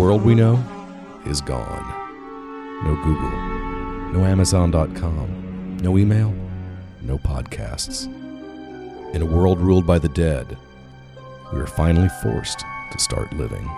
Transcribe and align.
world 0.00 0.24
we 0.24 0.34
know 0.34 0.58
is 1.26 1.42
gone. 1.42 1.84
No 2.84 2.94
Google, 3.04 4.18
no 4.18 4.24
Amazon.com, 4.24 5.76
no 5.82 5.98
email, 5.98 6.32
no 7.02 7.18
podcasts. 7.18 8.06
In 9.14 9.20
a 9.20 9.26
world 9.26 9.60
ruled 9.60 9.86
by 9.86 9.98
the 9.98 10.08
dead, 10.08 10.56
we 11.52 11.60
are 11.60 11.66
finally 11.66 12.08
forced 12.22 12.64
to 12.92 12.98
start 12.98 13.30
living. 13.34 13.68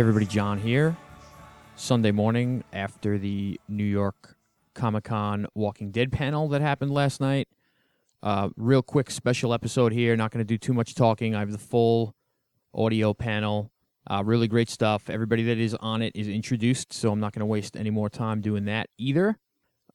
Everybody, 0.00 0.24
John 0.24 0.56
here. 0.56 0.96
Sunday 1.76 2.10
morning 2.10 2.64
after 2.72 3.18
the 3.18 3.60
New 3.68 3.84
York 3.84 4.34
Comic 4.72 5.04
Con 5.04 5.46
Walking 5.54 5.90
Dead 5.90 6.10
panel 6.10 6.48
that 6.48 6.62
happened 6.62 6.90
last 6.90 7.20
night. 7.20 7.48
Uh, 8.22 8.48
real 8.56 8.80
quick 8.80 9.10
special 9.10 9.52
episode 9.52 9.92
here. 9.92 10.16
Not 10.16 10.30
going 10.30 10.38
to 10.38 10.48
do 10.48 10.56
too 10.56 10.72
much 10.72 10.94
talking. 10.94 11.34
I 11.34 11.40
have 11.40 11.52
the 11.52 11.58
full 11.58 12.14
audio 12.72 13.12
panel. 13.12 13.72
Uh, 14.10 14.22
really 14.24 14.48
great 14.48 14.70
stuff. 14.70 15.10
Everybody 15.10 15.42
that 15.42 15.58
is 15.58 15.74
on 15.74 16.00
it 16.00 16.16
is 16.16 16.28
introduced, 16.28 16.94
so 16.94 17.12
I'm 17.12 17.20
not 17.20 17.34
going 17.34 17.40
to 17.40 17.46
waste 17.46 17.76
any 17.76 17.90
more 17.90 18.08
time 18.08 18.40
doing 18.40 18.64
that 18.64 18.88
either. 18.96 19.36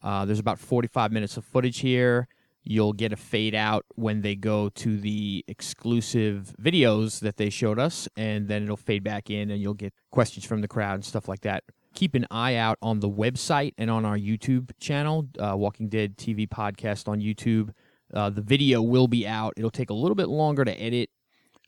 Uh, 0.03 0.23
there's 0.23 0.37
about 0.37 0.59
45 0.59 1.11
minutes 1.11 1.35
of 1.35 1.45
footage 1.45 1.79
here. 1.79 2.27
You'll 2.67 2.93
get 2.93 3.13
a 3.13 3.15
fade 3.15 3.53
out 3.53 3.85
when 3.93 4.21
they 4.21 4.35
go 4.35 4.69
to 4.69 4.97
the 4.97 5.45
exclusive 5.47 6.55
videos 6.59 7.19
that 7.19 7.37
they 7.37 7.51
showed 7.51 7.77
us, 7.77 8.09
and 8.17 8.47
then 8.47 8.63
it'll 8.63 8.75
fade 8.75 9.03
back 9.03 9.29
in, 9.29 9.51
and 9.51 9.61
you'll 9.61 9.75
get 9.75 9.93
questions 10.11 10.45
from 10.45 10.61
the 10.61 10.67
crowd 10.67 10.95
and 10.95 11.05
stuff 11.05 11.27
like 11.27 11.41
that. 11.41 11.63
Keep 11.93 12.15
an 12.15 12.25
eye 12.31 12.55
out 12.55 12.79
on 12.81 13.01
the 13.01 13.09
website 13.09 13.73
and 13.77 13.91
on 13.91 14.03
our 14.03 14.17
YouTube 14.17 14.71
channel, 14.79 15.27
uh, 15.39 15.55
Walking 15.55 15.89
Dead 15.89 16.17
TV 16.17 16.49
podcast 16.49 17.07
on 17.07 17.21
YouTube. 17.21 17.69
Uh, 18.11 18.31
the 18.31 18.41
video 18.41 18.81
will 18.81 19.07
be 19.07 19.27
out. 19.27 19.53
It'll 19.57 19.69
take 19.69 19.91
a 19.91 19.93
little 19.93 20.15
bit 20.15 20.27
longer 20.27 20.65
to 20.65 20.81
edit. 20.81 21.11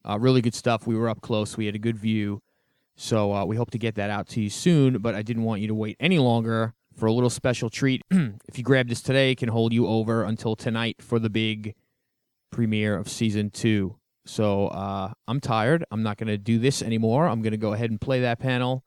Uh, 0.03 0.17
really 0.19 0.41
good 0.41 0.55
stuff. 0.55 0.87
We 0.87 0.95
were 0.95 1.09
up 1.09 1.21
close. 1.21 1.57
We 1.57 1.67
had 1.67 1.75
a 1.75 1.79
good 1.79 1.97
view. 1.97 2.41
So 2.95 3.33
uh, 3.33 3.45
we 3.45 3.55
hope 3.55 3.69
to 3.71 3.77
get 3.77 3.95
that 3.95 4.09
out 4.09 4.27
to 4.29 4.41
you 4.41 4.49
soon, 4.49 4.97
but 4.97 5.13
I 5.13 5.21
didn't 5.21 5.43
want 5.43 5.61
you 5.61 5.67
to 5.67 5.75
wait 5.75 5.95
any 5.99 6.17
longer 6.17 6.73
for 6.97 7.05
a 7.05 7.13
little 7.13 7.29
special 7.29 7.69
treat. 7.69 8.01
if 8.11 8.57
you 8.57 8.63
grab 8.63 8.89
this 8.89 9.01
today, 9.01 9.31
it 9.31 9.37
can 9.37 9.49
hold 9.49 9.71
you 9.71 9.87
over 9.87 10.23
until 10.23 10.55
tonight 10.55 10.97
for 10.99 11.19
the 11.19 11.29
big 11.29 11.75
premiere 12.51 12.97
of 12.97 13.07
season 13.07 13.49
two. 13.51 13.95
So 14.25 14.67
uh, 14.67 15.13
I'm 15.27 15.39
tired. 15.39 15.85
I'm 15.91 16.03
not 16.03 16.17
going 16.17 16.27
to 16.27 16.37
do 16.37 16.59
this 16.59 16.81
anymore. 16.81 17.27
I'm 17.27 17.41
going 17.41 17.51
to 17.51 17.57
go 17.57 17.73
ahead 17.73 17.91
and 17.91 18.01
play 18.01 18.21
that 18.21 18.39
panel. 18.39 18.83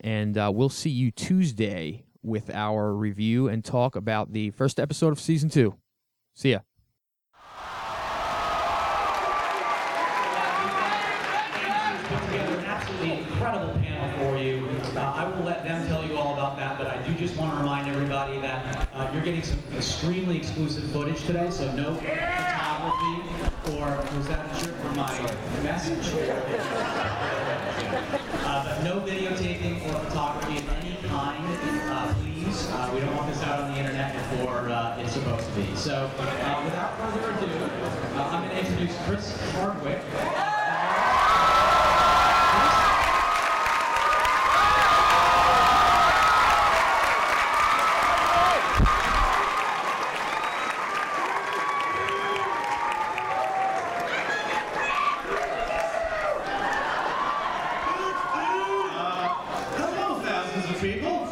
And 0.00 0.36
uh, 0.36 0.50
we'll 0.54 0.68
see 0.68 0.90
you 0.90 1.10
Tuesday 1.10 2.04
with 2.22 2.50
our 2.50 2.94
review 2.94 3.48
and 3.48 3.64
talk 3.64 3.96
about 3.96 4.32
the 4.32 4.50
first 4.50 4.78
episode 4.78 5.12
of 5.12 5.20
season 5.20 5.48
two. 5.48 5.76
See 6.34 6.52
ya. 6.52 6.60
put 12.12 12.22
together 12.26 12.58
an 12.58 12.64
absolutely 12.64 13.12
incredible 13.18 13.72
panel 13.80 14.18
for 14.18 14.38
you. 14.38 14.68
Uh, 14.96 15.00
I 15.00 15.24
will 15.28 15.44
let 15.44 15.64
them 15.64 15.86
tell 15.88 16.04
you 16.06 16.16
all 16.16 16.34
about 16.34 16.56
that, 16.56 16.78
but 16.78 16.86
I 16.86 17.00
do 17.06 17.14
just 17.14 17.36
want 17.36 17.52
to 17.52 17.58
remind 17.58 17.88
everybody 17.88 18.38
that 18.40 18.88
uh, 18.94 19.10
you're 19.12 19.21
getting 19.32 19.48
some 19.48 19.76
extremely 19.76 20.36
exclusive 20.36 20.84
footage 20.90 21.24
today, 21.24 21.48
so 21.50 21.64
no 21.72 21.94
photography 21.94 23.72
or 23.72 23.86
was 24.16 24.28
that 24.28 24.44
a 24.44 24.64
jerk 24.64 24.76
for 24.76 24.88
my 24.94 25.10
message? 25.62 26.06
Uh, 28.44 28.80
no 28.84 29.00
videotaping 29.00 29.80
or 29.86 29.98
photography 30.04 30.58
of 30.58 30.68
any 30.70 30.96
kind, 31.08 31.44
uh, 31.90 32.14
please. 32.20 32.68
Uh, 32.72 32.90
we 32.94 33.00
don't 33.00 33.16
want 33.16 33.26
this 33.32 33.42
out 33.44 33.60
on 33.60 33.72
the 33.72 33.78
internet 33.78 34.12
before 34.12 34.68
uh, 34.68 34.98
it's 34.98 35.12
supposed 35.12 35.46
to 35.48 35.52
be. 35.54 35.74
So, 35.76 36.10
uh, 36.18 36.62
without 36.64 36.98
further 36.98 37.30
ado, 37.30 37.46
uh, 38.16 38.28
I'm 38.30 38.48
going 38.48 38.50
to 38.50 38.58
introduce 38.70 38.98
Chris 39.06 39.52
Hardwick. 39.52 40.02
Hello, 59.74 60.18
thousands 60.20 60.64
of 60.70 60.80
people. 60.80 61.26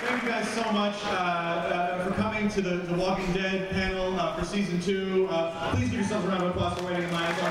Thank 0.00 0.22
you 0.22 0.28
guys 0.28 0.48
so 0.48 0.70
much 0.72 0.94
uh, 1.04 1.08
uh, 1.08 2.04
for 2.04 2.12
coming 2.14 2.48
to 2.50 2.60
the, 2.62 2.76
the 2.76 2.94
Walking 2.94 3.32
Dead 3.32 3.70
panel 3.70 4.18
uh, 4.18 4.36
for 4.36 4.44
season 4.44 4.80
two. 4.80 5.26
Uh, 5.30 5.74
please 5.74 5.90
give 5.90 6.00
yourselves 6.00 6.26
a 6.26 6.28
round 6.28 6.42
of 6.44 6.50
applause 6.50 6.78
for 6.78 6.84
waiting 6.86 7.04
in 7.04 7.12
line. 7.12 7.34
So 7.36 7.42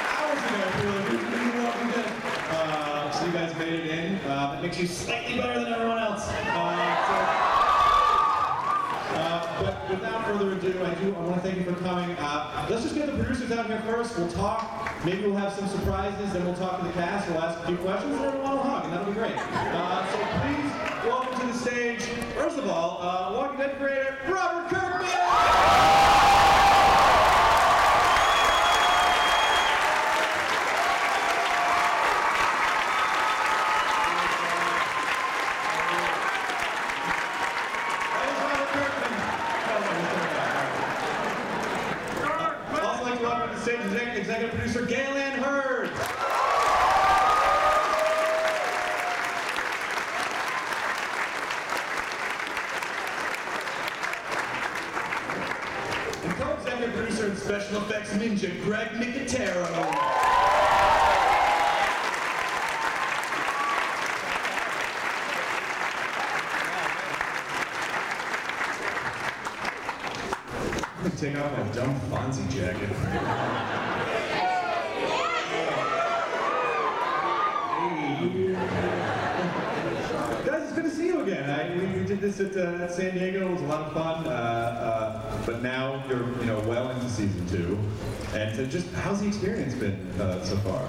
Hours 0.00 0.38
ago, 0.38 0.62
we 0.78 0.86
were 0.86 0.92
like, 0.96 1.06
"Who's 1.08 1.52
the 1.54 1.62
Walking 1.62 1.90
Dead?" 1.90 2.10
Uh, 2.50 3.10
so 3.12 3.26
you 3.26 3.32
guys 3.32 3.54
made 3.56 3.72
it 3.74 3.86
in. 3.86 4.16
Uh, 4.26 4.59
that 4.59 4.59
makes 4.78 4.90
slightly 4.92 5.36
better 5.36 5.60
than 5.64 5.72
everyone 5.72 5.98
else. 5.98 6.28
Uh, 6.28 7.06
so- 7.06 7.46
uh, 9.16 9.62
but 9.62 9.90
without 9.90 10.24
further 10.24 10.52
ado, 10.52 10.84
I 10.84 10.94
do 10.94 11.14
I 11.16 11.20
want 11.20 11.34
to 11.34 11.40
thank 11.40 11.58
you 11.58 11.64
for 11.64 11.78
coming. 11.82 12.10
Uh, 12.18 12.66
let's 12.70 12.82
just 12.84 12.94
get 12.94 13.06
the 13.06 13.12
producers 13.12 13.50
out 13.50 13.66
here 13.66 13.80
first. 13.80 14.16
We'll 14.16 14.30
talk. 14.30 14.88
Maybe 15.04 15.22
we'll 15.26 15.36
have 15.36 15.52
some 15.52 15.66
surprises. 15.68 16.32
Then 16.32 16.44
we'll 16.44 16.54
talk 16.54 16.78
to 16.80 16.86
the 16.86 16.92
cast. 16.92 17.28
We'll 17.28 17.40
ask 17.40 17.58
a 17.60 17.66
few 17.66 17.76
questions, 17.78 18.14
and 18.14 18.24
everyone 18.24 18.52
will 18.52 18.62
hug, 18.62 18.84
and 18.84 18.92
that'll 18.92 19.06
be 19.06 19.12
great. 19.12 19.34
Uh, 19.36 20.06
so 20.12 20.18
please 20.40 20.72
welcome 21.04 21.40
to 21.40 21.46
the 21.46 21.54
stage. 21.58 22.02
First 22.36 22.58
of 22.58 22.68
all, 22.68 22.98
uh, 23.02 23.32
Walking 23.36 23.58
Dead 23.58 23.76
creator 23.78 24.16
Robert 24.28 24.68
Kirkman. 24.68 25.10
That 36.90 38.26
was 38.26 38.38
Robert 38.42 38.70
Kirkman. 38.74 39.12
Also 42.84 43.02
like 43.04 43.18
to 43.18 43.22
welcome 43.24 43.48
to 43.50 43.54
the 43.54 43.60
stage 43.62 43.80
exec- 43.80 44.16
executive 44.16 44.54
producer 44.54 44.84
Gale 44.86 45.16
Anne 45.16 45.38
Hurd. 45.42 45.90
And 56.22 56.32
co-executive 56.36 56.94
producer 56.94 57.26
and 57.26 57.38
special 57.38 57.78
effects 57.82 58.10
ninja 58.12 58.62
Greg 58.62 58.88
Nicotero. 59.00 59.66
I'm 71.42 71.56
gonna 71.56 71.72
take 71.72 71.82
off 71.82 72.00
my 72.10 72.18
dumb 72.18 72.32
Fonzie 72.32 72.50
jacket. 72.50 72.88
Hey. 72.88 73.20
Guys, 80.44 80.62
it's 80.64 80.72
good 80.72 80.84
to 80.84 80.90
see 80.90 81.06
you 81.06 81.20
again. 81.22 81.48
I, 81.48 81.74
we, 81.74 82.00
we 82.00 82.04
did 82.06 82.20
this 82.20 82.40
at, 82.40 82.54
uh, 82.56 82.84
at 82.84 82.92
San 82.92 83.14
Diego. 83.14 83.48
It 83.48 83.52
was 83.52 83.62
a 83.62 83.64
lot 83.64 83.86
of 83.86 83.92
fun. 83.94 84.26
Uh, 84.26 84.30
uh, 84.30 85.46
but 85.46 85.62
now 85.62 86.04
you're, 86.08 86.28
you 86.40 86.44
know, 86.44 86.60
well 86.60 86.90
into 86.90 87.08
season 87.08 87.46
two. 87.48 87.78
And 88.34 88.54
to 88.56 88.66
just, 88.66 88.92
how's 88.92 89.20
the 89.22 89.28
experience 89.28 89.74
been 89.74 89.98
uh, 90.20 90.44
so 90.44 90.56
far? 90.58 90.86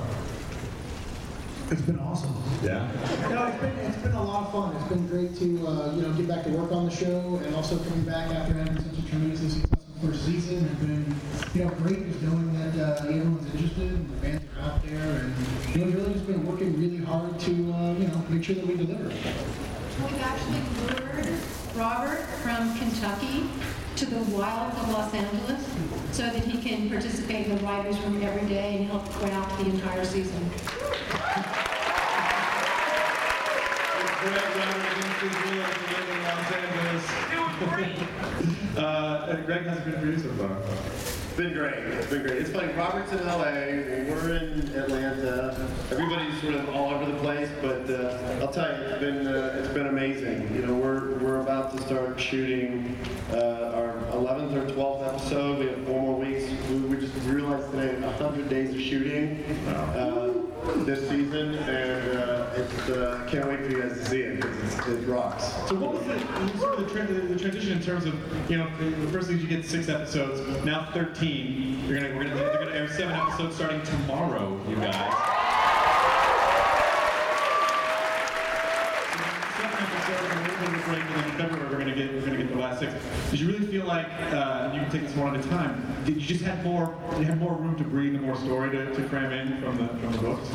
It's 1.72 1.82
been 1.82 2.00
awesome. 2.00 2.36
Yeah. 2.62 2.92
No, 3.30 3.46
it's 3.46 3.58
been 3.62 3.78
it's 3.78 3.98
been 4.00 4.12
a 4.12 4.22
lot 4.22 4.48
of 4.48 4.52
fun. 4.52 4.76
It's 4.76 4.90
been 4.90 5.08
great 5.08 5.34
to 5.38 5.68
uh, 5.68 5.96
you 5.96 6.02
know 6.02 6.12
get 6.12 6.28
back 6.28 6.44
to 6.44 6.50
work 6.50 6.74
on 6.74 6.84
the 6.84 6.92
show 6.92 7.40
and 7.46 7.56
also 7.56 7.78
coming 7.78 8.04
back 8.04 8.30
after 8.32 8.54
having 8.54 8.76
such 8.76 9.00
a 9.00 9.08
tremendously 9.08 9.48
successful 9.48 9.81
first 10.02 10.26
season. 10.26 10.66
It's 10.66 10.80
been 10.80 11.16
you 11.54 11.66
know 11.66 11.72
great 11.76 12.12
just 12.12 12.22
knowing 12.24 12.54
that 12.58 13.02
uh, 13.02 13.06
everyone's 13.06 13.54
interested 13.54 13.92
and 13.92 14.10
the 14.10 14.18
fans 14.18 14.42
are 14.58 14.62
out 14.62 14.84
there 14.86 14.98
and 14.98 15.76
you 15.76 15.86
know 15.86 15.98
really 15.98 16.14
just 16.14 16.26
been 16.26 16.46
working 16.46 16.80
really 16.80 16.98
hard 16.98 17.40
to 17.40 17.52
uh, 17.52 17.94
you 17.94 18.08
know 18.08 18.24
make 18.30 18.44
sure 18.44 18.56
that 18.56 18.66
we 18.66 18.76
deliver. 18.76 19.04
We've 19.04 20.22
actually 20.22 20.62
lured 20.80 21.28
Robert 21.76 22.26
from 22.42 22.76
Kentucky 22.78 23.50
to 23.98 24.06
the 24.06 24.20
wilds 24.36 24.78
of 24.80 24.90
Los 24.90 25.14
Angeles 25.14 25.70
so 26.12 26.24
that 26.24 26.44
he 26.44 26.58
can 26.58 26.90
participate 26.90 27.48
in 27.48 27.56
the 27.56 27.64
writer's 27.64 28.00
room 28.00 28.24
every 28.24 28.48
day 28.50 28.78
and 28.78 28.88
help 28.88 29.06
put 29.12 29.30
out 29.30 29.48
the 29.60 29.66
entire 29.66 30.04
season. 30.04 30.50
Uh, 38.78 39.36
Greg 39.48 39.64
has 39.64 39.80
been 39.80 40.00
for 40.00 40.06
you 40.06 40.20
so 40.20 40.30
far. 40.34 40.58
It's 40.94 41.36
been 41.36 41.54
great. 41.54 41.74
It's 41.74 42.08
been 42.08 42.22
great. 42.22 42.38
It's 42.38 42.52
funny. 42.52 42.72
Robert's 42.74 43.12
in 43.14 43.26
LA. 43.26 43.42
We're 43.42 44.36
in 44.36 44.60
Atlanta. 44.76 45.70
Everybody's 45.90 46.40
sort 46.40 46.54
of 46.54 46.70
all 46.70 46.94
over 46.94 47.12
the 47.12 47.18
place, 47.18 47.50
but 47.64 47.90
uh, 47.90 48.42
I'll 48.42 48.52
tell 48.52 48.68
you, 48.68 48.84
it's 48.84 49.00
been 49.00 49.26
uh, 49.26 49.56
it's 49.58 49.74
been 49.74 49.88
amazing. 49.88 50.54
You 50.54 50.68
know, 50.68 50.76
we're 50.76 51.18
we're 51.18 51.42
about 51.42 51.76
to 51.76 51.82
start 51.84 52.20
shooting 52.20 52.98
uh, 53.32 53.72
our 53.74 53.94
11th 54.14 54.54
or 54.56 54.72
12th 54.72 55.16
episode. 55.16 55.60
We 55.60 55.68
have 55.68 55.84
four 55.88 56.00
more 56.00 56.16
weeks. 56.16 56.44
We, 56.70 56.76
we 56.82 56.98
just 56.98 57.16
realized 57.26 57.72
today 57.72 58.00
100 58.00 58.50
days 58.50 58.76
of 58.76 58.82
shooting 58.82 59.44
uh, 59.68 60.41
this 60.86 61.08
season, 61.10 61.56
and 61.56 62.18
uh, 62.18 62.50
it's 62.56 62.90
uh, 62.90 63.28
can't 63.30 63.48
wait 63.48 63.60
for 63.66 63.72
you 63.72 63.82
guys 63.82 63.94
to 63.94 64.06
see 64.06 64.22
it 64.22 64.36
because 64.42 64.88
it 64.88 65.08
rocks. 65.08 65.46
So 65.68 65.76
what 65.76 65.94
was 65.94 66.04
the, 66.06 66.60
sort 66.60 66.80
of 66.80 66.88
the, 66.88 66.94
tra- 66.94 67.08
the 67.08 67.40
transition 67.40 67.74
in 67.74 67.82
terms 67.84 68.06
of, 68.06 68.16
you 68.50 68.58
know, 68.58 68.70
the, 68.80 69.08
first 69.12 69.28
thing 69.28 69.40
you 69.40 69.48
get 69.48 69.66
six 69.66 69.90
episodes, 69.90 70.42
now 70.64 70.90
13. 70.94 71.86
You're 71.88 72.00
gonna, 72.00 72.16
we're 72.16 72.24
gonna, 72.24 72.36
they're 72.36 72.60
gonna 72.60 72.72
air 72.72 72.88
seven 72.90 73.16
episodes 73.16 73.56
starting 73.56 73.82
tomorrow, 73.84 74.60
you 74.70 74.76
guys. 74.76 74.94
Seven 79.58 79.86
episodes, 79.86 81.38
February 81.38 81.70
we're 81.70 81.80
gonna 81.80 81.96
get, 81.96 82.14
we're 82.14 82.22
gonna 82.22 82.38
get 82.38 82.52
the 82.52 82.60
last 82.60 82.80
six. 82.80 82.94
Did 83.32 83.40
you 83.40 83.48
really 83.48 83.66
feel 83.66 83.81
like, 83.92 84.34
uh, 84.34 84.72
you 84.74 84.80
can 84.82 84.92
take 84.92 85.02
this 85.04 85.16
one 85.16 85.36
at 85.36 85.46
a 85.46 85.50
time, 85.50 86.04
did 86.06 86.16
you 86.16 86.22
just 86.22 86.44
have 86.44 86.64
more, 86.64 86.96
you 87.18 87.24
had 87.24 87.40
more 87.40 87.54
room 87.54 87.76
to 87.78 87.84
breathe 87.84 88.16
and 88.16 88.24
more 88.24 88.36
story 88.36 88.72
to, 88.72 88.94
to 88.94 89.04
cram 89.10 89.32
in 89.32 89.62
from 89.62 89.78
the, 89.78 89.88
from 89.88 90.12
the 90.14 90.18
books? 90.20 90.50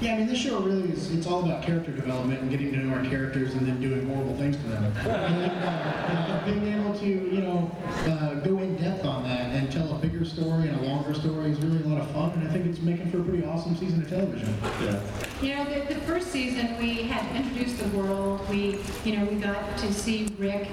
Yeah, 0.00 0.14
I 0.14 0.18
mean, 0.18 0.26
this 0.26 0.38
show 0.38 0.60
really 0.60 0.90
is, 0.90 1.12
it's 1.12 1.26
all 1.26 1.44
about 1.44 1.62
character 1.62 1.92
development 1.92 2.42
and 2.42 2.50
getting 2.50 2.72
to 2.72 2.78
know 2.78 2.94
our 2.94 3.04
characters 3.04 3.54
and 3.54 3.66
then 3.66 3.80
doing 3.80 4.06
horrible 4.06 4.36
things 4.36 4.56
to 4.56 4.62
them. 4.64 4.84
and 4.96 5.08
uh, 5.08 6.32
uh, 6.32 6.44
being 6.44 6.66
able 6.66 6.98
to, 6.98 7.06
you 7.06 7.40
know, 7.40 7.70
uh, 8.06 8.34
go 8.34 8.58
in 8.58 8.76
depth 8.76 9.04
on 9.04 9.22
that 9.22 9.54
and 9.54 9.70
tell 9.72 9.94
a 9.94 9.98
bigger 9.98 10.24
story 10.24 10.68
and 10.68 10.78
a 10.80 10.82
longer 10.82 11.14
story 11.14 11.50
is 11.52 11.58
really 11.60 11.82
a 11.84 11.86
lot 11.86 12.02
of 12.02 12.10
fun, 12.10 12.32
and 12.32 12.48
I 12.48 12.52
think 12.52 12.66
it's 12.66 12.80
making 12.80 13.10
for 13.10 13.20
a 13.20 13.24
pretty 13.24 13.44
awesome 13.44 13.76
season 13.76 14.02
of 14.02 14.08
television. 14.10 14.54
Yeah. 14.82 15.00
You 15.40 15.54
know, 15.54 15.64
the, 15.64 15.94
the 15.94 16.00
first 16.02 16.30
season, 16.30 16.76
we 16.78 17.02
had 17.02 17.34
introduced 17.36 17.78
the 17.78 17.88
world. 17.96 18.46
We, 18.50 18.80
you 19.04 19.16
know, 19.16 19.24
we 19.26 19.36
got 19.36 19.78
to 19.78 19.92
see 19.92 20.28
Rick 20.38 20.68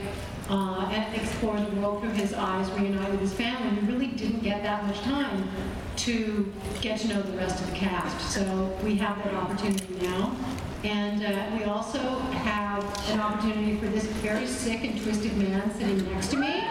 uh, 0.52 0.90
and 0.92 1.16
explore 1.16 1.58
the 1.60 1.76
world 1.78 2.02
through 2.02 2.12
his 2.12 2.34
eyes, 2.34 2.70
reunite 2.72 3.10
with 3.10 3.22
his 3.22 3.34
family. 3.34 3.80
We 3.80 3.88
really 3.94 4.08
didn't 4.08 4.42
get 4.42 4.62
that 4.64 4.86
much 4.86 5.00
time 5.00 5.50
to 5.96 6.54
get 6.82 7.00
to 7.00 7.08
know 7.08 7.22
the 7.22 7.38
rest 7.38 7.62
of 7.62 7.70
the 7.70 7.76
cast. 7.78 8.20
So 8.34 8.78
we 8.84 8.96
have 8.96 9.18
that 9.24 9.34
opportunity 9.34 9.96
now. 10.06 10.36
And 10.84 11.24
uh, 11.24 11.58
we 11.58 11.64
also 11.64 12.00
have 12.00 12.84
an 13.12 13.22
opportunity 13.22 13.78
for 13.78 13.86
this 13.88 14.06
very 14.06 14.46
sick 14.46 14.84
and 14.84 15.02
twisted 15.02 15.38
man 15.38 15.74
sitting 15.76 16.04
next 16.12 16.28
to 16.32 16.38
me 16.38 16.66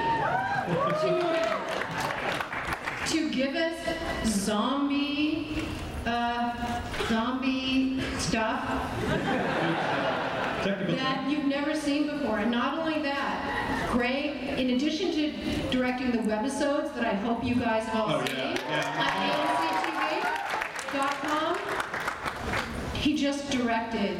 to, 1.00 1.38
to 3.06 3.30
give 3.30 3.54
us 3.54 3.78
zombie, 4.26 5.64
uh, 6.04 6.82
zombie 7.08 8.00
stuff 8.18 8.66
that 10.64 11.30
you've 11.30 11.46
never 11.46 11.74
seen 11.74 12.06
before. 12.08 12.40
And 12.40 12.50
not 12.50 12.78
only 12.78 13.00
that, 13.02 13.59
Greg, 13.92 14.58
in 14.58 14.70
addition 14.70 15.10
to 15.12 15.32
directing 15.70 16.10
the 16.12 16.18
webisodes 16.18 16.94
that 16.94 17.04
I 17.04 17.14
hope 17.14 17.44
you 17.44 17.54
guys 17.56 17.84
have 17.84 17.96
all 18.08 18.20
Oh, 18.20 18.24
seen 18.24 18.36
yeah, 18.36 18.56
at 18.98 19.14
AMCTV.com, 20.92 21.56
he 22.94 23.16
just 23.16 23.50
directed 23.50 24.18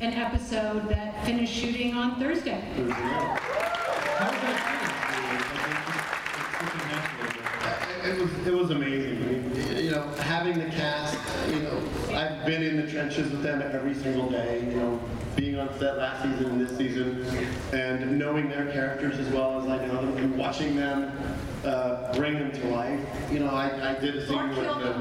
an 0.00 0.12
episode 0.12 0.88
that 0.88 1.24
finished 1.24 1.52
shooting 1.52 1.94
on 1.94 2.18
Thursday. 2.20 2.60
How 2.60 4.30
was 4.30 4.40
that 4.42 4.74
It 8.06 8.18
was 8.20 8.30
it 8.46 8.54
was 8.54 8.70
amazing. 8.70 9.22
I 9.22 9.26
mean, 9.26 9.84
you 9.84 9.90
know, 9.90 10.06
having 10.20 10.58
the 10.58 10.66
cast. 10.66 11.16
You 11.50 11.60
know, 11.60 11.82
I've 12.14 12.44
been 12.46 12.62
in 12.62 12.76
the 12.76 12.86
trenches 12.90 13.30
with 13.30 13.42
them 13.42 13.60
every 13.62 13.94
single 13.94 14.30
day. 14.30 14.60
You 14.68 14.76
know, 14.76 15.00
being 15.38 15.58
on 15.58 15.78
set 15.78 15.96
last 15.96 16.22
season 16.22 16.46
and 16.46 16.60
this 16.60 16.76
season, 16.76 17.24
and 17.72 18.18
knowing 18.18 18.48
their 18.48 18.66
characters 18.72 19.18
as 19.18 19.28
well 19.28 19.60
as 19.60 19.68
I 19.68 19.86
know 19.86 20.00
them, 20.00 20.16
and 20.16 20.36
watching 20.36 20.74
them 20.74 21.12
uh, 21.64 22.12
bring 22.14 22.34
them 22.34 22.50
to 22.52 22.66
life. 22.68 23.00
You 23.30 23.40
know, 23.40 23.50
I, 23.50 23.90
I 23.90 23.94
did 24.00 24.16
a 24.16 24.26
scene 24.26 24.48
with. 24.48 24.56
them 24.56 25.00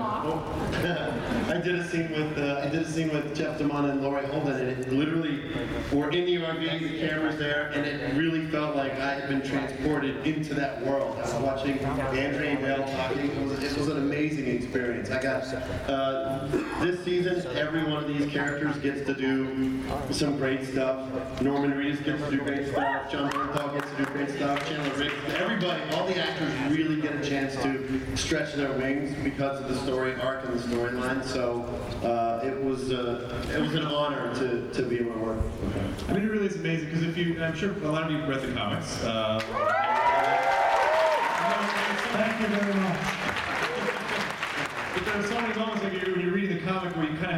I 1.48 1.60
did 1.60 1.76
a 1.76 1.88
scene 1.88 2.12
with 2.12 2.38
uh, 2.38 2.62
I 2.64 2.70
did 2.70 2.82
a 2.82 2.92
scene 2.92 3.10
with 3.10 3.34
Jeff 3.34 3.58
DeMunn 3.58 3.90
and 3.90 4.02
Laurie 4.02 4.26
Holden, 4.26 4.60
and 4.60 4.70
it 4.70 4.92
literally 4.92 5.42
we're 5.94 6.10
in 6.10 6.26
the 6.26 6.36
RV, 6.36 6.80
the 6.80 7.00
camera's 7.00 7.38
there, 7.38 7.72
and 7.74 7.86
it 7.86 8.16
really 8.16 8.46
felt 8.48 8.76
like 8.76 8.92
I 9.00 9.16
had 9.16 9.30
been 9.30 9.42
transported 9.42 10.28
into 10.28 10.54
that 10.56 10.86
world. 10.86 11.18
I 11.18 11.22
was 11.22 11.34
watching 11.36 11.80
Andrea 11.80 12.52
and 12.52 12.60
Dale 12.60 12.84
talking. 12.98 13.32
It 13.32 13.48
was, 13.48 13.64
it 13.64 13.78
was 13.78 13.88
an 13.88 13.98
amazing 13.98 14.48
experience. 14.48 15.10
I 15.10 15.22
got 15.22 15.44
uh, 15.90 16.48
this 16.82 17.02
season. 17.06 17.46
Every 17.56 17.84
one 17.86 18.04
of 18.04 18.08
these 18.10 18.30
characters 18.30 18.78
gets 18.80 19.06
to 19.06 19.14
do 19.14 19.82
some 20.12 20.38
great 20.38 20.66
stuff. 20.66 21.42
Norman 21.42 21.72
Reedus 21.72 22.04
gets 22.04 22.22
to 22.24 22.32
do 22.32 22.38
great 22.40 22.68
stuff. 22.68 23.10
Jon 23.10 23.32
Bernthal 23.32 23.74
gets 23.74 23.90
to 23.92 23.98
do 23.98 24.06
great 24.12 24.30
stuff. 24.32 24.68
Chandler 24.68 24.94
Riggs. 24.96 25.14
Everybody, 25.36 25.82
all 25.96 26.06
the 26.08 26.18
actors 26.18 26.52
really 26.78 27.00
get 27.00 27.16
a 27.16 27.28
chance 27.28 27.56
to 27.62 28.18
stretch 28.18 28.54
their 28.56 28.74
wings 28.74 29.16
because 29.24 29.62
of 29.62 29.70
the 29.70 29.78
story 29.84 30.20
arc 30.20 30.44
and 30.44 30.60
the 30.60 30.68
storyline. 30.68 31.24
So 31.24 31.37
uh, 31.38 32.42
it 32.44 32.64
was 32.64 32.92
uh, 32.92 33.44
it 33.54 33.62
was 33.62 33.76
an 33.76 33.86
honor 33.86 34.34
to, 34.36 34.70
to 34.74 34.84
be 34.84 35.00
able 35.00 35.14
to 35.14 35.20
work 35.20 35.44
with 35.62 35.74
them. 35.74 35.94
I 36.10 36.14
mean, 36.14 36.24
it 36.24 36.32
really 36.32 36.48
is 36.48 36.56
amazing 36.56 36.86
because 36.90 37.04
if 37.04 37.18
you, 37.18 37.42
I'm 37.44 37.56
sure 37.56 37.72
a 37.72 37.92
lot 37.92 38.04
of 38.04 38.12
you 38.12 38.18
have 38.20 38.30
read 38.30 38.42
the 38.42 38.54
comics. 38.54 39.04
Uh, 39.04 39.40
Thank 42.14 42.42
you 42.42 42.48
very 42.48 42.74
much. 42.74 43.00
but 44.96 45.06
there 45.06 45.18
are 45.20 45.28
so 45.28 45.42
many 45.42 45.54
moments 45.60 45.84
like 45.84 45.94
you, 45.94 46.27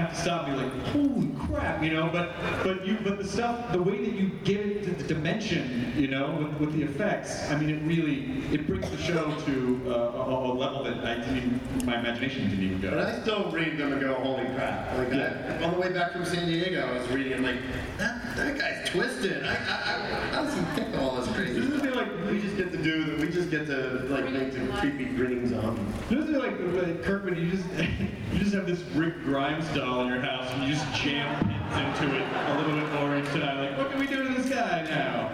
have 0.09 0.17
to 0.17 0.21
stop 0.21 0.47
and 0.47 0.57
be 0.57 0.63
like, 0.63 0.87
holy 0.87 1.47
crap, 1.47 1.83
you 1.83 1.91
know. 1.91 2.09
But 2.11 2.35
but 2.63 2.85
you 2.85 2.97
but 3.03 3.17
the 3.17 3.27
stuff, 3.27 3.71
the 3.71 3.81
way 3.81 4.03
that 4.03 4.13
you 4.13 4.31
give 4.43 4.61
it 4.61 4.83
to 4.83 4.91
the 4.91 5.03
dimension, 5.03 5.93
you 5.95 6.07
know, 6.07 6.35
with, 6.35 6.59
with 6.59 6.73
the 6.73 6.83
effects. 6.83 7.49
I 7.49 7.57
mean, 7.57 7.69
it 7.69 7.81
really 7.83 8.43
it 8.53 8.67
brings 8.67 8.89
the 8.89 8.97
show 8.97 9.33
to 9.45 9.81
uh, 9.87 9.91
a, 9.91 10.51
a 10.51 10.53
level 10.53 10.83
that 10.83 11.05
I 11.05 11.15
didn't 11.15 11.85
my 11.85 11.99
imagination 11.99 12.49
didn't 12.49 12.63
even 12.63 12.81
go. 12.81 12.91
But. 12.91 12.99
I 12.99 13.21
still 13.21 13.51
read 13.51 13.77
them 13.77 13.93
and 13.93 14.01
go, 14.01 14.13
holy 14.15 14.45
crap. 14.55 14.97
Like 14.97 15.09
that. 15.11 15.61
On 15.63 15.71
the 15.71 15.79
way 15.79 15.91
back 15.91 16.11
from 16.11 16.25
San 16.25 16.47
Diego, 16.47 16.87
I 16.87 16.97
was 16.99 17.07
reading, 17.09 17.33
I'm 17.33 17.43
like, 17.43 17.59
that, 17.97 18.35
that 18.35 18.57
guy's 18.57 18.89
twisted. 18.89 19.43
I, 19.45 19.53
I, 19.53 19.53
I, 19.53 20.19
how 20.31 20.43
does 20.43 20.53
he 20.55 20.61
think 20.75 20.93
of 20.95 21.01
all 21.01 21.15
This 21.15 21.33
crazy 21.35 21.59
is 21.59 21.67
stuff? 21.67 21.81
the 21.81 21.87
thing, 21.87 21.95
like 21.95 22.31
We 22.31 22.41
just 22.41 22.57
get 22.57 22.68
to 22.83 22.83
do 22.83 23.03
that. 23.05 23.19
We 23.19 23.29
just 23.31 23.49
get 23.49 23.65
to 23.67 24.05
like 24.09 24.29
make 24.31 24.53
the 24.53 24.59
creepy 24.77 25.05
grinning 25.05 25.47
zombie. 25.47 25.81
This 26.09 26.25
is 26.29 26.37
like, 26.37 26.59
like 26.59 27.03
Kirkman, 27.03 27.35
you 27.35 27.51
just 27.51 27.65
you 28.31 28.39
just 28.39 28.53
have 28.53 28.65
this 28.65 28.81
Rick 28.95 29.21
Grimes 29.23 29.67
doll 29.69 30.01
in 30.01 30.07
your 30.07 30.19
house 30.21 30.49
and 30.53 30.63
you 30.63 30.73
just 30.73 30.85
jam 30.93 31.27
pins 31.71 31.99
into 31.99 32.15
it 32.15 32.21
a 32.21 32.57
little 32.57 32.79
bit 32.79 32.91
more 32.93 33.17
each 33.17 33.25
time. 33.27 33.59
Like, 33.59 33.77
what 33.77 33.91
can 33.91 33.99
we 33.99 34.07
do 34.07 34.27
to 34.27 34.33
this 34.33 34.49
guy 34.49 34.83
now? 34.83 35.29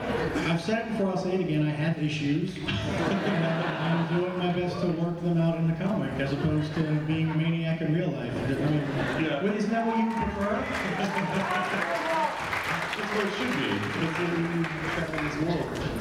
I've 0.51 0.61
said 0.61 0.87
it 0.87 0.91
before, 0.91 1.09
I'll 1.09 1.17
say 1.17 1.33
it 1.33 1.41
again, 1.41 1.67
I 1.67 1.71
have 1.71 1.97
issues. 2.01 2.55
I'm 2.67 4.07
doing 4.17 4.37
my 4.37 4.51
best 4.51 4.79
to 4.81 4.87
work 4.87 5.19
them 5.21 5.39
out 5.39 5.57
in 5.57 5.67
the 5.67 5.75
comic 5.83 6.11
as 6.19 6.33
opposed 6.33 6.73
to 6.75 6.81
being 7.07 7.29
a 7.29 7.33
maniac 7.33 7.81
in 7.81 7.93
real 7.93 8.09
life. 8.09 8.31
I 8.35 8.69
mean, 8.69 8.83
Yeah. 9.23 9.43
Isn't 9.43 9.69
that 9.71 9.85
what 9.87 9.97
you 9.97 10.11
prefer? 10.11 12.11
What 13.13 13.27
it 13.27 13.33
should 13.37 13.53
be. 13.55 13.75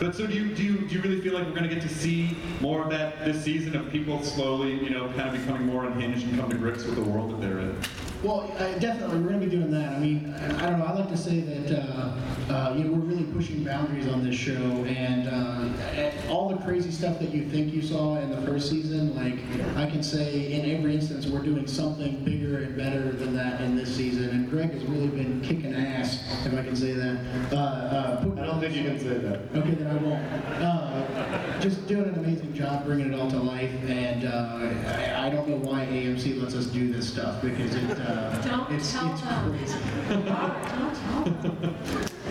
But 0.00 0.14
so 0.14 0.26
do 0.26 0.34
you 0.34 0.54
do 0.54 0.62
you 0.62 0.78
do 0.78 0.94
you 0.94 1.02
really 1.02 1.20
feel 1.20 1.34
like 1.34 1.46
we're 1.46 1.54
gonna 1.54 1.68
get 1.68 1.82
to 1.82 1.88
see 1.88 2.36
more 2.60 2.82
of 2.82 2.90
that 2.90 3.24
this 3.24 3.44
season 3.44 3.76
of 3.76 3.90
people 3.90 4.22
slowly, 4.22 4.72
you 4.82 4.90
know, 4.90 5.08
kind 5.12 5.28
of 5.28 5.40
becoming 5.40 5.66
more 5.66 5.84
unhinged 5.84 6.26
and 6.26 6.38
come 6.38 6.50
to 6.50 6.56
grips 6.56 6.84
with 6.84 6.96
the 6.96 7.02
world 7.02 7.30
that 7.30 7.40
they're 7.40 7.60
in? 7.60 7.76
Well, 8.24 8.50
uh, 8.58 8.78
definitely, 8.78 9.18
we're 9.18 9.28
going 9.28 9.40
to 9.40 9.46
be 9.46 9.54
doing 9.54 9.70
that. 9.72 9.92
I 9.92 9.98
mean, 9.98 10.34
I 10.40 10.46
I 10.46 10.70
don't 10.70 10.78
know. 10.78 10.86
I 10.86 10.92
like 10.94 11.10
to 11.10 11.16
say 11.16 11.40
that 11.40 11.78
uh, 11.78 12.14
uh, 12.50 12.74
you 12.74 12.84
know 12.84 12.92
we're 12.92 13.04
really 13.04 13.24
pushing 13.24 13.62
boundaries 13.62 14.08
on 14.08 14.24
this 14.24 14.34
show, 14.34 14.54
and 14.86 15.28
uh, 15.28 16.10
all 16.30 16.48
the 16.48 16.56
crazy 16.64 16.90
stuff 16.90 17.18
that 17.18 17.34
you 17.34 17.46
think 17.50 17.74
you 17.74 17.82
saw 17.82 18.16
in 18.16 18.30
the 18.30 18.40
first 18.46 18.70
season, 18.70 19.14
like 19.14 19.38
I 19.76 19.90
can 19.90 20.02
say 20.02 20.52
in 20.52 20.74
every 20.74 20.94
instance 20.94 21.26
we're 21.26 21.42
doing 21.42 21.66
something 21.66 22.24
bigger 22.24 22.62
and 22.62 22.74
better 22.74 23.12
than 23.12 23.36
that 23.36 23.60
in 23.60 23.76
this 23.76 23.94
season. 23.94 24.30
And 24.30 24.48
Greg 24.48 24.70
has 24.72 24.84
really 24.84 25.08
been 25.08 25.42
kicking 25.42 25.74
ass, 25.74 26.24
if 26.46 26.54
I 26.54 26.62
can 26.62 26.74
say 26.74 26.94
that. 26.94 27.18
Uh, 27.52 27.56
uh, 27.56 28.20
I 28.38 28.46
don't 28.46 28.58
think 28.58 28.74
you 28.74 28.84
can 28.84 28.98
say 29.00 29.18
that. 29.18 29.40
Okay, 29.54 29.74
then 29.74 29.86
I 29.86 29.96
won't. 29.96 30.24
Uh, 30.62 31.60
just 31.60 31.86
doing 31.86 32.04
an 32.08 32.14
amazing 32.14 32.54
job 32.54 32.84
bringing 32.86 33.12
it 33.12 33.18
all 33.18 33.30
to 33.30 33.38
life, 33.38 33.70
and 33.86 34.24
uh, 34.24 34.58
I, 34.88 35.26
I 35.26 35.30
don't 35.30 35.46
know 35.46 35.56
why 35.56 35.86
AMC 35.86 36.40
lets 36.40 36.54
us 36.54 36.66
do 36.66 36.90
this 36.90 37.08
stuff 37.08 37.42
because 37.42 37.74
it, 37.74 37.98
uh, 38.14 38.42
Don't 38.42 38.72
it's, 38.72 38.92
tell 38.92 39.12
it's 39.12 39.20
them. 39.22 39.56
crazy. 39.58 39.78
Don't 40.08 40.26
tell 40.26 41.24
them. 41.24 41.76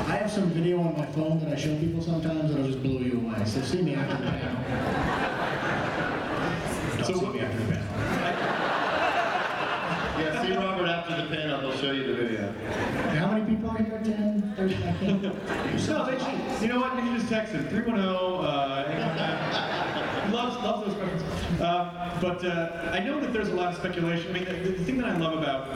I 0.07 0.15
have 0.17 0.31
some 0.31 0.49
video 0.51 0.79
on 0.81 0.97
my 0.97 1.05
phone 1.07 1.39
that 1.39 1.51
I 1.53 1.55
show 1.55 1.75
people 1.77 2.01
sometimes 2.01 2.49
that'll 2.51 2.65
just 2.67 2.81
blow 2.83 2.99
you 2.99 3.19
away. 3.25 3.45
So 3.45 3.61
see 3.61 3.81
me 3.81 3.95
after 3.95 4.17
the 4.23 4.31
panel. 4.31 4.63
Don't 6.97 7.05
So 7.05 7.13
see 7.19 7.25
me 7.27 7.39
after 7.41 7.57
the 7.57 7.65
panel. 7.73 8.69
Yeah, 10.19 10.43
see 10.45 10.53
Robert 10.55 10.87
after 10.87 11.15
the 11.23 11.35
panel. 11.35 11.59
He'll 11.61 11.77
show 11.77 11.91
you 11.91 12.03
the 12.07 12.13
video. 12.13 12.51
How 13.17 13.31
many 13.31 13.45
people 13.55 13.71
are 13.71 13.77
here? 13.79 13.99
10, 14.03 14.53
30, 14.55 14.75
I 14.75 14.77
can't. 14.79 15.23
No, 15.87 16.05
they 16.05 16.17
should, 16.19 16.61
you 16.61 16.67
know 16.67 16.79
what? 16.81 16.93
You 16.95 17.01
can 17.01 17.15
just 17.17 17.29
text 17.29 17.51
him 17.53 17.67
310. 17.67 17.99
Uh, 17.99 18.85
815. 18.87 20.29
he 20.29 20.35
loves 20.35 20.55
loves 20.63 20.85
those 20.85 20.95
questions. 20.97 21.61
Uh, 21.83 22.21
but 22.21 22.45
uh, 22.45 22.91
I 22.91 22.99
know 22.99 23.19
that 23.19 23.33
there's 23.33 23.49
a 23.49 23.53
lot 23.53 23.73
of 23.73 23.75
speculation. 23.77 24.29
I 24.29 24.39
mean, 24.39 24.45
the, 24.45 24.71
the 24.71 24.83
thing 24.85 24.97
that 24.97 25.07
I 25.07 25.17
love 25.17 25.37
about 25.37 25.67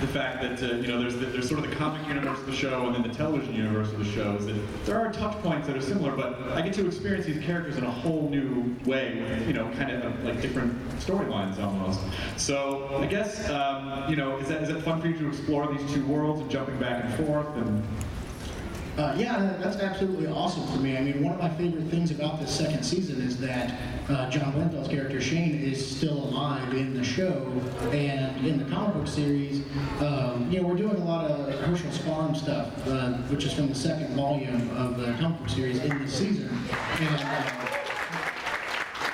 the 0.00 0.06
fact 0.06 0.40
that 0.42 0.62
uh, 0.62 0.76
you 0.76 0.86
know 0.86 0.98
there's 1.00 1.16
the, 1.16 1.26
there's 1.26 1.48
sort 1.48 1.62
of 1.62 1.68
the 1.68 1.74
comic 1.74 2.06
universe 2.06 2.38
of 2.38 2.46
the 2.46 2.54
show 2.54 2.86
and 2.86 2.94
then 2.94 3.02
the 3.02 3.12
television 3.12 3.52
universe 3.52 3.90
of 3.92 3.98
the 3.98 4.04
show 4.04 4.36
is 4.36 4.46
that 4.46 4.54
there 4.84 4.96
are 4.96 5.12
touch 5.12 5.36
points 5.42 5.66
that 5.66 5.76
are 5.76 5.80
similar, 5.80 6.14
but 6.14 6.38
I 6.52 6.60
get 6.60 6.72
to 6.74 6.86
experience 6.86 7.26
these 7.26 7.42
characters 7.44 7.76
in 7.76 7.84
a 7.84 7.90
whole 7.90 8.28
new 8.30 8.76
way 8.84 9.42
you 9.46 9.52
know 9.52 9.68
kind 9.72 9.90
of 9.90 10.24
like 10.24 10.40
different 10.40 10.72
storylines 11.00 11.60
almost. 11.60 12.00
So 12.36 12.96
I 12.96 13.06
guess 13.06 13.48
um, 13.50 14.08
you 14.08 14.14
know 14.16 14.36
is 14.38 14.48
that 14.48 14.62
is 14.62 14.68
it 14.68 14.82
fun 14.82 15.00
for 15.00 15.08
you 15.08 15.18
to 15.18 15.28
explore 15.28 15.66
these 15.72 15.92
two 15.92 16.06
worlds 16.06 16.40
and 16.40 16.50
jumping 16.50 16.78
back 16.78 17.04
and 17.04 17.26
forth 17.26 17.48
and 17.56 17.82
Uh, 18.98 19.14
yeah, 19.16 19.56
that's 19.60 19.76
absolutely 19.76 20.26
awesome 20.26 20.66
for 20.66 20.78
me. 20.78 20.96
I 20.96 21.00
mean, 21.00 21.22
one 21.22 21.32
of 21.32 21.38
my 21.40 21.50
favorite 21.50 21.84
things 21.84 22.10
about 22.10 22.40
this 22.40 22.50
second 22.50 22.82
season 22.82 23.20
is 23.20 23.38
that 23.38 23.78
uh, 24.08 24.28
Jon 24.28 24.52
Bernthal's 24.52 24.88
character 24.88 25.20
Shane 25.20 25.54
is 25.54 25.96
still 25.96 26.16
alive 26.16 26.74
in 26.74 26.94
the 26.94 27.04
show, 27.04 27.46
and 27.92 28.44
in 28.44 28.58
the 28.58 28.64
comic 28.64 28.94
book 28.94 29.06
series, 29.06 29.62
um, 30.00 30.48
you 30.50 30.60
know, 30.60 30.66
we're 30.66 30.74
doing 30.74 30.96
a 30.96 31.04
lot 31.04 31.30
of 31.30 31.54
Hershel's 31.60 31.98
Farm 31.98 32.34
stuff, 32.34 32.72
uh, 32.88 33.12
which 33.28 33.44
is 33.44 33.52
from 33.52 33.68
the 33.68 33.74
second 33.76 34.16
volume 34.16 34.68
of 34.76 34.98
the 34.98 35.12
comic 35.12 35.38
book 35.38 35.48
series 35.48 35.78
in 35.78 35.96
this 36.00 36.18
season, 36.18 36.48
and. 36.98 37.20
Uh, 37.22 37.74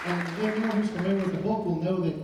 and 0.06 0.28
anyone 0.42 0.70
who's 0.70 0.90
familiar 0.90 1.16
with 1.16 1.32
the 1.32 1.40
book 1.40 1.64
will 1.64 1.82
know 1.82 1.96
that 2.00 2.14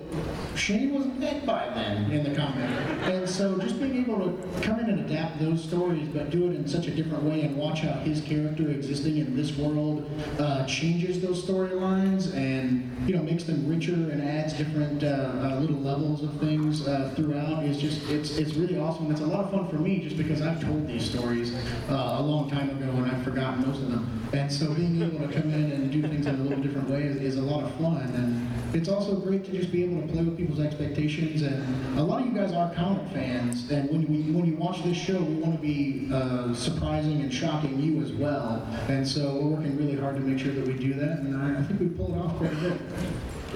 Shane 0.56 0.92
wasn't 0.92 1.20
dead 1.20 1.46
by 1.46 1.68
then 1.74 2.10
in 2.10 2.24
the 2.24 2.38
comic. 2.38 2.68
And 3.04 3.28
so 3.28 3.58
just 3.58 3.80
being 3.80 4.04
able 4.04 4.18
to 4.18 4.60
come 4.62 4.78
in 4.80 4.90
and 4.90 5.00
adapt 5.00 5.38
those 5.38 5.62
stories, 5.62 6.08
but 6.08 6.30
do 6.30 6.46
it 6.50 6.56
in 6.56 6.66
such 6.66 6.86
a 6.86 6.90
different 6.90 7.22
way 7.24 7.42
and 7.42 7.56
watch 7.56 7.80
how 7.80 7.92
his 8.00 8.20
character 8.20 8.68
existing 8.68 9.18
in 9.18 9.36
this 9.36 9.56
world 9.56 10.10
uh, 10.38 10.64
changes 10.66 11.20
those 11.20 11.44
storylines 11.44 12.34
and, 12.34 12.90
you 13.08 13.16
know, 13.16 13.22
makes 13.22 13.44
them 13.44 13.66
richer 13.68 13.92
and 13.92 14.22
adds 14.22 14.52
different 14.52 15.02
uh, 15.02 15.06
uh, 15.06 15.60
little 15.60 15.78
levels 15.78 16.22
of 16.22 16.32
things 16.40 16.86
uh, 16.86 17.12
throughout 17.16 17.64
is 17.64 17.78
just, 17.78 18.02
it's, 18.10 18.36
it's 18.36 18.54
really 18.54 18.78
awesome. 18.78 19.10
It's 19.10 19.20
a 19.20 19.26
lot 19.26 19.44
of 19.44 19.50
fun 19.50 19.68
for 19.68 19.76
me 19.76 20.00
just 20.00 20.16
because 20.16 20.42
I've 20.42 20.60
told 20.60 20.86
these 20.86 21.08
stories 21.08 21.54
uh, 21.88 22.16
a 22.18 22.22
long 22.22 22.50
time 22.50 22.70
ago 22.70 22.90
and 22.90 23.10
I've 23.10 23.22
forgotten 23.22 23.66
most 23.66 23.80
of 23.82 23.90
them. 23.90 24.28
And 24.32 24.52
so 24.52 24.72
being 24.74 25.02
able 25.02 25.26
to 25.26 25.32
come 25.32 25.52
in 25.52 25.72
and 25.72 25.90
do 25.90 26.02
things 26.02 26.26
in 26.26 26.34
a 26.34 26.42
little 26.42 26.62
different 26.62 26.88
way 26.88 27.02
is, 27.02 27.16
is 27.16 27.36
a 27.36 27.42
lot 27.42 27.64
of 27.64 27.74
fun. 27.76 27.98
And 28.14 28.74
it's 28.74 28.88
also 28.88 29.16
great 29.16 29.44
to 29.46 29.52
just 29.52 29.72
be 29.72 29.84
able 29.84 30.06
to 30.06 30.12
play 30.12 30.22
with 30.22 30.36
people's 30.50 30.66
expectations. 30.66 31.42
And 31.42 31.98
a 31.98 32.02
lot 32.02 32.20
of 32.20 32.26
you 32.26 32.32
guys 32.32 32.52
are 32.52 32.72
comic 32.74 33.06
fans. 33.12 33.70
And 33.70 33.88
when, 33.90 34.06
we, 34.06 34.32
when 34.32 34.46
you 34.46 34.56
watch 34.56 34.82
this 34.82 34.96
show, 34.96 35.18
we 35.18 35.34
want 35.34 35.54
to 35.54 35.60
be 35.60 36.08
uh, 36.12 36.54
surprising 36.54 37.20
and 37.20 37.32
shocking 37.32 37.80
you 37.80 38.02
as 38.02 38.12
well. 38.12 38.66
And 38.88 39.06
so 39.06 39.34
we're 39.34 39.56
working 39.56 39.76
really 39.76 39.96
hard 39.96 40.16
to 40.16 40.20
make 40.20 40.38
sure 40.38 40.52
that 40.52 40.66
we 40.66 40.74
do 40.74 40.94
that. 40.94 41.18
And 41.20 41.36
I, 41.36 41.60
I 41.60 41.62
think 41.62 41.80
we 41.80 41.88
pull 41.88 42.14
it 42.14 42.18
off 42.18 42.36
quite 42.36 42.52
a 42.52 42.56
bit. 42.56 42.80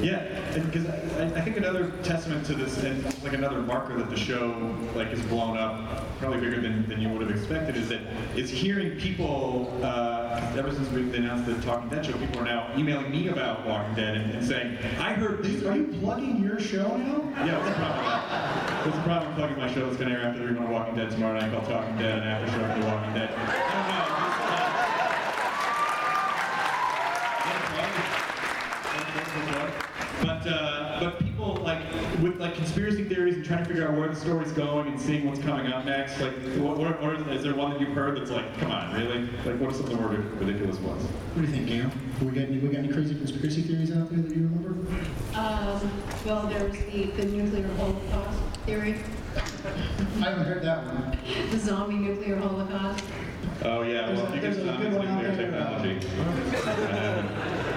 Yeah, 0.00 0.52
because 0.54 0.86
I, 0.86 1.26
I 1.36 1.40
think 1.40 1.56
another 1.56 1.92
testament 2.02 2.44
to 2.46 2.54
this, 2.54 2.82
and 2.82 3.04
like 3.22 3.32
another 3.32 3.60
marker 3.60 3.96
that 3.96 4.10
the 4.10 4.16
show 4.16 4.76
like 4.94 5.12
is 5.12 5.22
blown 5.22 5.56
up, 5.56 6.18
probably 6.18 6.40
bigger 6.40 6.60
than, 6.60 6.88
than 6.88 7.00
you 7.00 7.08
would 7.08 7.22
have 7.22 7.30
expected, 7.30 7.76
is 7.76 7.88
that 7.90 8.00
it's 8.34 8.50
hearing 8.50 8.98
people. 8.98 9.72
Uh, 9.82 10.52
ever 10.56 10.72
since 10.72 10.88
we've 10.90 11.12
announced 11.14 11.46
the 11.46 11.54
Talking 11.66 11.88
Dead 11.88 12.04
show, 12.04 12.12
people 12.18 12.40
are 12.40 12.44
now 12.44 12.70
emailing 12.76 13.10
me 13.10 13.28
about 13.28 13.64
Walking 13.66 13.94
Dead 13.94 14.16
and, 14.16 14.32
and 14.32 14.44
saying, 14.44 14.78
"I 14.98 15.12
heard 15.12 15.42
these." 15.44 15.64
Are 15.64 15.76
you 15.76 15.86
plugging 16.00 16.42
your 16.42 16.58
show 16.58 16.96
now? 16.96 17.22
Yeah, 17.44 17.58
it's 17.58 17.68
the 17.68 17.74
problem? 17.74 18.04
What's 18.84 18.96
the 18.98 19.04
problem 19.04 19.34
plugging 19.34 19.58
my 19.58 19.72
show 19.72 19.86
that's 19.86 19.96
going 19.96 20.10
to 20.10 20.16
air 20.16 20.26
after 20.26 20.44
the 20.44 20.52
rerun 20.52 20.64
of 20.64 20.70
Walking 20.70 20.96
Dead 20.96 21.10
tomorrow 21.10 21.38
night 21.38 21.52
called 21.52 21.66
Talking 21.66 21.96
Dead 21.98 22.18
and 22.18 22.28
after 22.28 22.50
show 22.50 22.66
for 22.74 22.80
The 22.80 22.86
Walking 22.86 23.14
Dead? 23.14 23.30
I 23.32 24.10
don't 29.46 29.52
know. 29.52 29.83
But 30.44 30.52
uh, 30.52 31.00
but 31.00 31.18
people 31.18 31.54
like 31.56 31.80
with 32.22 32.38
like 32.38 32.54
conspiracy 32.54 33.04
theories 33.04 33.36
and 33.36 33.44
trying 33.44 33.60
to 33.60 33.64
figure 33.64 33.88
out 33.88 33.94
where 33.96 34.08
the 34.08 34.14
story's 34.16 34.52
going 34.52 34.88
and 34.88 35.00
seeing 35.00 35.26
what's 35.26 35.40
coming 35.40 35.72
up 35.72 35.84
next. 35.86 36.20
Like, 36.20 36.34
what, 36.58 36.76
what, 36.76 37.02
what 37.02 37.14
is, 37.16 37.38
is 37.38 37.42
there 37.42 37.54
one 37.54 37.70
that 37.70 37.80
you've 37.80 37.94
heard 37.94 38.18
that's 38.18 38.30
like, 38.30 38.58
come 38.58 38.70
on, 38.70 38.92
really? 38.94 39.22
Like, 39.44 39.58
what 39.58 39.70
are 39.70 39.74
some 39.74 39.84
of 39.86 39.90
the 39.90 39.96
more 39.96 40.08
ridiculous 40.10 40.78
ones? 40.78 41.02
What 41.04 41.42
do 41.42 41.48
you 41.48 41.54
think, 41.54 41.66
Gail? 41.66 41.90
We 42.20 42.32
got 42.32 42.48
any, 42.48 42.58
we 42.58 42.68
got 42.68 42.78
any 42.80 42.92
crazy 42.92 43.14
conspiracy 43.14 43.62
theories 43.62 43.90
out 43.92 44.10
there 44.10 44.20
that 44.20 44.36
you 44.36 44.42
remember? 44.42 44.70
Um, 45.34 45.90
well, 46.26 46.46
there 46.46 46.68
was 46.68 46.76
the, 46.78 47.04
the 47.06 47.24
nuclear 47.24 47.68
holocaust 47.76 48.38
theory, 48.66 48.96
I 49.36 50.30
haven't 50.30 50.44
heard 50.46 50.62
that 50.62 50.84
one. 50.86 51.18
the 51.50 51.58
zombie 51.58 51.96
nuclear 51.96 52.36
holocaust. 52.36 53.04
Oh 53.62 53.82
yeah, 53.82 54.12
well, 54.12 54.26
if 54.26 54.34
you 54.34 54.40
get 54.40 54.42
There's 54.42 54.56
there's 54.58 54.68
a 54.68 54.82
good 54.82 54.92
one 54.92 55.22
nuclear 55.22 55.34
there. 55.34 55.50
technology. 55.50 56.00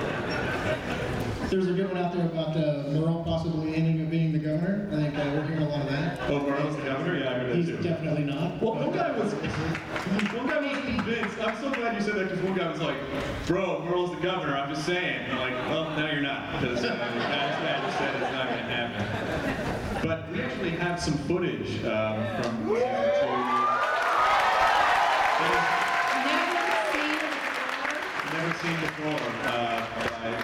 There's 1.50 1.68
a 1.70 1.74
good 1.74 1.88
one 1.88 1.98
out 1.98 2.12
there 2.12 2.26
about 2.26 2.58
uh, 2.58 2.90
Merle 2.92 3.24
possibly 3.24 3.74
ending 3.76 4.02
up 4.04 4.10
being 4.10 4.34
the 4.34 4.38
governor. 4.40 4.86
I 4.92 4.96
think 4.98 5.16
uh, 5.18 5.32
we're 5.34 5.48
hearing 5.48 5.64
a 5.64 5.70
lot 5.70 5.80
of 5.82 5.90
that. 5.90 6.20
Oh, 6.30 6.40
Burrow's 6.42 6.76
the 6.76 6.82
governor? 6.84 7.18
Yeah, 7.18 7.30
I 7.30 7.34
heard 7.36 7.50
that 7.52 7.56
He's 7.56 7.68
too. 7.68 7.78
definitely 7.82 8.26
not. 8.26 8.62
Well, 8.62 8.76
one 8.76 8.92
guy 8.92 9.12
was 9.18 9.32
one 9.34 10.48
guy 10.48 10.60
was 10.60 10.78
convinced. 10.84 11.40
I'm 11.40 11.56
so 11.62 11.72
glad 11.72 11.96
you 11.96 12.02
said 12.02 12.16
that 12.16 12.30
because 12.30 12.44
one 12.44 12.58
guy 12.58 12.70
was 12.70 12.82
like, 12.82 12.98
"Bro, 13.46 13.86
Merle's 13.86 14.12
the 14.12 14.18
governor." 14.22 14.58
I'm 14.58 14.70
just 14.76 14.86
saying. 14.86 15.24
And 15.24 15.40
I'm 15.40 15.54
like, 15.54 15.70
well, 15.70 15.90
no, 15.98 16.12
you're 16.12 16.20
not, 16.22 16.60
because 16.60 16.84
uh, 16.84 16.90
the 16.92 17.20
guy's 17.20 17.56
guy 17.64 17.80
just 17.86 17.98
said 17.98 18.16
it's 18.22 18.32
not 18.34 18.48
going 18.50 18.60
to 18.60 18.66
happen. 18.66 20.06
But 20.06 20.30
we 20.32 20.42
actually 20.42 20.72
have 20.72 21.00
some 21.02 21.18
footage 21.30 21.82
um, 21.86 22.26
from 22.44 22.68
season 22.68 22.92
two. 23.24 23.36
Never 25.40 26.52
seen 26.92 27.16
Never 28.34 28.54
seen 28.60 28.76
before. 28.82 29.12
before 29.14 29.50
uh, 29.50 29.88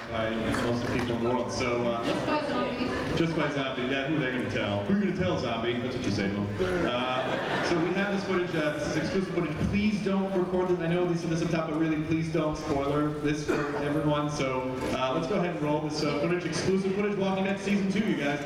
by, 0.09 0.29
by 0.29 0.29
most 0.63 0.82
of 0.82 0.82
world. 1.23 1.51
So 1.51 1.83
uh, 1.87 2.03
Just 2.05 2.25
by 2.25 2.41
zombies. 2.49 2.91
just 3.19 3.35
by 3.35 3.51
zombie, 3.51 3.83
yeah, 3.83 4.07
who 4.07 4.15
are 4.15 4.19
they 4.19 4.31
going 4.31 4.43
to 4.45 4.51
tell? 4.51 4.83
Who 4.83 4.93
are 4.93 4.97
you 4.97 5.03
going 5.05 5.15
to 5.17 5.21
tell, 5.23 5.39
zombie? 5.39 5.73
That's 5.79 5.95
what 5.95 6.05
you 6.05 6.11
say 6.11 6.27
to 6.27 6.33
them. 6.33 6.47
Uh, 6.87 7.65
so 7.65 7.79
we 7.79 7.93
have 7.93 8.13
this 8.13 8.23
footage, 8.25 8.55
uh, 8.55 8.73
this 8.73 8.87
is 8.89 8.97
exclusive 8.97 9.33
footage. 9.33 9.55
Please 9.69 9.99
don't 10.03 10.31
record 10.37 10.69
this. 10.69 10.79
I 10.79 10.87
know 10.87 11.05
they 11.07 11.15
said 11.17 11.29
this 11.29 11.41
up 11.41 11.49
top, 11.51 11.69
but 11.69 11.79
really, 11.79 12.01
please 12.03 12.29
don't 12.31 12.57
spoiler 12.57 13.09
this 13.19 13.45
for 13.45 13.75
everyone. 13.77 14.29
So 14.29 14.73
uh, 14.93 15.13
let's 15.15 15.27
go 15.27 15.35
ahead 15.35 15.55
and 15.55 15.61
roll 15.61 15.81
this 15.81 16.03
uh, 16.03 16.19
footage, 16.19 16.45
exclusive 16.45 16.93
footage, 16.95 17.17
Walking 17.17 17.45
Dead 17.45 17.59
Season 17.59 17.91
2, 17.91 17.99
you 17.99 18.15
guys. 18.17 18.39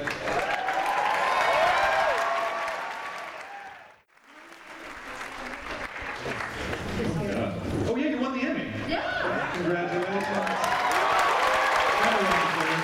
Uh, 6.19 7.53
oh 7.87 7.95
yeah, 7.95 8.09
you 8.09 8.19
won 8.19 8.37
the 8.37 8.43
Emmy. 8.43 8.65
Yeah. 8.87 9.51
Congratulations. 9.53 10.25
Another 12.01 12.23
one 12.25 12.47
for 12.53 12.65
you. 12.67 12.77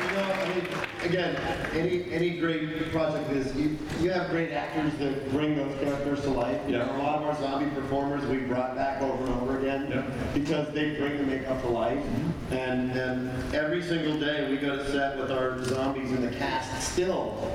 You 0.00 0.12
know, 0.14 0.26
I 0.32 0.48
mean, 0.48 0.66
again, 1.08 1.36
any 1.74 2.10
any 2.12 2.38
great 2.38 2.90
project 2.90 3.30
is 3.32 3.54
you, 3.56 3.76
you 4.00 4.10
have 4.10 4.30
great 4.30 4.52
actors 4.52 4.92
that 4.98 5.30
bring 5.30 5.56
those 5.56 5.78
characters 5.80 6.22
to 6.22 6.30
life. 6.30 6.60
You 6.66 6.76
Yeah. 6.78 6.86
know, 6.86 6.96
a 6.96 6.98
lot 7.02 7.22
of 7.22 7.26
our 7.26 7.36
zombie 7.40 7.70
performers 7.74 8.24
we 8.26 8.38
brought 8.38 8.74
back 8.74 9.00
over 9.02 9.24
and 9.24 9.34
over 9.34 9.58
again 9.58 9.88
Yeah. 9.90 10.02
because 10.34 10.72
they 10.74 10.96
bring 10.96 11.18
the 11.18 11.24
makeup 11.24 11.60
to 11.62 11.68
life. 11.68 11.98
Mm-hmm. 11.98 12.54
And 12.54 12.92
and 12.92 13.54
every 13.54 13.82
single 13.82 14.18
day 14.18 14.50
we 14.50 14.56
go 14.56 14.76
to 14.76 14.90
set 14.90 15.18
with 15.18 15.30
our 15.30 15.62
zombies 15.64 16.10
in 16.12 16.22
the 16.22 16.30
cast. 16.30 16.92
Still, 16.92 17.50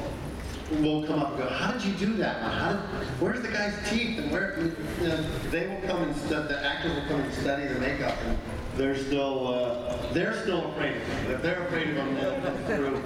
will 0.79 1.05
come 1.05 1.19
up 1.19 1.29
and 1.31 1.37
go, 1.39 1.49
how 1.49 1.71
did 1.71 1.83
you 1.83 1.93
do 1.93 2.13
that? 2.15 2.41
How 2.41 2.71
did, 2.73 2.79
where's 3.19 3.41
the 3.41 3.49
guy's 3.49 3.73
teeth? 3.89 4.17
And 4.17 4.31
where, 4.31 4.57
you 4.59 5.07
know, 5.07 5.23
they 5.51 5.67
will 5.67 5.81
come 5.87 6.03
and 6.03 6.15
stu- 6.15 6.29
the 6.29 6.65
actors 6.65 6.95
will 6.95 7.07
come 7.07 7.19
and 7.21 7.33
study 7.33 7.67
the 7.67 7.79
makeup 7.79 8.15
and 8.25 8.37
they're 8.75 8.97
still, 8.97 9.47
uh, 9.47 10.11
they're 10.13 10.41
still 10.41 10.71
afraid 10.71 10.97
of. 10.97 11.29
If 11.31 11.41
they're 11.41 11.63
afraid 11.67 11.89
of 11.89 11.95
them, 11.95 12.15
they'll 12.15 12.41
come 12.41 12.57
through 12.65 12.97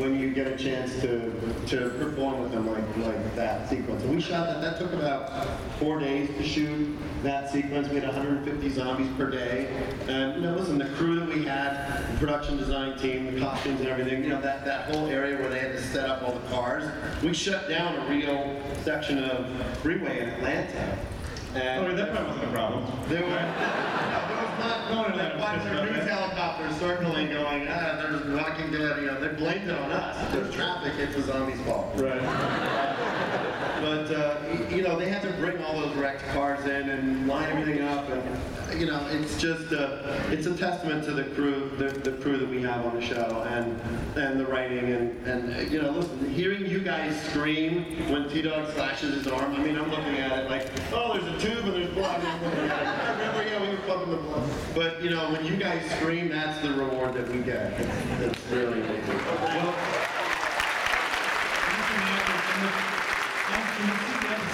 when 0.00 0.18
you 0.18 0.32
get 0.32 0.46
a 0.46 0.56
chance 0.56 0.94
to, 1.00 1.30
to 1.66 1.90
perform 1.98 2.40
with 2.40 2.52
them 2.52 2.66
like, 2.66 2.96
like 2.98 3.34
that 3.34 3.68
sequence. 3.68 4.02
And 4.02 4.14
we 4.14 4.20
shot 4.20 4.46
that, 4.46 4.60
that 4.62 4.78
took 4.78 4.92
about 4.92 5.58
four 5.78 5.98
days 5.98 6.28
to 6.36 6.42
shoot 6.42 6.96
that 7.22 7.50
sequence. 7.50 7.88
We 7.88 7.96
had 7.96 8.04
150 8.04 8.70
zombies 8.70 9.10
per 9.16 9.28
day. 9.28 9.68
And, 10.08 10.36
you 10.36 10.40
know, 10.42 10.54
listen, 10.54 10.78
the 10.78 10.88
crew 10.96 11.20
that 11.20 11.28
we 11.28 11.44
had, 11.44 12.12
the 12.12 12.18
production 12.18 12.56
design 12.56 12.98
team, 12.98 13.34
the 13.34 13.40
costumes 13.40 13.80
and 13.80 13.88
everything, 13.88 14.22
you 14.22 14.30
know, 14.30 14.40
that, 14.40 14.64
that 14.64 14.94
whole 14.94 15.06
area 15.08 15.36
where 15.38 15.50
they 15.50 15.58
had 15.58 15.72
to 15.72 15.82
set 15.82 16.08
up 16.08 16.22
all 16.22 16.32
the 16.32 16.48
cars, 16.48 16.84
we 17.22 17.34
shut 17.34 17.68
down 17.68 17.94
a 17.96 18.08
real 18.08 18.60
section 18.82 19.22
of 19.24 19.46
freeway 19.78 20.20
in 20.20 20.28
Atlanta. 20.30 20.98
And 21.54 21.84
Oh, 21.86 21.96
that 21.96 22.12
probably 22.12 22.28
wasn't 22.30 22.44
a 22.44 22.52
problem. 22.52 22.84
there 23.08 23.22
was 23.24 24.58
not 24.60 24.88
going 24.88 25.12
like 25.18 25.32
Atlanta, 25.32 25.38
watching 25.38 25.72
just 25.72 25.92
news 25.92 26.08
helicopters 26.08 26.76
circling, 26.76 27.28
going, 27.30 27.66
ah, 27.68 27.96
they're 28.00 28.36
Walking 28.36 28.70
Dead. 28.70 29.00
You 29.00 29.06
know, 29.06 29.20
they're 29.20 29.32
blamed 29.34 29.68
it 29.68 29.76
on 29.76 29.90
us. 29.90 30.32
There's 30.32 30.54
traffic. 30.54 30.92
It's 30.98 31.16
the 31.16 31.22
zombies' 31.22 31.60
fault. 31.62 31.88
Right. 31.96 32.86
But 33.80 34.10
uh, 34.10 34.36
you 34.68 34.82
know, 34.82 34.98
they 34.98 35.08
had 35.08 35.22
to 35.22 35.32
bring 35.32 35.62
all 35.64 35.80
those 35.80 35.94
wrecked 35.96 36.22
cars 36.32 36.64
in 36.66 36.90
and 36.90 37.26
line 37.26 37.50
everything 37.50 37.82
up, 37.82 38.08
and 38.10 38.80
you 38.80 38.86
know, 38.86 39.06
it's 39.10 39.40
just 39.40 39.72
uh, 39.72 40.20
it's 40.30 40.46
a 40.46 40.54
testament 40.54 41.04
to 41.04 41.12
the 41.12 41.24
crew, 41.24 41.70
the, 41.78 41.88
the 41.88 42.12
crew 42.18 42.36
that 42.38 42.48
we 42.48 42.62
have 42.62 42.84
on 42.84 42.94
the 42.94 43.00
show, 43.00 43.42
and 43.48 43.80
and 44.16 44.38
the 44.38 44.46
writing, 44.46 44.92
and 44.92 45.26
and 45.26 45.56
uh, 45.56 45.60
you 45.60 45.80
know, 45.80 45.90
listen, 45.90 46.30
hearing 46.30 46.66
you 46.66 46.80
guys 46.80 47.20
scream 47.22 47.84
when 48.10 48.28
T 48.28 48.42
Dog 48.42 48.70
slashes 48.74 49.14
his 49.14 49.26
arm. 49.26 49.54
I 49.54 49.58
mean, 49.58 49.76
I'm 49.76 49.90
looking 49.90 50.16
at 50.18 50.38
it 50.38 50.50
like, 50.50 50.68
oh, 50.92 51.18
there's 51.18 51.42
a 51.42 51.46
tube 51.46 51.64
and 51.64 51.74
there's 51.74 51.94
blood. 51.94 52.22
Remember, 52.22 52.56
yeah, 53.44 53.60
we 53.60 53.68
were 53.68 54.06
the 54.06 54.16
blood. 54.16 54.50
But 54.74 55.02
you 55.02 55.10
know, 55.10 55.30
when 55.32 55.44
you 55.44 55.56
guys 55.56 55.82
scream, 55.92 56.28
that's 56.28 56.60
the 56.60 56.72
reward 56.74 57.14
that 57.14 57.28
we 57.28 57.40
get. 57.42 57.72
It's, 57.80 58.38
it's 58.38 58.46
really 58.50 58.80
amazing. 58.80 59.18
Well, 59.42 59.74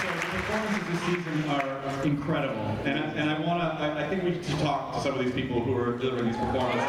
see 0.01 0.07
the 0.07 0.13
performances 0.13 0.87
this 0.89 1.01
season 1.01 1.49
are 1.49 2.03
incredible, 2.03 2.61
and 2.85 2.99
I, 2.99 3.03
and 3.19 3.29
I 3.29 3.39
want 3.39 3.61
to. 3.61 3.83
I, 3.83 4.05
I 4.05 4.09
think 4.09 4.23
we 4.23 4.33
should 4.33 4.59
talk 4.59 4.93
to 4.95 5.01
some 5.01 5.17
of 5.17 5.25
these 5.25 5.33
people 5.33 5.63
who 5.63 5.75
are 5.75 5.97
delivering 5.97 6.27
these 6.27 6.37
performances. 6.37 6.83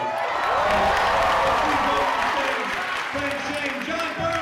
Shane, 3.49 3.85
John 3.87 4.38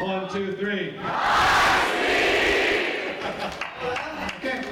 One, 0.00 0.28
two, 0.32 0.52
three. 0.56 0.96
Okay, 4.38 4.62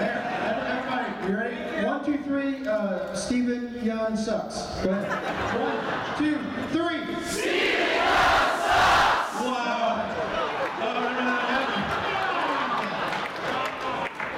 everybody, 0.00 1.08
you 1.28 1.36
ready? 1.36 1.56
One, 1.86 2.04
two, 2.04 2.18
three, 2.18 2.66
uh, 2.68 3.14
Steven 3.14 3.68
Yeun 3.82 4.16
sucks. 4.16 4.56
Go 4.84 4.90
ahead. 4.90 5.08
One, 5.58 5.78
two, 6.18 6.38
three. 6.70 7.00
Wow. 9.42 10.14
Oh, 10.82 10.94
remember 10.94 11.24
that 11.24 11.44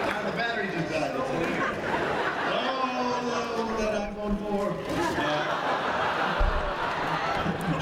Ah, 0.01 0.23
the 0.25 0.33
battery 0.37 0.67
just 0.73 0.89
died. 0.93 1.13
It's 1.17 1.31
weird. 1.31 1.77
Oh, 2.51 3.77
that 3.79 3.93
iPhone 4.15 4.37
4. 4.39 5.79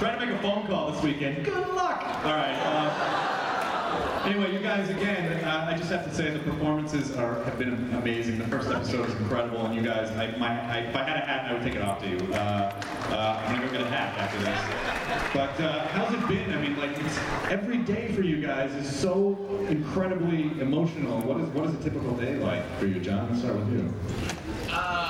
Trying 0.06 0.20
to 0.20 0.26
make 0.26 0.36
a 0.36 0.42
phone 0.42 0.64
call 0.68 0.92
this 0.92 1.02
weekend. 1.02 1.44
Good 1.44 1.68
luck. 1.74 2.00
All 2.24 2.32
right. 2.32 2.54
Uh, 2.62 4.22
anyway, 4.24 4.52
you 4.52 4.60
guys, 4.60 4.88
again, 4.88 5.44
uh, 5.44 5.66
I 5.68 5.76
just 5.76 5.90
have 5.90 6.04
to 6.04 6.14
say 6.14 6.30
the 6.30 6.38
performances 6.38 7.10
are 7.16 7.42
have 7.42 7.58
been 7.58 7.92
amazing. 7.92 8.38
The 8.38 8.46
first 8.46 8.70
episode 8.70 9.06
was 9.06 9.16
incredible, 9.16 9.66
and 9.66 9.74
you 9.74 9.82
guys, 9.82 10.12
I, 10.12 10.28
my, 10.38 10.46
I, 10.72 10.78
if 10.82 10.94
I 10.94 11.02
had 11.02 11.16
a 11.16 11.26
hat, 11.26 11.50
I 11.50 11.54
would 11.54 11.62
take 11.62 11.74
it 11.74 11.82
off 11.82 12.00
to 12.02 12.08
you. 12.08 12.18
Uh, 12.34 12.36
uh, 12.36 13.42
I'm 13.44 13.56
gonna 13.56 13.66
go 13.66 13.72
get 13.72 13.80
a 13.80 13.90
hat 13.90 14.16
after 14.16 14.38
this. 14.38 15.32
But 15.34 15.60
uh, 15.60 15.88
how's 15.88 16.14
it 16.14 16.28
been? 16.28 16.52
I 16.52 16.60
mean, 16.60 16.76
like, 16.78 16.96
every 17.50 17.78
day 17.78 18.12
for 18.12 18.22
you 18.22 18.40
guys 18.40 18.72
is 18.76 18.88
so 18.88 19.36
incredibly 19.68 20.52
emotional. 20.60 21.20
What 21.22 21.40
is 21.40 21.48
what 21.48 21.64
is 21.64 21.74
a 21.74 21.82
typical 21.82 22.12
day 22.12 22.36
like 22.36 22.64
for 22.78 22.86
you, 22.86 23.00
John? 23.00 23.28
Let's 23.28 23.40
start 23.42 23.56
with 23.56 23.72
you. 23.72 23.92
Uh, 24.70 25.05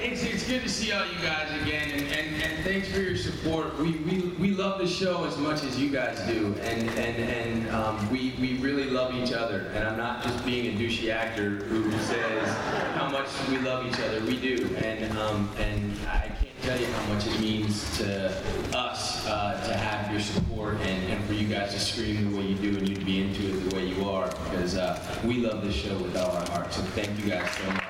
it's, 0.00 0.22
it's 0.22 0.46
good 0.46 0.62
to 0.62 0.68
see 0.68 0.92
all 0.92 1.04
you 1.06 1.18
guys 1.22 1.50
again, 1.62 1.90
and, 1.90 2.02
and, 2.12 2.42
and 2.42 2.64
thanks 2.64 2.88
for 2.88 3.00
your 3.00 3.16
support. 3.16 3.76
We, 3.78 3.92
we, 3.92 4.18
we 4.38 4.50
love 4.50 4.78
the 4.78 4.86
show 4.86 5.24
as 5.24 5.36
much 5.38 5.62
as 5.64 5.78
you 5.78 5.90
guys 5.90 6.18
do, 6.26 6.54
and, 6.62 6.88
and, 6.90 7.16
and 7.16 7.70
um, 7.70 8.10
we, 8.10 8.34
we 8.40 8.58
really 8.58 8.90
love 8.90 9.14
each 9.14 9.32
other. 9.32 9.70
And 9.74 9.86
I'm 9.86 9.96
not 9.96 10.22
just 10.22 10.44
being 10.44 10.74
a 10.74 10.78
douchey 10.78 11.10
actor 11.10 11.50
who 11.50 11.90
says 11.92 12.48
how 12.94 13.08
much 13.10 13.28
we 13.48 13.58
love 13.58 13.86
each 13.86 13.98
other. 14.00 14.20
We 14.20 14.38
do, 14.38 14.74
and, 14.76 15.16
um, 15.18 15.50
and 15.58 15.92
I 16.08 16.28
can't 16.28 16.62
tell 16.62 16.78
you 16.80 16.86
how 16.86 17.14
much 17.14 17.26
it 17.26 17.40
means 17.40 17.98
to 17.98 18.32
us 18.76 19.26
uh, 19.26 19.62
to 19.66 19.74
have 19.74 20.10
your 20.10 20.20
support 20.20 20.74
and, 20.80 21.12
and 21.12 21.24
for 21.24 21.34
you 21.34 21.46
guys 21.46 21.72
to 21.72 21.80
scream 21.80 22.30
the 22.30 22.36
way 22.36 22.44
you 22.46 22.56
do 22.56 22.76
and 22.78 22.88
you 22.88 22.94
to 22.96 23.04
be 23.04 23.22
into 23.22 23.48
it 23.48 23.70
the 23.70 23.76
way 23.76 23.86
you 23.86 24.08
are, 24.08 24.26
because 24.26 24.76
uh, 24.76 24.98
we 25.24 25.38
love 25.38 25.62
this 25.64 25.74
show 25.74 25.96
with 25.98 26.16
all 26.16 26.30
our 26.30 26.46
hearts. 26.50 26.76
So 26.76 26.82
thank 26.82 27.18
you 27.18 27.30
guys 27.30 27.50
so 27.52 27.64
much. 27.66 27.82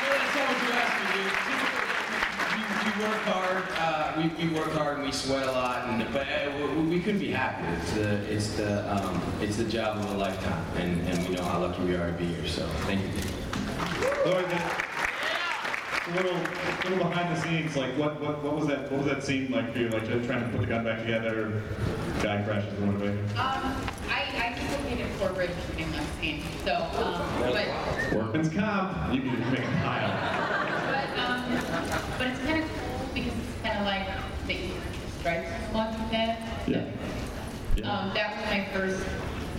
Well, 0.00 0.16
that's 0.18 0.36
all 0.36 0.46
we 0.48 0.72
ask 0.72 0.96
of 1.00 1.08
you. 1.16 1.24
We, 2.56 2.89
we 2.89 2.89
work 3.00 3.20
hard. 3.22 3.64
Uh, 3.78 4.12
we, 4.16 4.46
we 4.46 4.54
work 4.54 4.72
hard 4.72 4.98
and 4.98 5.06
we 5.06 5.12
sweat 5.12 5.46
a 5.46 5.52
lot, 5.52 5.88
and 5.88 6.12
but 6.12 6.26
uh, 6.26 6.50
we, 6.76 6.82
we 6.96 7.00
couldn't 7.00 7.20
be 7.20 7.30
happier. 7.30 7.68
It's 7.80 7.92
the 7.92 8.32
it's 8.32 8.48
the 8.54 8.92
um, 8.94 9.22
it's 9.40 9.56
the 9.56 9.64
job 9.64 9.98
of 9.98 10.10
a 10.10 10.16
lifetime, 10.18 10.64
and, 10.76 11.06
and 11.08 11.28
we 11.28 11.34
know 11.34 11.44
how 11.44 11.60
lucky 11.60 11.82
we 11.84 11.94
are 11.96 12.10
to 12.10 12.16
be 12.16 12.26
here. 12.26 12.46
So 12.46 12.66
thank 12.86 13.00
you. 13.00 14.30
Lord, 14.30 14.44
that- 14.50 14.86
a 16.08 16.12
little, 16.14 16.36
little 16.82 16.98
behind 17.08 17.36
the 17.36 17.40
scenes, 17.40 17.76
like 17.76 17.92
what, 17.96 18.20
what, 18.20 18.42
what 18.42 18.56
was 18.56 18.66
that, 18.66 18.90
what 18.90 19.04
was 19.04 19.06
that 19.06 19.22
scene 19.22 19.48
like 19.50 19.72
for 19.72 19.78
you? 19.78 19.88
Like 19.90 20.06
just 20.08 20.26
trying 20.26 20.42
to 20.42 20.48
put 20.48 20.60
the 20.60 20.66
gun 20.66 20.84
back 20.84 21.00
together, 21.02 21.62
guy 22.20 22.42
crashes 22.42 22.74
the 22.74 22.80
motorbike. 22.86 23.18
Um, 23.36 23.76
I, 24.08 24.24
I 24.34 24.58
dislocated 24.58 25.06
four 25.12 25.28
ribs 25.32 25.52
shooting 25.68 25.92
that 25.92 26.02
scene, 26.20 26.42
so, 26.64 26.74
um, 26.74 27.22
but, 27.52 27.68
Workman's 28.12 28.48
comp, 28.48 29.14
you 29.14 29.20
need 29.22 29.30
to 29.36 29.50
make 29.52 29.60
a 29.60 29.80
pile. 29.84 30.10
but, 30.90 31.18
um, 31.20 32.10
but 32.18 32.26
it's 32.28 32.40
kind 32.40 32.64
of 32.64 32.68
cool 32.70 33.08
because 33.14 33.32
it's 33.32 33.62
kind 33.62 33.78
of 33.78 33.84
like 33.86 34.08
the 34.48 34.58
Stripes 35.20 35.50
Walking 35.74 36.08
Dead. 36.10 36.38
Yeah. 36.66 36.84
Yeah. 37.76 37.92
Um, 37.92 38.10
that 38.14 38.36
was 38.36 38.46
my 38.46 38.64
first 38.72 39.04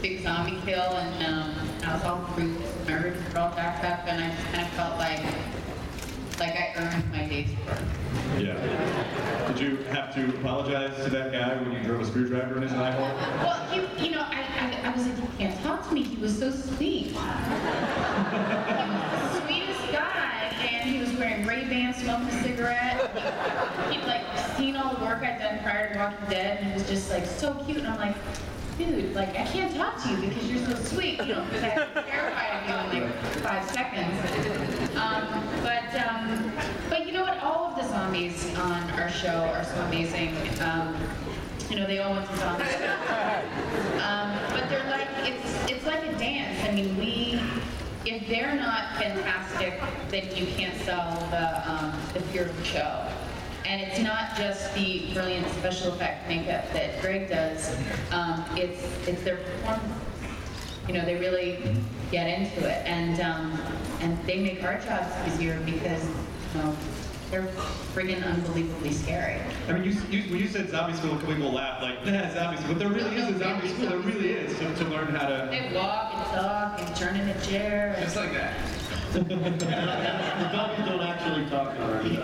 big 0.02 0.24
zombie 0.24 0.60
kill, 0.65 0.82
and, 0.82 1.24
um, 1.24 1.56
I 1.86 1.93
was 1.93 2.04
all 2.04 2.28
bruised, 2.36 2.60
my 2.88 2.95
ribs 2.95 3.34
were 3.34 3.39
all 3.39 3.54
jacked 3.54 3.86
up, 3.86 4.08
and 4.08 4.24
I 4.24 4.30
just 4.36 4.47
kind 4.52 4.65
of 4.65 4.74
felt 4.74 4.97
like, 4.97 5.19
like 6.39 6.56
I 6.56 6.74
earned 6.78 7.12
my 7.12 7.28
day's 7.28 7.52
work. 7.67 7.78
Yeah. 8.39 9.47
Did 9.47 9.60
you 9.60 9.78
have 9.91 10.15
to 10.15 10.30
apologize 10.30 10.95
to 11.04 11.12
that 11.12 11.32
guy 11.32 11.56
when 11.62 11.71
you 11.74 11.84
drove 11.84 12.02
a 12.02 12.06
screwdriver 12.06 12.58
in 12.58 12.63
his 12.63 12.74
eye 12.74 12.91
hole? 12.91 13.12
Well, 13.45 13.63
he, 13.69 14.06
you 14.08 14.15
know, 14.15 14.21
I, 14.21 14.41
I, 14.41 14.89
I 14.89 14.91
was 14.95 15.06
like, 15.06 15.17
you 15.17 15.28
can't 15.38 15.63
talk 15.63 15.88
to 15.89 15.93
me. 15.93 16.02
He 16.02 16.17
was 16.17 16.39
so 16.39 16.50
sweet. 16.50 17.06
he 17.06 17.13
was 17.13 17.21
the 19.21 19.41
sweetest 19.41 19.91
guy, 19.91 20.52
and 20.71 21.40
he 21.51 21.59
was 21.59 21.69
wearing 21.69 21.69
Ray 21.69 21.69
Bans, 21.69 21.97
smoking 21.97 22.27
a 22.27 22.43
cigarette. 22.43 23.11
He, 23.91 23.97
would 23.97 24.07
like 24.07 24.23
seen 24.57 24.75
all 24.75 24.95
the 24.95 25.05
work 25.05 25.23
I'd 25.23 25.39
done 25.39 25.59
prior 25.63 25.93
to 25.93 25.99
Walking 25.99 26.29
Dead, 26.29 26.57
and 26.57 26.67
he 26.67 26.73
was 26.73 26.87
just 26.87 27.09
like 27.09 27.25
so 27.25 27.53
cute. 27.65 27.79
And 27.79 27.87
I'm 27.87 27.99
like, 27.99 28.15
dude, 28.77 29.13
like 29.13 29.29
I 29.29 29.45
can't 29.45 29.75
talk 29.75 30.01
to 30.03 30.09
you 30.09 30.29
because 30.29 30.49
you're 30.49 30.65
so 30.65 30.75
sweet, 30.75 31.19
you 31.19 31.33
know, 31.33 31.45
because 31.45 31.63
I 31.63 31.75
was 31.77 32.05
terrified 32.05 32.87
of 32.87 32.93
you 32.93 33.01
in 33.01 33.09
like 33.09 33.13
five 33.43 33.69
seconds. 33.69 34.95
Um, 34.95 35.43
but 35.63 36.07
um, 36.07 36.51
but 36.89 37.05
you 37.05 37.13
know 37.13 37.23
what? 37.23 37.41
All 37.43 37.65
of 37.65 37.75
the 37.75 37.87
zombies 37.87 38.55
on 38.57 38.89
our 38.91 39.09
show 39.09 39.51
are 39.55 39.63
so 39.63 39.75
amazing. 39.81 40.35
Um, 40.61 40.95
you 41.69 41.77
know, 41.77 41.87
they 41.87 41.99
all 41.99 42.13
went 42.13 42.27
to 42.29 42.37
zombie 42.37 42.65
school. 42.65 42.87
Um, 44.01 44.35
but 44.49 44.67
they're 44.67 44.89
like, 44.89 45.07
it's, 45.23 45.71
it's 45.71 45.85
like 45.85 46.03
a 46.03 46.11
dance. 46.17 46.67
I 46.67 46.73
mean, 46.73 46.97
we, 46.97 47.39
if 48.05 48.27
they're 48.27 48.55
not 48.55 48.95
fantastic, 48.97 49.79
then 50.09 50.35
you 50.35 50.47
can't 50.53 50.75
sell 50.81 51.15
the, 51.29 51.71
um, 51.71 51.93
the 52.13 52.63
show. 52.63 53.07
And 53.65 53.79
it's 53.79 53.99
not 53.99 54.35
just 54.35 54.73
the 54.73 55.13
brilliant 55.13 55.47
special 55.53 55.93
effect 55.93 56.27
makeup 56.27 56.65
that 56.73 56.99
Greg 57.01 57.29
does, 57.29 57.75
um, 58.11 58.43
it's, 58.55 58.83
it's 59.07 59.21
their 59.23 59.37
performance. 59.37 59.93
You 60.87 60.95
know, 60.95 61.05
they 61.05 61.15
really 61.15 61.75
get 62.11 62.27
into 62.27 62.67
it. 62.67 62.85
And, 62.87 63.21
um, 63.21 63.61
and 64.01 64.17
they 64.25 64.39
make 64.39 64.63
our 64.63 64.79
jobs 64.79 65.13
easier 65.27 65.59
because, 65.63 66.03
you 66.05 66.61
know, 66.61 66.75
they're 67.31 67.47
friggin' 67.93 68.23
unbelievably 68.23 68.91
scary. 68.91 69.39
I 69.67 69.73
mean, 69.73 69.83
you, 69.83 69.91
you, 70.09 70.29
when 70.29 70.39
you 70.39 70.47
said 70.47 70.69
zombie 70.69 70.97
school, 70.97 71.15
people 71.17 71.51
laugh 71.51 71.81
like, 71.81 72.05
nah, 72.05 72.29
zombie 72.33 72.57
school. 72.57 72.73
But 72.73 72.79
there 72.79 72.89
really 72.89 73.15
is 73.15 73.35
a 73.35 73.39
zombie 73.39 73.69
school. 73.69 73.87
There 73.87 73.99
really 73.99 74.31
is 74.31 74.57
to, 74.59 74.75
to 74.75 74.83
learn 74.85 75.15
how 75.15 75.27
to. 75.27 75.47
They 75.49 75.71
walk 75.73 76.13
and 76.13 76.25
talk 76.35 76.81
and 76.81 76.95
turn 76.95 77.15
in 77.15 77.29
a 77.29 77.41
chair. 77.41 77.93
And 77.95 78.03
Just 78.03 78.15
like 78.17 78.33
that. 78.33 78.53
The 79.11 80.51
zombies 80.51 80.85
don't 80.85 81.01
actually 81.01 81.45
talk 81.49 81.75
already. 81.79 82.15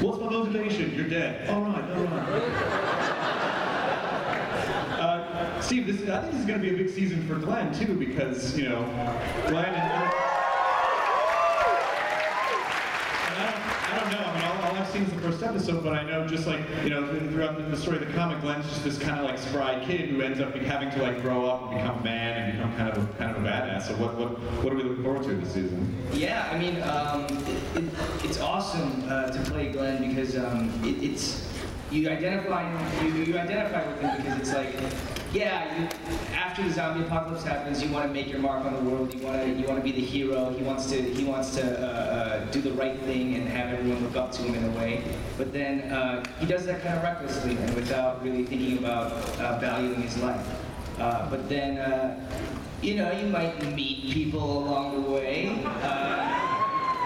What's 0.00 0.18
my 0.20 0.30
motivation? 0.30 0.94
You're 0.94 1.08
dead. 1.08 1.48
All 1.50 1.60
right, 1.62 1.84
all 1.90 2.04
right. 2.04 2.42
Uh, 5.00 5.60
Steve, 5.60 5.86
this, 5.86 6.08
I 6.08 6.20
think 6.20 6.32
this 6.32 6.40
is 6.40 6.46
going 6.46 6.60
to 6.60 6.66
be 6.68 6.74
a 6.74 6.76
big 6.78 6.90
season 6.90 7.26
for 7.26 7.34
Glenn 7.36 7.72
too, 7.74 7.94
because 7.94 8.58
you 8.58 8.68
know, 8.68 8.82
Glenn 9.48 9.66
and. 9.66 9.76
and 9.76 10.12
I 13.36 13.50
don't, 13.50 13.60
I 13.92 13.98
don't 14.00 14.10
know. 14.12 14.24
I 14.26 14.34
mean, 14.34 14.44
all, 14.44 14.70
all 14.70 14.76
I've 14.76 14.83
seen 14.94 15.04
the 15.06 15.22
first 15.22 15.42
episode, 15.42 15.82
but 15.82 15.92
I 15.92 16.04
know 16.04 16.24
just 16.24 16.46
like 16.46 16.60
you 16.84 16.90
know, 16.90 17.04
throughout 17.30 17.68
the, 17.68 17.76
story 17.76 17.96
of 17.98 18.06
the 18.06 18.12
comic, 18.12 18.40
Glenn's 18.40 18.64
just 18.68 18.84
this 18.84 18.96
kind 18.96 19.18
of 19.18 19.24
like 19.24 19.38
spry 19.38 19.84
kid 19.84 20.08
who 20.10 20.22
ends 20.22 20.38
up 20.40 20.54
having 20.54 20.88
to 20.92 21.02
like 21.02 21.20
grow 21.20 21.46
up 21.46 21.72
and 21.72 21.80
become 21.80 21.98
a 21.98 22.04
man 22.04 22.42
and 22.42 22.52
become 22.56 22.76
kind 22.76 22.90
of 22.90 23.02
a, 23.02 23.14
kind 23.14 23.36
of 23.36 23.42
a 23.42 23.46
badass. 23.46 23.88
So 23.88 23.94
what 23.94 24.14
what 24.14 24.38
what 24.62 24.72
are 24.72 24.76
we 24.76 24.84
looking 24.84 25.02
forward 25.02 25.24
to 25.24 25.34
this 25.34 25.52
season? 25.52 25.96
Yeah, 26.12 26.48
I 26.52 26.58
mean, 26.58 26.80
um, 26.82 27.24
it, 27.24 27.82
it, 27.82 27.84
it's 28.22 28.38
awesome 28.38 29.04
uh, 29.08 29.30
to 29.30 29.50
play 29.50 29.72
Glenn 29.72 30.08
because 30.08 30.36
um, 30.36 30.70
it, 30.84 31.02
it's 31.02 31.44
you 31.90 32.08
identify 32.08 32.62
you, 33.02 33.12
you 33.14 33.36
identify 33.36 33.84
with 33.88 34.00
him 34.00 34.16
because 34.16 34.38
it's 34.38 34.54
like, 34.54 34.76
yeah, 35.34 35.80
you, 35.80 35.88
after 36.32 36.62
the 36.62 36.72
zombie 36.72 37.04
apocalypse 37.04 37.42
happens, 37.42 37.82
you 37.82 37.92
want 37.92 38.06
to 38.06 38.12
make 38.12 38.28
your 38.30 38.38
mark 38.38 38.64
on 38.64 38.72
the 38.72 38.88
world. 38.88 39.12
You 39.12 39.20
want 39.20 39.42
to 39.42 39.48
you 39.50 39.66
want 39.66 39.78
to 39.78 39.82
be 39.84 39.90
the 39.90 40.00
hero. 40.00 40.50
He 40.50 40.62
wants 40.62 40.86
to 40.90 41.02
he 41.02 41.24
wants 41.24 41.56
to 41.56 41.62
uh, 41.62 41.84
uh, 41.84 42.44
do 42.52 42.62
the 42.62 42.72
right 42.72 42.98
thing 43.00 43.34
and 43.34 43.48
have 43.48 43.76
everyone 43.76 44.04
look 44.04 44.16
up 44.16 44.30
to 44.32 44.42
him 44.42 44.54
in 44.54 44.64
a 44.64 44.78
way. 44.78 45.02
But 45.36 45.52
then 45.52 45.90
uh, 45.92 46.24
he 46.38 46.46
does 46.46 46.64
that 46.66 46.82
kind 46.82 46.96
of 46.96 47.02
recklessly 47.02 47.56
and 47.56 47.74
without 47.74 48.22
really 48.22 48.44
thinking 48.44 48.78
about 48.78 49.10
uh, 49.40 49.58
valuing 49.58 50.00
his 50.02 50.16
life. 50.18 50.46
Uh, 50.98 51.28
but 51.28 51.48
then. 51.48 51.78
Uh, 51.78 52.20
you 52.82 52.96
know, 52.96 53.10
you 53.12 53.26
might 53.28 53.64
meet 53.74 54.10
people 54.10 54.58
along 54.58 55.02
the 55.02 55.10
way, 55.10 55.46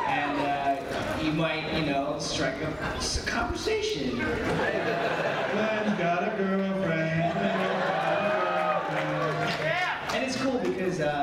and 0.09 1.25
you 1.25 1.31
might, 1.35 1.73
you 1.73 1.87
know, 1.87 2.17
strike 2.19 2.61
up 2.65 2.75
a 2.81 3.27
conversation. 3.31 4.21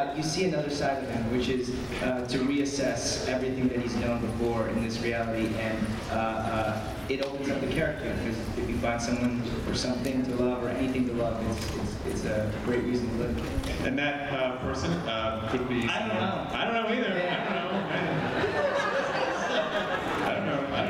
Uh, 0.05 0.13
you 0.15 0.23
see 0.23 0.45
another 0.45 0.69
side 0.69 1.03
of 1.03 1.09
him, 1.09 1.31
which 1.35 1.49
is 1.49 1.71
uh, 2.03 2.23
to 2.27 2.37
reassess 2.39 3.27
everything 3.27 3.67
that 3.67 3.79
he's 3.79 3.95
known 3.95 4.21
before 4.21 4.67
in 4.67 4.83
this 4.83 4.99
reality, 4.99 5.47
and 5.57 5.83
uh, 6.11 6.13
uh, 6.13 6.79
it 7.09 7.23
opens 7.23 7.49
up 7.49 7.59
the 7.61 7.67
character 7.67 8.15
because 8.19 8.37
if 8.57 8.69
you 8.69 8.77
find 8.77 9.01
someone 9.01 9.41
or 9.67 9.73
something 9.73 10.23
to 10.23 10.35
love 10.35 10.63
or 10.63 10.69
anything 10.69 11.07
to 11.07 11.13
love, 11.13 11.43
it's, 11.49 11.75
it's, 11.75 11.95
it's 12.07 12.25
a 12.25 12.51
great 12.65 12.83
reason 12.83 13.09
to 13.09 13.15
live. 13.15 13.35
And 13.85 13.97
that 13.97 14.31
uh, 14.31 14.57
person 14.57 14.91
uh, 14.91 15.47
could 15.51 15.67
be. 15.67 15.87
I 15.87 15.99
don't 15.99 16.09
know. 16.09 16.47
I 16.51 16.65
don't 16.65 16.75
know 16.75 16.87
either. 16.93 17.11
I 17.11 17.53
don't 17.53 17.55
know. 17.55 17.71
I 20.25 20.33
don't 20.35 20.45
know. 20.45 20.59
I 20.75 20.85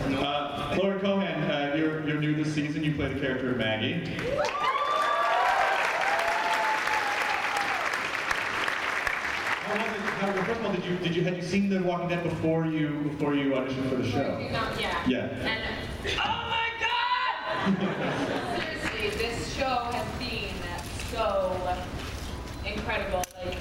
don't 0.00 0.12
know. 0.12 0.22
Uh, 0.22 0.74
Lauren 0.76 0.98
Cohan, 0.98 1.42
uh, 1.44 1.74
you're, 1.76 2.02
you're 2.06 2.18
new 2.18 2.34
this 2.34 2.52
season. 2.52 2.82
You 2.82 2.94
play 2.94 3.12
the 3.12 3.20
character 3.20 3.52
of 3.52 3.58
Maggie. 3.58 4.16
How 9.72 9.86
was 9.86 9.96
it? 9.96 10.00
How, 10.00 10.11
well, 10.26 10.44
first 10.44 10.60
of 10.60 10.66
all, 10.66 10.72
did 10.72 10.84
you 10.84 10.96
did 10.96 11.16
you 11.16 11.22
had 11.22 11.36
you 11.36 11.42
seen 11.42 11.68
The 11.68 11.82
Walking 11.82 12.08
Dead 12.08 12.22
before 12.22 12.66
you 12.66 12.88
before 13.10 13.34
you 13.34 13.52
auditioned 13.52 13.88
for 13.88 13.96
the 13.96 14.08
show? 14.08 14.38
Yeah. 14.78 15.04
Yeah. 15.06 15.18
And 15.18 15.62
uh, 16.06 16.22
oh 16.24 16.42
my 16.50 16.68
god! 16.80 17.76
Seriously, 18.92 19.18
this 19.18 19.54
show 19.54 19.90
has 19.90 20.06
been 20.18 20.54
so 21.10 21.56
incredible. 22.64 23.24
Like 23.44 23.58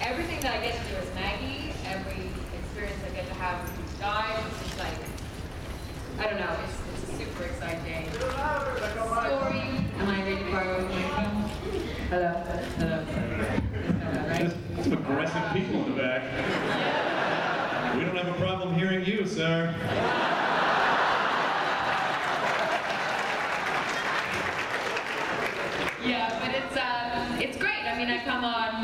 everything 0.00 0.40
that 0.40 0.58
I 0.58 0.66
get 0.66 0.74
to 0.74 0.88
do 0.88 0.96
as 0.96 1.14
Maggie, 1.14 1.72
every 1.86 2.28
experience 2.60 3.00
I 3.06 3.14
get 3.14 3.26
to 3.28 3.34
have 3.34 3.62
with 3.62 3.76
these 3.78 4.00
guys, 4.00 4.44
it's 4.66 4.78
like 4.78 4.98
I 6.18 6.30
don't 6.30 6.40
know. 6.40 6.56
It's 6.64 6.78
it's 7.02 7.12
a 7.12 7.24
super 7.24 7.44
exciting 7.44 8.10
story. 8.12 9.84
Am 9.98 10.08
I 10.08 10.26
really 10.26 10.50
far 10.50 10.64
away 10.64 10.80
from 10.80 10.92
my 10.92 11.24
phone? 11.24 11.54
Hello. 12.08 12.32
Hello. 12.78 13.04
Hello. 13.04 13.64
Right? 14.28 14.38
There's 14.38 14.84
some 14.84 14.92
aggressive 14.92 15.52
people 15.52 15.84
in 15.84 15.94
the 15.94 16.02
back. 16.02 16.22
We 17.96 18.04
don't 18.04 18.16
have 18.16 18.28
a 18.28 18.38
problem 18.38 18.74
hearing 18.74 19.04
you, 19.04 19.23
sir. 19.34 19.74
Yeah, 26.04 26.38
but 26.40 26.54
it's 26.54 26.76
um, 26.76 27.40
it's 27.40 27.56
great. 27.56 27.84
I 27.84 27.98
mean, 27.98 28.10
I 28.10 28.22
come 28.22 28.44
on. 28.44 28.74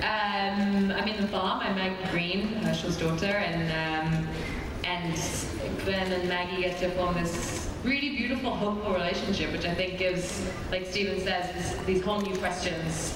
Um, 0.00 0.90
I'm 0.92 1.06
in 1.06 1.20
the 1.20 1.28
farm. 1.28 1.60
I'm 1.60 1.74
Maggie 1.74 2.10
Green, 2.10 2.46
Hershel's 2.64 2.96
daughter, 2.96 3.26
and 3.26 3.68
um, 3.72 4.28
and 4.84 5.14
Glenn 5.84 6.10
and 6.12 6.28
Maggie 6.30 6.62
get 6.62 6.78
to 6.78 6.90
form 6.92 7.14
this 7.14 7.68
really 7.82 8.16
beautiful, 8.16 8.52
hopeful 8.52 8.94
relationship, 8.94 9.52
which 9.52 9.66
I 9.66 9.74
think 9.74 9.98
gives, 9.98 10.50
like 10.70 10.86
Steven 10.86 11.20
says, 11.20 11.52
this, 11.54 11.84
these 11.84 12.02
whole 12.02 12.22
new 12.22 12.34
questions 12.38 13.14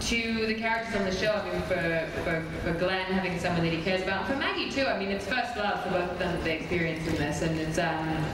to 0.00 0.46
the 0.46 0.54
characters 0.54 0.94
on 0.96 1.04
the 1.04 1.14
show. 1.14 1.32
I 1.32 1.50
mean, 1.50 1.62
for, 1.62 2.08
for, 2.22 2.44
for 2.62 2.78
Glenn 2.78 3.06
having 3.06 3.38
someone 3.38 3.64
that 3.64 3.72
he 3.72 3.82
cares 3.82 4.02
about, 4.02 4.26
for 4.26 4.36
Maggie 4.36 4.70
too. 4.70 4.86
I 4.86 4.98
mean, 4.98 5.08
it's 5.08 5.26
first 5.26 5.56
love 5.56 5.82
for 5.84 5.90
both 5.90 6.10
of 6.10 6.18
them 6.18 6.34
that 6.34 6.44
they 6.44 6.58
experience 6.58 7.06
in 7.06 7.14
this, 7.16 7.42
and 7.42 7.58
it's 7.58 7.78
um, 7.78 8.24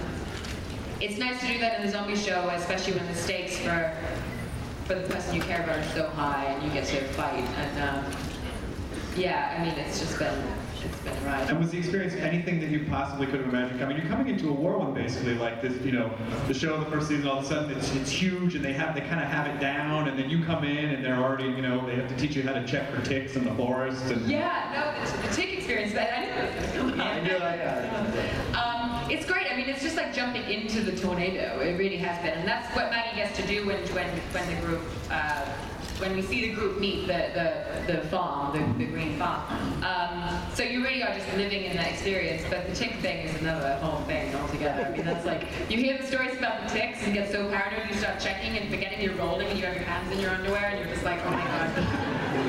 it's 1.01 1.19
nice 1.19 1.41
to 1.41 1.47
do 1.47 1.59
that 1.59 1.81
in 1.81 1.87
the 1.87 1.93
zombie 1.93 2.17
show, 2.17 2.49
especially 2.51 2.95
when 2.95 3.07
the 3.07 3.15
stakes 3.15 3.59
for 3.59 3.97
for 4.85 4.95
the 4.95 5.09
person 5.09 5.35
you 5.35 5.43
care 5.43 5.63
about 5.63 5.79
are 5.79 5.91
so 5.95 6.09
high, 6.11 6.45
and 6.45 6.63
you 6.63 6.71
get 6.71 6.87
to 6.87 7.01
fight. 7.15 7.35
And 7.35 7.83
um, 7.83 8.13
yeah, 9.17 9.57
I 9.59 9.65
mean, 9.65 9.75
it's 9.79 10.01
just 10.01 10.19
been 10.19 10.43
it's 10.85 11.01
been 11.03 11.17
a 11.17 11.21
ride. 11.27 11.49
And 11.51 11.59
was 11.59 11.71
the 11.71 11.79
experience 11.79 12.15
anything 12.15 12.61
that 12.61 12.71
you 12.71 12.87
possibly 12.89 13.27
could 13.27 13.41
have 13.41 13.49
imagined 13.49 13.81
coming? 13.81 13.97
You're 13.97 14.07
coming 14.07 14.29
into 14.29 14.49
a 14.49 14.53
whirlwind 14.53 14.95
basically, 14.95 15.35
like 15.35 15.63
this, 15.63 15.81
you 15.85 15.93
know, 15.93 16.11
the 16.49 16.55
show 16.55 16.79
the 16.79 16.91
first 16.91 17.09
season, 17.09 17.27
all 17.27 17.39
of 17.39 17.45
a 17.45 17.49
sudden 17.49 17.77
it's, 17.77 17.95
it's 17.95 18.11
huge 18.11 18.55
and 18.55 18.65
they 18.65 18.73
have 18.73 18.95
they 18.95 19.01
kind 19.01 19.21
of 19.21 19.29
have 19.29 19.47
it 19.47 19.61
down, 19.61 20.09
and 20.09 20.19
then 20.19 20.31
you 20.31 20.45
come 20.45 20.65
in 20.65 20.91
and 20.91 21.05
they're 21.05 21.17
already, 21.23 21.45
you 21.45 21.63
know, 21.63 21.85
they 21.87 21.97
have 21.97 22.09
to 22.09 22.17
teach 22.17 22.37
you 22.37 22.43
how 22.43 22.53
to 22.53 22.67
check 22.67 22.91
for 22.91 23.01
ticks 23.03 23.37
in 23.37 23.45
the 23.45 23.55
forest 23.55 24.05
and. 24.11 24.27
Yeah, 24.27 24.71
no, 24.75 25.23
the, 25.23 25.29
the 25.29 25.35
tick 25.35 25.53
experience 25.53 25.93
that 25.93 26.13
I 26.13 26.73
didn't. 26.73 27.01
I 27.01 27.21
do, 27.21 27.37
I, 27.37 28.59
Um, 28.59 29.11
it's 29.11 29.27
great. 29.27 29.47
I 29.51 29.57
mean, 29.57 29.69
it's 29.69 29.83
just 29.83 29.97
like 29.97 30.15
jumping 30.15 30.45
into 30.45 30.81
the 30.81 30.97
tornado. 30.97 31.61
It 31.61 31.77
really 31.79 31.97
has 31.99 32.21
been, 32.23 32.39
and 32.39 32.49
that's 32.49 32.75
what 32.75 32.91
Maggie 32.91 33.17
gets 33.17 33.37
to 33.37 33.47
do 33.47 33.67
when 33.67 33.79
when 33.89 34.09
when 34.33 34.55
the 34.55 34.67
group. 34.67 34.83
Uh, 35.11 35.47
when 35.99 36.17
we 36.17 36.23
see 36.23 36.49
the 36.49 36.55
group 36.55 36.79
meet 36.79 37.07
the, 37.07 37.31
the, 37.87 37.93
the 37.93 38.09
farm, 38.09 38.53
the, 38.53 38.85
the 38.85 38.91
green 38.91 39.17
farm. 39.17 39.43
Um, 39.83 40.41
so 40.55 40.63
you 40.63 40.83
really 40.83 41.03
are 41.03 41.15
just 41.15 41.27
living 41.37 41.65
in 41.65 41.77
that 41.77 41.93
experience, 41.93 42.43
but 42.51 42.67
the 42.67 42.75
tick 42.75 42.95
thing 42.97 43.27
is 43.27 43.41
another 43.41 43.75
whole 43.77 44.01
thing 44.05 44.35
altogether. 44.35 44.87
I 44.87 44.91
mean, 44.97 45.05
that's 45.05 45.25
like, 45.25 45.47
you 45.71 45.77
hear 45.77 45.97
the 45.99 46.07
stories 46.07 46.37
about 46.37 46.67
the 46.69 46.75
ticks 46.75 47.03
and 47.03 47.15
get 47.15 47.31
so 47.31 47.49
paranoid 47.49 47.89
you 47.89 47.97
start 47.97 48.19
checking 48.19 48.57
and 48.57 48.69
forgetting 48.71 49.01
you're 49.01 49.15
rolling 49.15 49.49
and 49.49 49.59
you 49.59 49.65
have 49.67 49.75
your 49.77 49.85
hands 49.85 50.13
in 50.13 50.19
your 50.21 50.31
underwear 50.31 50.67
and 50.67 50.79
you're 50.81 50.89
just 50.89 51.05
like, 51.05 51.25
oh 51.25 51.31
my 51.31 51.45
god. 51.45 51.71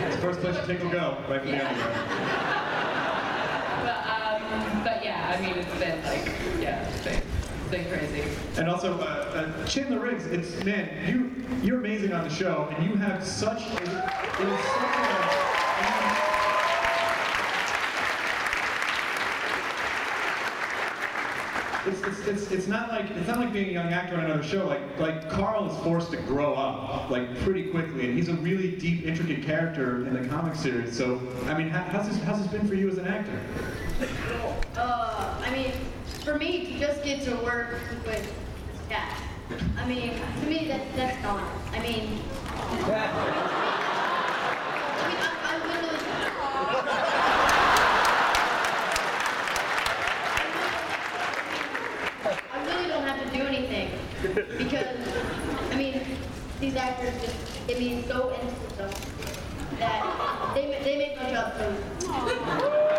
It's 0.07 0.15
the 0.15 0.21
first 0.21 0.39
place 0.39 0.55
you 0.55 0.73
take 0.73 0.83
will 0.83 0.91
go, 0.91 1.23
right 1.29 1.41
from 1.41 1.51
the 1.51 1.67
underwear. 1.67 2.71
But, 3.85 4.01
um, 4.07 4.83
but 4.83 5.03
yeah, 5.03 5.35
I 5.37 5.41
mean, 5.41 5.57
it's 5.57 5.79
been 5.79 6.03
like, 6.03 6.31
yeah, 6.59 6.89
been, 7.69 7.85
crazy. 7.89 8.23
And 8.57 8.69
also, 8.69 8.99
uh, 8.99 9.03
uh, 9.03 9.65
Chandler 9.65 9.99
Riggs, 9.99 10.25
it's 10.25 10.63
man, 10.63 10.89
you 11.07 11.31
you're 11.61 11.79
amazing 11.79 12.13
on 12.13 12.23
the 12.23 12.33
show, 12.33 12.69
and 12.75 12.85
you 12.85 12.95
have 12.95 13.25
such 13.25 13.61
it, 13.73 13.81
it 13.81 14.47
is 14.47 14.65
such 14.65 14.99
a. 14.99 15.45
It's, 21.87 22.01
it's, 22.01 22.27
it's, 22.27 22.51
it's 22.51 22.67
not 22.67 22.89
like 22.89 23.11
it's 23.11 23.27
not 23.27 23.37
like 23.37 23.53
being 23.53 23.69
a 23.69 23.73
young 23.73 23.93
actor 23.93 24.15
on 24.15 24.25
another 24.25 24.41
show. 24.41 24.65
Like 24.65 24.81
like 24.99 25.29
Carl 25.29 25.69
is 25.69 25.83
forced 25.83 26.09
to 26.11 26.17
grow 26.17 26.55
up 26.55 27.11
like 27.11 27.37
pretty 27.41 27.69
quickly, 27.69 28.05
and 28.05 28.17
he's 28.17 28.27
a 28.27 28.33
really 28.35 28.71
deep, 28.71 29.05
intricate 29.05 29.43
character 29.43 30.07
in 30.07 30.13
the 30.13 30.27
comic 30.27 30.55
series. 30.55 30.97
So 30.97 31.21
I 31.45 31.53
mean, 31.55 31.69
how, 31.69 31.83
how's 31.83 32.07
this 32.09 32.19
how's 32.23 32.41
this 32.41 32.51
been 32.51 32.67
for 32.67 32.73
you 32.73 32.89
as 32.89 32.97
an 32.97 33.05
actor? 33.05 33.39
Uh, 34.75 35.43
I 35.45 35.51
mean, 35.51 35.71
for 36.25 36.39
me 36.39 36.65
to 36.65 36.79
just 36.79 37.03
get 37.03 37.21
to 37.21 37.35
work 37.35 37.79
with 38.03 38.33
that, 38.89 39.21
I 39.77 39.87
mean, 39.87 40.15
to 40.41 40.47
me 40.47 40.67
that 40.67 40.81
that's 40.95 41.21
gone. 41.21 41.47
I 41.71 41.79
mean, 41.83 42.19
I 42.57 42.71
mean, 42.73 42.81
I, 45.21 45.37
I. 45.43 45.55
I 52.51 52.65
really 52.65 52.87
don't 52.87 53.03
have 53.03 53.21
to 53.23 53.37
do 53.37 53.43
anything 53.43 53.91
because, 54.57 54.97
I 55.71 55.75
mean, 55.75 56.01
these 56.59 56.75
actors 56.75 57.13
just 57.21 57.67
get 57.67 57.77
me 57.77 58.03
so 58.07 58.31
into 58.31 58.73
stuff 58.73 59.77
that 59.77 60.51
they, 60.55 60.81
they 60.83 60.97
make 60.97 61.21
my 61.21 61.29
job 61.29 61.53
so. 61.55 62.94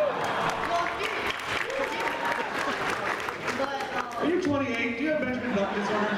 Benjamin 5.19 5.51
disorder. 5.51 6.17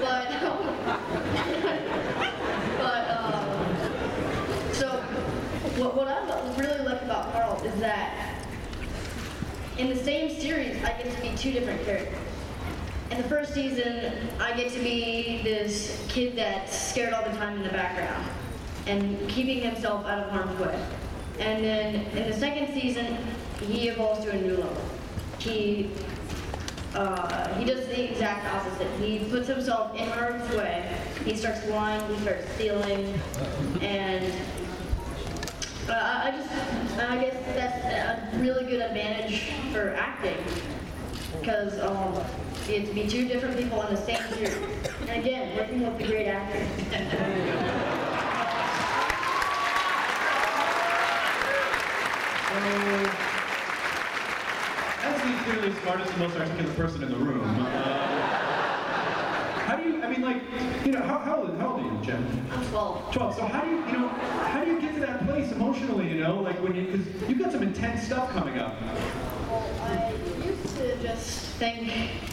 but, 2.78 3.10
um, 3.18 3.44
so 4.72 4.88
what, 5.76 5.96
what 5.96 6.08
I 6.08 6.20
really 6.56 6.84
like 6.84 7.02
about 7.02 7.32
Carl 7.32 7.60
is 7.64 7.78
that 7.80 8.36
in 9.78 9.88
the 9.88 9.96
same 9.96 10.30
series, 10.40 10.76
I 10.84 11.02
get 11.02 11.14
to 11.14 11.22
be 11.22 11.36
two 11.36 11.52
different 11.52 11.84
characters. 11.84 12.16
In 13.10 13.16
the 13.16 13.28
first 13.28 13.54
season, 13.54 14.28
I 14.38 14.52
get 14.52 14.72
to 14.72 14.78
be 14.78 15.42
this 15.42 16.04
kid 16.08 16.36
that's 16.36 16.76
scared 16.76 17.12
all 17.12 17.24
the 17.24 17.36
time 17.36 17.56
in 17.56 17.62
the 17.62 17.70
background 17.70 18.24
and 18.86 19.28
keeping 19.28 19.60
himself 19.60 20.06
out 20.06 20.18
of 20.18 20.30
harm's 20.30 20.58
way. 20.60 20.80
And 21.38 21.64
then 21.64 21.94
in 22.16 22.30
the 22.30 22.36
second 22.36 22.72
season, 22.74 23.16
he 23.66 23.88
evolves 23.88 24.24
to 24.24 24.30
a 24.30 24.40
new 24.40 24.56
level. 24.56 24.82
He 25.38 25.90
uh, 26.94 27.54
he 27.54 27.64
does 27.64 27.86
the 27.86 28.10
exact 28.10 28.46
opposite. 28.52 28.90
He 29.00 29.20
puts 29.30 29.46
himself 29.46 29.94
in 29.94 30.08
harm's 30.08 30.48
way. 30.54 30.96
He 31.24 31.36
starts 31.36 31.64
lying. 31.68 32.04
He 32.14 32.20
starts 32.22 32.50
stealing, 32.54 33.14
and 33.80 34.32
uh, 35.88 36.22
I 36.24 36.30
just 36.32 36.50
I 36.98 37.18
guess 37.18 37.34
that's 37.54 38.34
a 38.34 38.38
really 38.38 38.64
good 38.64 38.80
advantage 38.80 39.50
for 39.72 39.94
acting 39.94 40.36
because 41.40 41.78
um, 41.80 42.14
you 42.66 42.80
get 42.80 42.88
to 42.88 42.94
be 42.94 43.06
two 43.06 43.28
different 43.28 43.56
people 43.56 43.82
in 43.82 43.94
the 43.94 44.00
same 44.00 44.22
series. 44.34 44.56
And 45.08 45.24
again, 45.24 45.56
working 45.56 45.82
with 45.82 45.98
the 45.98 46.06
great 46.06 46.26
actors. 46.26 46.68
So, 52.50 53.26
as 55.50 55.74
the 55.74 55.80
smartest 55.82 56.10
and 56.12 56.20
most 56.20 56.36
articulate 56.36 56.76
person 56.76 57.02
in 57.02 57.10
the 57.10 57.16
room, 57.16 57.42
uh, 57.60 58.30
how 59.66 59.76
do 59.76 59.88
you, 59.88 60.02
I 60.02 60.08
mean, 60.08 60.22
like, 60.22 60.42
you 60.84 60.92
know, 60.92 61.02
how, 61.02 61.18
how, 61.18 61.36
old, 61.42 61.58
how 61.58 61.72
old 61.72 61.80
are 61.80 61.84
you, 61.84 62.00
Jen? 62.02 62.46
I'm 62.52 62.64
12. 62.66 63.12
12. 63.12 63.34
So 63.34 63.44
how 63.46 63.62
do 63.62 63.70
you, 63.70 63.84
you 63.86 63.92
know, 63.92 64.08
how 64.08 64.64
do 64.64 64.70
you 64.70 64.80
get 64.80 64.94
to 64.94 65.00
that 65.00 65.26
place 65.26 65.50
emotionally, 65.52 66.08
you 66.08 66.22
know, 66.22 66.40
like 66.40 66.60
when 66.62 66.74
you, 66.74 66.86
because 66.86 67.28
you've 67.28 67.38
got 67.38 67.52
some 67.52 67.62
intense 67.62 68.04
stuff 68.04 68.30
coming 68.30 68.58
up. 68.58 68.80
Well, 69.48 69.66
I 69.82 70.14
used 70.46 70.76
to 70.76 70.96
just 71.02 71.46
think 71.56 71.90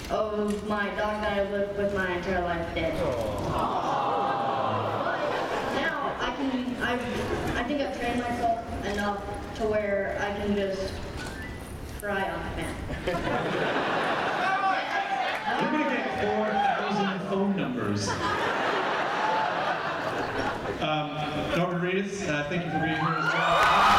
of 0.09 0.67
my 0.67 0.87
dog 0.89 1.21
that 1.21 1.37
I 1.39 1.51
lived 1.51 1.77
with 1.77 1.93
my 1.95 2.15
entire 2.15 2.41
life 2.43 2.75
dead. 2.75 2.93
Now 5.75 6.15
I 6.19 6.33
can, 6.35 6.75
I, 6.83 6.93
I 7.59 7.63
think 7.63 7.81
I've 7.81 7.99
trained 7.99 8.21
myself 8.21 8.85
enough 8.85 9.23
to 9.57 9.63
where 9.65 10.17
I 10.21 10.33
can 10.39 10.55
just 10.55 10.93
cry 11.99 12.29
on 12.29 12.39
command. 12.51 12.77
We're 15.61 15.71
gonna 15.71 15.89
get 15.95 16.21
4,000 16.21 17.19
phone 17.29 17.55
numbers. 17.55 18.07
Um, 20.81 21.57
Norman 21.57 21.81
Reedus, 21.81 22.27
uh, 22.29 22.47
thank 22.49 22.65
you 22.65 22.71
for 22.71 22.79
being 22.79 22.95
here 22.95 23.15
as 23.17 23.33
well. 23.33 23.96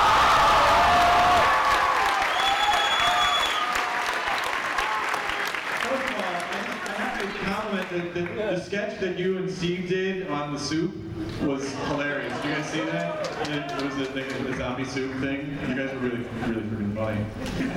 That 7.90 8.14
the, 8.14 8.20
the 8.20 8.61
sketch 8.61 9.01
that 9.01 9.18
you 9.18 9.38
and 9.38 9.51
Steve 9.51 9.88
did 9.88 10.29
on 10.29 10.53
the 10.53 10.59
soup 10.59 10.94
was 11.42 11.72
hilarious. 11.87 12.33
Did 12.42 12.44
you 12.44 12.55
guys 12.55 12.70
see 12.70 12.81
that? 12.83 13.48
It, 13.48 13.85
was 13.85 13.96
the, 13.96 14.05
thing, 14.07 14.44
the 14.44 14.57
zombie 14.57 14.85
soup 14.85 15.12
thing. 15.20 15.59
You 15.68 15.74
guys 15.74 15.92
were 15.94 16.01
really, 16.01 16.24
really 16.46 16.62
freaking 16.62 16.94
funny. 16.94 17.24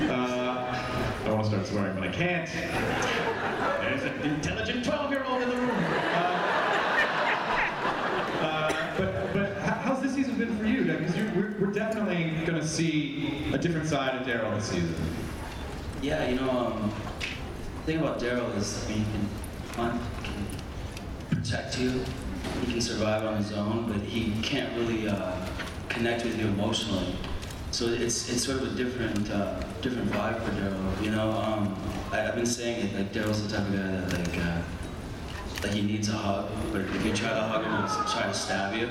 Uh, 0.09 1.25
I 1.25 1.29
want 1.29 1.43
to 1.43 1.49
start 1.49 1.67
swearing, 1.67 1.95
but 1.95 2.03
I 2.03 2.11
can't. 2.11 2.49
There's 3.81 4.03
an 4.03 4.21
intelligent 4.21 4.85
12-year-old 4.85 5.41
in 5.41 5.49
the 5.49 5.55
room. 5.55 5.69
Uh, 5.69 6.51
uh, 8.41 8.97
but 8.97 9.33
but 9.33 9.57
how's 9.59 10.01
this 10.01 10.13
season 10.13 10.35
been 10.37 10.57
for 10.57 10.65
you? 10.65 10.83
Because 10.83 11.15
we're, 11.35 11.71
definitely 11.71 12.31
going 12.45 12.59
to 12.59 12.67
see 12.67 13.45
a 13.53 13.57
different 13.57 13.87
side 13.87 14.19
of 14.19 14.27
Daryl 14.27 14.53
this 14.55 14.65
season. 14.65 14.93
Yeah, 16.01 16.27
you 16.27 16.35
know, 16.35 16.49
um, 16.49 16.91
the 17.85 17.93
thing 17.93 17.99
about 17.99 18.19
Daryl 18.19 18.53
is, 18.57 18.85
I 18.85 18.89
mean, 18.89 19.05
hunt, 19.75 20.01
he 20.21 20.27
can 20.27 20.45
protect 21.29 21.79
you, 21.79 22.03
he 22.65 22.71
can 22.71 22.81
survive 22.81 23.25
on 23.25 23.37
his 23.37 23.51
own, 23.53 23.91
but 23.91 24.01
he 24.01 24.31
can't 24.41 24.75
really 24.77 25.07
uh, 25.07 25.35
connect 25.89 26.23
with 26.23 26.39
you 26.39 26.47
emotionally. 26.47 27.15
So 27.71 27.87
it's 27.87 28.29
it's 28.29 28.43
sort 28.43 28.61
of 28.61 28.73
a 28.73 28.75
different 28.75 29.31
uh, 29.31 29.59
different 29.81 30.11
vibe 30.11 30.41
for 30.43 30.51
Daryl. 30.51 31.03
You 31.03 31.11
know, 31.11 31.31
um, 31.31 31.75
I, 32.11 32.27
I've 32.27 32.35
been 32.35 32.45
saying 32.45 32.85
it 32.85 32.95
like 32.95 33.13
Daryl's 33.13 33.47
the 33.47 33.57
type 33.57 33.67
of 33.67 33.73
guy 33.73 33.91
that 33.91 34.17
like 34.19 34.37
uh, 34.45 34.61
like 35.63 35.71
he 35.71 35.81
needs 35.81 36.09
a 36.09 36.13
hug, 36.13 36.49
but 36.71 36.81
if 36.81 37.05
you 37.05 37.13
try 37.13 37.29
to 37.29 37.41
hug 37.41 37.63
him, 37.63 37.71
he'll 37.71 37.87
try 38.11 38.23
to 38.23 38.33
stab 38.33 38.73
you. 38.73 38.87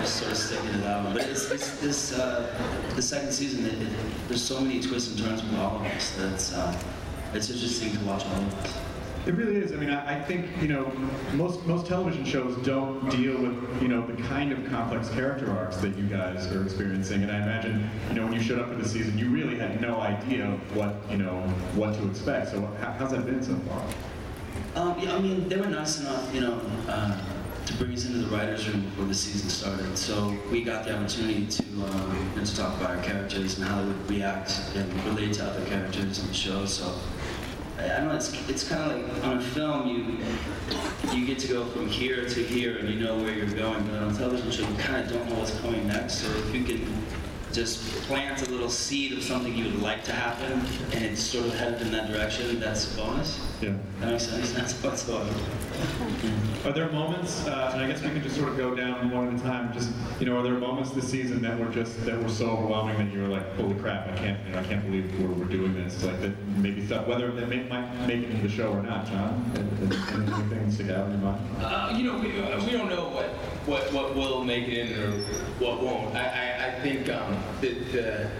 just 0.00 0.16
sort 0.16 0.32
of 0.32 0.38
sticking 0.38 0.72
to 0.72 0.78
that 0.78 1.04
one. 1.04 1.14
But 1.14 1.22
it's, 1.24 1.50
it's 1.50 1.80
this 1.80 2.12
uh, 2.12 2.46
the 2.94 3.02
second 3.02 3.32
season. 3.32 3.64
It, 3.64 3.72
it, 3.74 3.88
there's 4.28 4.42
so 4.42 4.60
many 4.60 4.80
twists 4.80 5.10
and 5.10 5.18
turns 5.26 5.42
with 5.42 5.58
all 5.58 5.76
of 5.76 5.82
us 5.86 6.10
that 6.16 6.32
it's 6.32 6.52
uh, 6.52 6.78
it's 7.36 7.50
interesting 7.50 7.92
to 7.92 8.04
watch 8.04 8.24
all 8.24 8.32
of 8.32 8.54
us. 8.64 8.78
It 9.26 9.34
really 9.34 9.56
is. 9.56 9.72
I 9.72 9.76
mean, 9.76 9.90
I, 9.90 10.18
I 10.18 10.22
think 10.22 10.46
you 10.62 10.68
know 10.68 10.90
most 11.34 11.64
most 11.66 11.86
television 11.86 12.24
shows 12.24 12.56
don't 12.64 13.10
deal 13.10 13.36
with 13.36 13.82
you 13.82 13.88
know 13.88 14.06
the 14.06 14.22
kind 14.22 14.52
of 14.52 14.64
complex 14.66 15.08
character 15.10 15.50
arcs 15.50 15.76
that 15.78 15.96
you 15.96 16.04
guys 16.04 16.46
are 16.52 16.62
experiencing. 16.62 17.24
And 17.24 17.32
I 17.32 17.42
imagine 17.42 17.90
you 18.08 18.14
know 18.14 18.24
when 18.24 18.32
you 18.34 18.40
showed 18.40 18.60
up 18.60 18.68
for 18.68 18.76
the 18.76 18.88
season, 18.88 19.18
you 19.18 19.28
really 19.28 19.58
had 19.58 19.80
no 19.80 20.00
idea 20.00 20.46
what 20.74 20.94
you 21.10 21.18
know 21.18 21.40
what 21.74 21.94
to 21.94 22.08
expect. 22.08 22.52
So 22.52 22.60
how, 22.80 22.92
how's 22.92 23.10
that 23.10 23.26
been 23.26 23.42
so 23.42 23.56
far? 23.68 23.82
Um, 24.76 24.98
yeah, 25.00 25.16
I 25.16 25.18
mean, 25.18 25.48
they 25.48 25.56
were 25.56 25.66
nice 25.66 26.00
enough, 26.00 26.34
you 26.34 26.42
know, 26.42 26.60
uh, 26.86 27.18
to 27.64 27.74
bring 27.78 27.94
us 27.94 28.04
into 28.04 28.18
the 28.18 28.26
writers' 28.26 28.68
room 28.68 28.82
before 28.82 29.06
the 29.06 29.14
season 29.14 29.48
started. 29.48 29.96
So 29.98 30.36
we 30.50 30.62
got 30.62 30.84
the 30.84 30.94
opportunity 30.96 31.46
to 31.46 31.62
um, 31.62 32.32
to 32.44 32.56
talk 32.56 32.78
about 32.78 32.90
our 32.96 33.02
characters 33.02 33.58
and 33.58 33.66
how 33.66 33.80
they 33.80 33.88
would 33.88 34.10
react 34.10 34.52
and 34.76 35.04
relate 35.04 35.32
to 35.34 35.44
other 35.44 35.64
characters 35.66 36.20
in 36.20 36.28
the 36.28 36.34
show. 36.34 36.64
So 36.64 36.94
I, 37.78 37.88
don't 37.88 38.08
know. 38.08 38.16
It's 38.16 38.48
it's 38.48 38.68
kind 38.68 38.90
of 38.90 39.14
like 39.14 39.24
on 39.24 39.38
a 39.38 39.42
film, 39.42 39.86
you 39.86 41.16
you 41.16 41.26
get 41.26 41.38
to 41.40 41.48
go 41.48 41.66
from 41.66 41.88
here 41.88 42.26
to 42.28 42.42
here 42.42 42.78
and 42.78 42.88
you 42.88 42.98
know 42.98 43.16
where 43.16 43.32
you're 43.32 43.46
going. 43.46 43.86
But 43.86 44.02
on 44.02 44.16
television 44.16 44.50
show, 44.50 44.68
you 44.68 44.76
kind 44.76 45.04
of 45.04 45.12
don't 45.12 45.28
know 45.28 45.36
what's 45.36 45.58
coming 45.60 45.86
next. 45.86 46.18
So 46.18 46.28
if 46.38 46.54
you 46.54 46.64
can 46.64 47.06
just 47.56 47.82
plant 48.02 48.46
a 48.46 48.50
little 48.50 48.68
seed 48.68 49.14
of 49.14 49.22
something 49.22 49.56
you 49.56 49.64
would 49.64 49.80
like 49.80 50.04
to 50.04 50.12
happen, 50.12 50.60
and 50.92 51.02
it's 51.02 51.22
sort 51.22 51.46
of 51.46 51.54
headed 51.54 51.80
in 51.80 51.90
that 51.90 52.12
direction, 52.12 52.60
that's 52.60 52.92
a 52.92 52.96
bonus. 52.98 53.40
Yeah. 53.62 53.74
That 54.00 54.10
makes 54.10 54.24
sense. 54.24 54.52
That's 54.56 54.74
what's 54.82 55.04
going 55.04 55.26
Are 56.66 56.72
there 56.72 56.90
moments, 56.90 57.46
uh, 57.46 57.70
and 57.72 57.82
I 57.82 57.88
guess 57.88 58.02
we 58.02 58.10
can 58.10 58.22
just 58.22 58.36
sort 58.36 58.50
of 58.50 58.58
go 58.58 58.74
down 58.74 59.10
one 59.10 59.28
at 59.28 59.40
a 59.40 59.42
time. 59.42 59.72
Just 59.72 59.90
you 60.20 60.26
know, 60.26 60.36
are 60.36 60.42
there 60.42 60.54
moments 60.54 60.90
this 60.90 61.08
season 61.08 61.40
that 61.40 61.58
were 61.58 61.70
just 61.70 62.04
that 62.04 62.22
were 62.22 62.28
so 62.28 62.50
overwhelming 62.50 62.98
that 62.98 63.10
you 63.10 63.22
were 63.22 63.28
like, 63.28 63.50
holy 63.56 63.74
crap, 63.76 64.08
I 64.08 64.16
can't, 64.16 64.38
you 64.46 64.52
know, 64.52 64.58
I 64.58 64.64
can't 64.64 64.84
believe 64.84 65.18
we're, 65.18 65.32
we're 65.32 65.44
doing 65.46 65.72
this. 65.72 66.04
Like 66.04 66.20
that 66.20 66.32
maybe 66.58 66.84
stuff, 66.84 67.06
whether 67.06 67.30
that 67.32 67.48
may, 67.48 67.62
might 67.64 68.06
make 68.06 68.24
it 68.24 68.30
into 68.30 68.42
the 68.42 68.54
show 68.54 68.72
or 68.72 68.82
not. 68.82 69.06
John, 69.06 69.50
anything 69.54 70.70
stick 70.70 70.90
out 70.90 71.06
in 71.06 71.12
your 71.12 71.20
mind? 71.20 71.40
Uh, 71.58 71.94
you 71.96 72.04
know, 72.04 72.18
we, 72.18 72.38
uh, 72.38 72.62
we 72.64 72.72
don't 72.72 72.90
know 72.90 73.08
what, 73.08 73.30
what, 73.66 73.92
what 73.92 74.14
will 74.14 74.44
make 74.44 74.68
it 74.68 74.78
in 74.78 75.00
or 75.00 75.10
what 75.58 75.82
won't. 75.82 76.14
I, 76.14 76.24
I, 76.24 76.66
I 76.66 76.80
think 76.80 77.08
um, 77.08 77.36
that 77.60 77.92
the, 77.92 78.30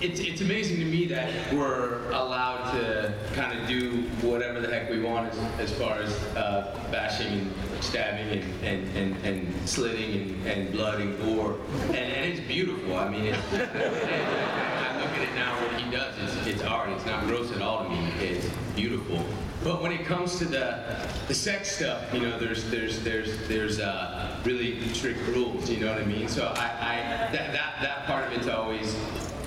it's, 0.00 0.20
it's 0.20 0.40
amazing 0.40 0.78
to 0.78 0.84
me 0.84 1.06
that 1.06 1.30
we're 1.54 2.10
allowed 2.10 2.72
to 2.72 3.14
kind 3.34 3.58
of 3.58 3.66
do 3.66 4.02
whatever 4.20 4.60
the 4.60 4.68
heck 4.68 4.90
we 4.90 5.00
want 5.00 5.32
as, 5.32 5.38
as 5.70 5.78
far 5.78 5.98
as 5.98 6.12
uh, 6.36 6.78
bashing 6.90 7.32
and 7.32 7.52
stabbing 7.80 8.28
and, 8.28 8.64
and, 8.64 8.96
and, 8.96 9.24
and 9.24 9.68
slitting 9.68 10.20
and, 10.20 10.46
and 10.46 10.72
blood 10.72 11.00
and 11.00 11.18
gore. 11.20 11.56
And, 11.86 11.96
and 11.96 12.32
it's 12.32 12.46
beautiful. 12.46 12.96
I 12.96 13.08
mean, 13.08 13.24
it's, 13.24 13.38
I 13.52 15.00
look 15.00 15.10
at 15.10 15.22
it 15.22 15.34
now, 15.34 15.54
what 15.62 15.80
he 15.80 15.90
does, 15.90 16.14
it's, 16.18 16.46
it's 16.46 16.62
art. 16.62 16.90
It's 16.90 17.06
not 17.06 17.24
gross 17.26 17.52
at 17.52 17.62
all 17.62 17.84
to 17.84 17.90
me. 17.90 18.12
It's 18.20 18.45
beautiful. 18.76 19.24
But 19.64 19.82
when 19.82 19.90
it 19.90 20.04
comes 20.04 20.38
to 20.38 20.44
the 20.44 20.84
the 21.26 21.34
sex 21.34 21.74
stuff, 21.76 22.12
you 22.14 22.20
know, 22.20 22.38
there's 22.38 22.70
there's 22.70 23.02
there's 23.02 23.48
there's 23.48 23.80
uh, 23.80 24.38
really 24.44 24.80
strict 24.92 25.18
rules. 25.28 25.68
You 25.68 25.80
know 25.80 25.92
what 25.92 26.00
I 26.00 26.04
mean? 26.04 26.28
So 26.28 26.52
I, 26.56 26.64
I 26.64 26.96
that, 27.32 27.52
that 27.52 27.78
that 27.80 28.06
part 28.06 28.26
of 28.26 28.32
it's 28.34 28.46
always 28.48 28.94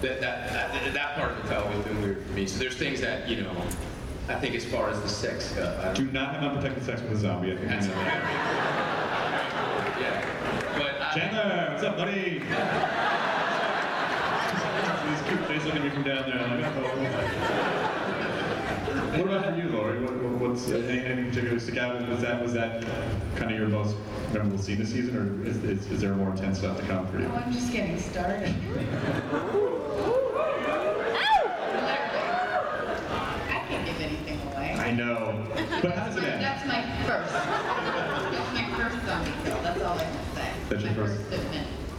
that, 0.01 0.19
that 0.19 0.51
that 0.51 0.93
that 0.93 1.15
part 1.15 1.31
of 1.31 1.39
it's 1.39 1.51
always 1.51 1.77
been 1.85 2.01
weird 2.01 2.25
for 2.25 2.33
me. 2.33 2.47
So 2.47 2.59
there's 2.59 2.75
things 2.75 2.99
that 3.01 3.29
you 3.29 3.41
know. 3.41 3.55
I 4.27 4.35
think 4.35 4.53
as 4.53 4.63
far 4.63 4.89
as 4.91 5.01
the 5.01 5.09
sex 5.09 5.45
stuff, 5.45 5.83
I 5.83 5.91
Do 5.91 6.05
not 6.11 6.35
have 6.35 6.43
unprotected 6.43 6.83
sex 6.85 7.01
with 7.01 7.13
a 7.13 7.15
zombie. 7.15 7.51
I 7.51 7.55
think 7.55 7.67
That's 7.67 7.87
you 7.87 7.93
know 7.95 8.01
very, 8.01 8.11
that. 8.11 9.97
yeah. 9.99 10.77
But 10.77 11.01
I, 11.01 11.13
Chandler, 11.15 11.71
what's 11.71 11.83
up, 11.83 11.97
buddy? 11.97 12.43
This 15.09 15.21
cute 15.27 15.47
face 15.47 15.65
looking 15.65 15.81
at 15.81 15.85
me 15.85 15.89
from 15.89 16.03
down 16.03 16.29
there. 16.29 16.39
I'm 16.39 16.61
like, 16.61 16.71
oh. 16.77 17.75
What 19.09 19.21
about 19.21 19.45
for 19.45 19.55
you, 19.59 19.69
Laurie? 19.69 19.99
What, 20.01 20.13
what, 20.17 20.49
what's 20.49 20.69
any- 20.69 21.03
anything 21.05 21.29
particular 21.29 21.59
stick 21.59 21.77
out? 21.77 22.07
Was 22.09 22.21
that 22.21 22.41
was 22.41 22.53
that 22.53 22.83
kind 23.35 23.51
of 23.51 23.57
your 23.57 23.67
most 23.67 23.95
memorable 24.31 24.59
scene 24.59 24.77
this 24.77 24.91
season, 24.91 25.17
or 25.17 25.47
is, 25.47 25.57
is, 25.63 25.91
is 25.91 26.01
there 26.01 26.13
more 26.13 26.29
intense 26.29 26.59
stuff 26.59 26.77
to 26.79 26.83
come 26.85 27.07
for 27.07 27.19
you? 27.19 27.25
Oh, 27.25 27.35
I'm 27.43 27.51
just 27.51 27.71
getting 27.71 27.97
started. 27.99 28.43
I 33.49 33.65
can't 33.67 33.85
give 33.87 33.99
anything 33.99 34.39
away. 34.53 34.75
I 34.77 34.91
know, 34.91 35.43
but 35.81 35.95
how 35.95 36.05
does 36.05 36.17
it 36.17 36.23
end? 36.25 36.43
That's 36.43 36.65
my 36.67 36.83
first. 37.07 37.33
That's 37.33 38.53
my 38.53 38.77
first 38.77 39.05
zombie 39.07 39.31
kill. 39.43 39.59
That's 39.63 39.81
all 39.81 39.97
I 39.97 40.03
can 40.03 40.35
say. 40.35 40.51
That's 40.69 40.83
your 40.83 40.93
first. 40.93 41.21
first. 41.29 41.48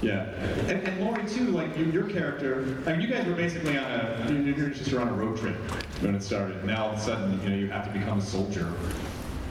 Yeah, 0.02 0.22
and, 0.68 0.88
and 0.88 1.00
Laurie 1.04 1.26
too. 1.28 1.50
Like 1.50 1.76
you, 1.76 1.84
your 1.86 2.08
character, 2.08 2.82
I 2.86 2.92
mean, 2.92 3.02
you 3.02 3.08
guys 3.08 3.26
were 3.26 3.34
basically 3.34 3.76
on 3.76 3.84
a 3.84 4.32
you 4.32 4.54
were 4.54 4.70
just 4.70 4.92
on 4.94 5.08
a 5.08 5.12
road 5.12 5.36
trip 5.36 5.56
when 6.00 6.14
it 6.14 6.22
started. 6.22 6.64
Now 6.64 6.86
all 6.86 6.92
of 6.92 6.98
a 6.98 7.00
sudden, 7.00 7.40
you 7.42 7.50
know, 7.50 7.56
you 7.56 7.68
have 7.68 7.84
to 7.92 7.98
become 7.98 8.18
a 8.18 8.22
soldier, 8.22 8.72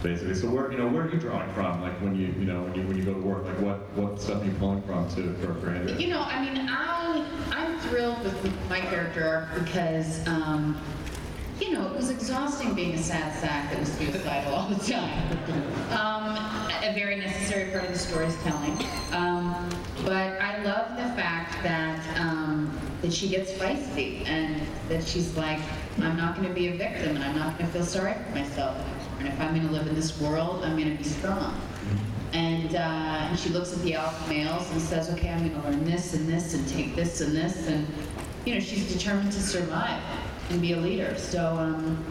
basically. 0.01 0.33
So 0.33 0.49
where, 0.49 0.71
you 0.71 0.79
know, 0.79 0.87
where 0.87 1.03
are 1.03 1.11
you 1.11 1.19
drawing 1.19 1.51
from? 1.53 1.81
Like 1.81 2.01
when 2.01 2.15
you, 2.15 2.27
you 2.27 2.45
know, 2.45 2.63
when 2.63 2.73
you 2.73 2.87
when 2.87 2.97
you 2.97 3.03
go 3.03 3.13
to 3.13 3.19
work, 3.19 3.45
like 3.45 3.59
what 3.59 3.93
what 3.93 4.19
stuff 4.19 4.41
are 4.41 4.45
you 4.45 4.51
pulling 4.53 4.81
from 4.83 5.07
to 5.15 5.33
for 5.35 5.69
Andrea? 5.69 5.95
You 5.97 6.07
know, 6.07 6.21
I 6.21 6.43
mean, 6.43 6.67
I, 6.67 7.25
I'm 7.51 7.79
thrilled 7.81 8.23
with 8.23 8.69
my 8.69 8.79
character 8.79 9.23
arc 9.27 9.63
because, 9.63 10.27
um, 10.27 10.81
you 11.59 11.73
know, 11.73 11.85
it 11.85 11.95
was 11.95 12.09
exhausting 12.09 12.73
being 12.73 12.95
a 12.95 12.97
sad 12.97 13.39
sack 13.39 13.69
that 13.69 13.79
was 13.79 13.91
suicidal 13.91 14.55
all 14.55 14.69
the 14.69 14.91
time. 14.91 15.37
Um, 15.89 16.37
a 16.83 16.93
very 16.93 17.15
necessary 17.15 17.71
part 17.71 17.85
of 17.85 17.91
the 17.91 17.97
story's 17.97 18.35
telling. 18.43 18.77
But 20.09 20.41
I 20.41 20.63
love 20.63 20.97
the 20.97 21.03
fact 21.21 21.61
that, 21.61 22.19
um, 22.19 22.75
that 23.03 23.13
she 23.13 23.29
gets 23.29 23.51
feisty 23.51 24.27
and 24.27 24.59
that 24.87 25.03
she's 25.03 25.37
like, 25.37 25.59
I'm 26.01 26.17
not 26.17 26.35
going 26.35 26.47
to 26.47 26.53
be 26.53 26.69
a 26.69 26.73
victim 26.75 27.15
and 27.15 27.23
I'm 27.23 27.35
not 27.35 27.59
going 27.59 27.69
to 27.69 27.77
feel 27.77 27.85
sorry 27.85 28.15
for 28.15 28.31
myself. 28.31 28.75
And 29.19 29.27
if 29.27 29.39
I'm 29.39 29.53
going 29.53 29.67
to 29.67 29.71
live 29.71 29.85
in 29.85 29.93
this 29.93 30.19
world, 30.19 30.65
I'm 30.65 30.75
going 30.75 30.89
to 30.89 30.97
be 30.97 31.07
strong. 31.07 31.61
And, 32.33 32.73
uh, 32.73 32.79
and 32.79 33.37
she 33.37 33.49
looks 33.49 33.71
at 33.71 33.83
the 33.83 33.93
alpha 33.93 34.27
males 34.27 34.71
and 34.71 34.81
says, 34.81 35.11
okay, 35.11 35.29
I'm 35.29 35.47
going 35.47 35.61
to 35.61 35.69
learn 35.69 35.85
this 35.85 36.15
and 36.15 36.27
this 36.27 36.55
and 36.55 36.67
take 36.67 36.95
this 36.95 37.21
and 37.21 37.35
this. 37.35 37.67
And, 37.67 37.85
you 38.45 38.55
know, 38.55 38.59
she's 38.59 38.91
determined 38.91 39.31
to 39.33 39.39
survive 39.39 40.01
and 40.49 40.59
be 40.59 40.73
a 40.73 40.77
leader. 40.77 41.15
So, 41.19 41.53
um, 41.53 42.03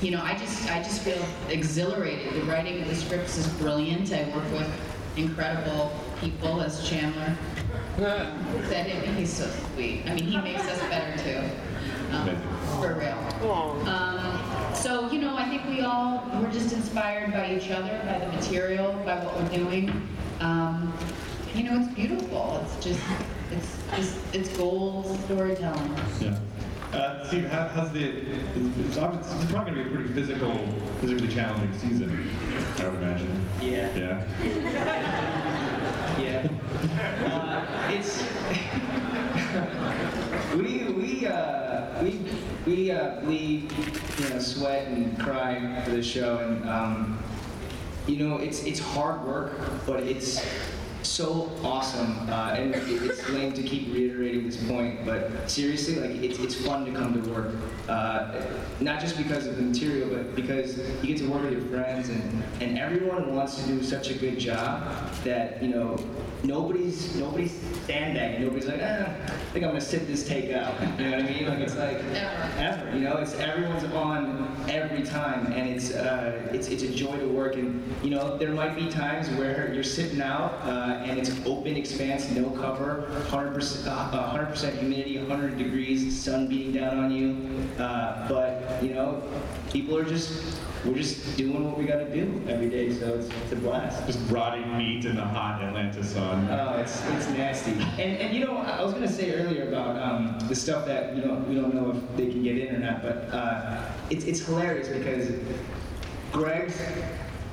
you 0.00 0.10
know, 0.10 0.22
I 0.22 0.38
just, 0.38 0.72
I 0.72 0.82
just 0.82 1.02
feel 1.02 1.22
exhilarated. 1.50 2.32
The 2.32 2.46
writing 2.50 2.80
of 2.80 2.88
the 2.88 2.96
scripts 2.96 3.36
is 3.36 3.46
brilliant. 3.58 4.10
I 4.10 4.24
work 4.34 4.50
with 4.52 4.70
incredible 5.18 5.92
people 6.20 6.60
as 6.60 6.86
Chandler. 6.88 7.36
Said 8.68 8.86
him, 8.86 9.16
he's 9.16 9.32
so 9.32 9.48
sweet. 9.74 10.02
I 10.06 10.14
mean, 10.14 10.24
he 10.24 10.36
makes 10.38 10.62
us 10.62 10.78
better 10.90 11.16
too. 11.22 11.48
Um, 12.14 12.36
for 12.80 12.94
real. 12.94 13.88
Um, 13.88 14.74
so, 14.74 15.10
you 15.10 15.20
know, 15.20 15.36
I 15.36 15.48
think 15.48 15.66
we 15.66 15.80
all, 15.80 16.28
we're 16.34 16.50
just 16.50 16.72
inspired 16.72 17.32
by 17.32 17.54
each 17.54 17.70
other, 17.70 18.00
by 18.04 18.18
the 18.18 18.32
material, 18.32 18.92
by 19.04 19.24
what 19.24 19.34
we're 19.34 19.56
doing. 19.56 19.90
Um, 20.40 20.92
you 21.54 21.64
know, 21.64 21.80
it's 21.80 21.94
beautiful. 21.94 22.62
It's 22.64 22.84
just, 22.84 23.00
it's 23.50 23.78
just, 23.96 24.34
it's 24.34 24.56
gold 24.56 25.18
storytelling. 25.24 25.96
Yeah. 26.20 26.38
Uh, 26.92 27.26
Steve, 27.26 27.46
how, 27.46 27.68
how's 27.68 27.92
the? 27.92 28.08
It's, 28.08 28.96
obviously, 28.96 29.40
it's 29.40 29.50
probably 29.50 29.72
going 29.72 29.84
to 29.84 29.84
be 29.84 29.90
a 29.90 29.94
pretty 29.94 30.12
physical, 30.14 30.56
physically 31.00 31.28
challenging 31.28 31.72
season. 31.78 32.30
I 32.78 32.88
would 32.88 33.02
imagine. 33.02 33.44
Yeah. 33.60 34.24
Yeah. 34.42 35.52
Uh, 36.76 37.88
it's 37.90 38.22
we 40.56 40.84
we 40.92 41.26
uh, 41.26 42.02
we 42.02 42.20
we 42.66 42.90
uh, 42.90 43.20
bleed, 43.20 43.72
you 44.18 44.28
know, 44.28 44.38
sweat 44.38 44.88
and 44.88 45.18
cry 45.18 45.80
for 45.84 45.90
the 45.92 46.02
show, 46.02 46.38
and 46.38 46.68
um, 46.68 47.18
you 48.06 48.26
know, 48.28 48.36
it's 48.38 48.64
it's 48.64 48.80
hard 48.80 49.24
work, 49.24 49.52
but 49.86 50.02
it's 50.02 50.44
so 51.02 51.50
awesome. 51.62 52.28
Uh, 52.28 52.54
and 52.58 52.74
it- 52.74 52.82
it's 53.02 53.28
lame 53.30 53.52
to 53.52 53.62
keep 53.62 53.92
reiterating 53.94 54.44
this 54.44 54.56
point, 54.68 55.06
but 55.06 55.48
seriously, 55.48 55.94
like 55.96 56.22
it's 56.22 56.38
it's 56.40 56.54
fun 56.54 56.84
to 56.84 56.92
come 56.92 57.22
to 57.22 57.30
work. 57.30 57.54
Uh, 57.88 58.42
not 58.80 59.00
just 59.00 59.16
because 59.16 59.46
of 59.46 59.56
the 59.56 59.62
material, 59.62 60.08
but 60.10 60.34
because 60.34 60.76
you 61.02 61.06
get 61.14 61.18
to 61.18 61.28
work 61.30 61.42
with 61.44 61.52
your 61.52 61.62
friends, 61.62 62.10
and 62.10 62.42
and 62.60 62.78
everyone 62.78 63.34
wants 63.34 63.56
to 63.62 63.66
do 63.66 63.82
such 63.82 64.10
a 64.10 64.14
good 64.14 64.38
job 64.38 64.82
that 65.24 65.62
you 65.62 65.68
know 65.68 65.96
nobody's 66.42 67.14
nobody's 67.16 67.52
sandbagging. 67.86 68.42
Nobody's 68.42 68.66
like, 68.66 68.80
ah, 68.82 69.06
I 69.06 69.28
think 69.52 69.64
I'm 69.64 69.70
gonna 69.70 69.80
sit 69.80 70.06
this 70.06 70.26
take 70.26 70.52
out. 70.52 70.74
You 70.98 71.10
know 71.10 71.16
what 71.16 71.26
I 71.26 71.30
mean? 71.30 71.48
Like 71.48 71.58
it's 71.60 71.76
like 71.76 71.98
ever. 72.58 72.96
You 72.96 73.00
know, 73.00 73.16
it's 73.18 73.34
everyone's 73.34 73.84
on 73.92 74.54
every 74.68 75.02
time, 75.02 75.52
and 75.52 75.68
it's 75.68 75.92
uh, 75.92 76.48
it's 76.52 76.68
it's 76.68 76.82
a 76.82 76.88
joy 76.88 77.16
to 77.18 77.26
work. 77.26 77.56
And 77.56 77.82
you 78.02 78.10
know, 78.10 78.36
there 78.36 78.52
might 78.52 78.76
be 78.76 78.88
times 78.88 79.28
where 79.30 79.72
you're 79.72 79.84
sitting 79.84 80.20
out 80.20 80.52
uh, 80.64 81.02
and 81.04 81.18
it's 81.18 81.30
open 81.46 81.76
expanse, 81.76 82.30
no 82.30 82.50
cover, 82.50 83.08
100% 83.28 83.86
uh, 83.86 84.34
100% 84.34 84.78
humidity, 84.78 85.18
100 85.18 85.58
degrees, 85.58 86.22
sun 86.22 86.48
beating 86.48 86.72
down 86.72 86.98
on 86.98 87.10
you. 87.10 87.82
Uh, 87.82 88.28
but 88.28 88.82
you 88.82 88.94
know, 88.94 89.22
people 89.70 89.96
are 89.96 90.04
just 90.04 90.60
we're 90.86 90.94
just 90.94 91.36
doing 91.36 91.64
what 91.64 91.78
we 91.78 91.84
got 91.84 91.98
to 91.98 92.12
do 92.12 92.42
every 92.48 92.68
day, 92.68 92.92
so 92.92 93.14
it's, 93.14 93.28
it's 93.28 93.52
a 93.52 93.56
blast. 93.56 94.06
Just 94.06 94.20
rotting 94.30 94.78
meat 94.78 95.04
in 95.04 95.16
the 95.16 95.24
hot 95.24 95.62
Atlanta 95.62 96.02
sun. 96.04 96.48
Oh, 96.50 96.78
it's 96.78 97.04
it's 97.10 97.28
nasty. 97.30 97.72
And 97.72 98.18
and 98.18 98.34
you 98.34 98.44
know, 98.44 98.58
I 98.58 98.82
was 98.82 98.92
gonna 98.92 99.08
say 99.08 99.34
earlier 99.34 99.68
about 99.68 100.00
um, 100.00 100.38
the 100.48 100.54
stuff 100.54 100.86
that 100.86 101.16
you 101.16 101.24
know 101.24 101.34
we 101.48 101.54
don't 101.54 101.74
know 101.74 101.90
if 101.90 102.16
they 102.16 102.26
can 102.26 102.42
get 102.42 102.58
in 102.58 102.76
or 102.76 102.78
not, 102.78 103.02
but 103.02 103.16
uh, 103.32 103.82
it's 104.10 104.24
it's 104.24 104.40
hilarious 104.40 104.88
because 104.88 105.30
Greg's 106.32 106.80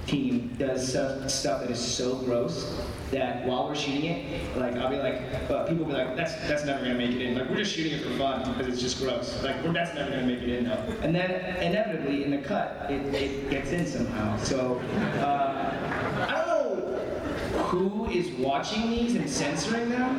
team 0.07 0.53
does 0.57 0.89
stuff, 0.89 1.29
stuff 1.29 1.61
that 1.61 1.71
is 1.71 1.79
so 1.79 2.15
gross 2.15 2.79
that 3.13 3.45
while 3.45 3.67
we're 3.67 3.75
shooting 3.75 4.05
it, 4.05 4.57
like 4.57 4.75
I'll 4.75 4.89
be 4.89 4.97
like, 4.97 5.21
uh, 5.49 5.63
people 5.65 5.85
will 5.85 5.93
be 5.93 5.93
like, 5.93 6.15
that's 6.15 6.33
that's 6.47 6.65
never 6.65 6.81
gonna 6.81 6.95
make 6.95 7.11
it 7.11 7.21
in. 7.21 7.37
Like 7.37 7.49
we're 7.49 7.57
just 7.57 7.73
shooting 7.73 7.93
it 7.93 8.03
for 8.03 8.17
fun 8.17 8.51
because 8.51 8.67
it's 8.67 8.81
just 8.81 8.99
gross. 8.99 9.41
Like 9.43 9.63
we're, 9.63 9.71
that's 9.71 9.93
never 9.93 10.09
gonna 10.09 10.25
make 10.25 10.41
it 10.41 10.49
in 10.49 10.65
though. 10.65 10.83
And 11.01 11.15
then 11.15 11.31
inevitably 11.61 12.23
in 12.23 12.31
the 12.31 12.39
cut, 12.39 12.87
it, 12.89 13.13
it 13.13 13.49
gets 13.49 13.71
in 13.71 13.85
somehow. 13.85 14.37
So 14.37 14.79
uh, 15.19 16.27
I 16.27 16.45
don't 16.45 16.47
know 16.47 16.63
who 17.65 18.09
is 18.09 18.29
watching 18.39 18.89
these 18.89 19.15
and 19.15 19.29
censoring 19.29 19.89
them, 19.89 20.17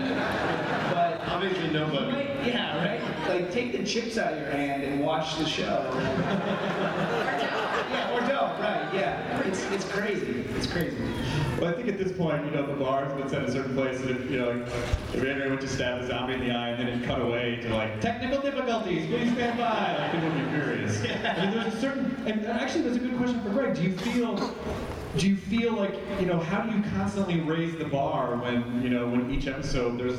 but 0.92 1.20
obviously 1.26 1.70
nobody. 1.70 2.16
yeah, 2.48 2.76
right. 2.78 3.00
Like 3.28 3.52
take 3.52 3.72
the 3.72 3.84
chips 3.84 4.18
out 4.18 4.32
of 4.32 4.38
your 4.38 4.50
hand 4.50 4.84
and 4.84 5.00
watch 5.00 5.36
the 5.38 5.46
show. 5.46 5.90
yeah, 7.90 8.12
or 8.12 8.20
don't. 8.20 8.60
Right? 8.60 8.94
Yeah. 8.94 9.33
It's 9.54 9.70
it's 9.70 9.84
crazy. 9.84 10.44
It's 10.56 10.66
crazy. 10.66 10.96
Well, 11.60 11.68
I 11.68 11.76
think 11.76 11.86
at 11.86 11.96
this 11.96 12.10
point, 12.10 12.44
you 12.44 12.50
know, 12.50 12.66
the 12.66 12.74
bar 12.74 13.04
has 13.04 13.12
been 13.12 13.28
set 13.28 13.44
in 13.44 13.48
a 13.48 13.52
certain 13.52 13.72
place, 13.76 14.00
and 14.00 14.10
if, 14.10 14.28
you 14.28 14.38
know, 14.40 14.50
if 14.50 15.14
Andrea 15.14 15.48
went 15.48 15.60
to 15.60 15.68
stab 15.68 16.02
a 16.02 16.06
zombie 16.08 16.34
in 16.34 16.40
the 16.40 16.50
eye 16.50 16.70
and 16.70 16.80
then 16.80 16.88
it 16.88 17.06
cut 17.06 17.20
away 17.20 17.60
to 17.62 17.72
like, 17.72 18.00
technical 18.00 18.40
difficulties, 18.40 19.06
please 19.06 19.32
stand 19.32 19.56
by, 19.56 19.96
like, 19.96 20.10
people 20.10 20.28
would 20.28 20.44
be 20.44 20.50
furious. 20.50 21.00
I 21.24 21.46
mean, 21.46 21.54
there's 21.54 21.72
a 21.72 21.80
certain, 21.80 22.16
and 22.26 22.44
actually, 22.46 22.82
there's 22.82 22.96
a 22.96 22.98
good 22.98 23.16
question 23.16 23.40
for 23.42 23.50
Greg. 23.50 23.76
Do 23.76 23.82
you 23.82 23.96
feel, 23.96 24.34
do 25.16 25.28
you 25.28 25.36
feel 25.36 25.72
like, 25.74 25.94
you 26.18 26.26
know, 26.26 26.38
how 26.38 26.62
do 26.62 26.76
you 26.76 26.82
constantly 26.96 27.40
raise 27.40 27.76
the 27.76 27.84
bar 27.84 28.36
when, 28.36 28.82
you 28.82 28.90
know, 28.90 29.06
when 29.06 29.30
each 29.30 29.46
episode 29.46 29.98
there's, 29.98 30.18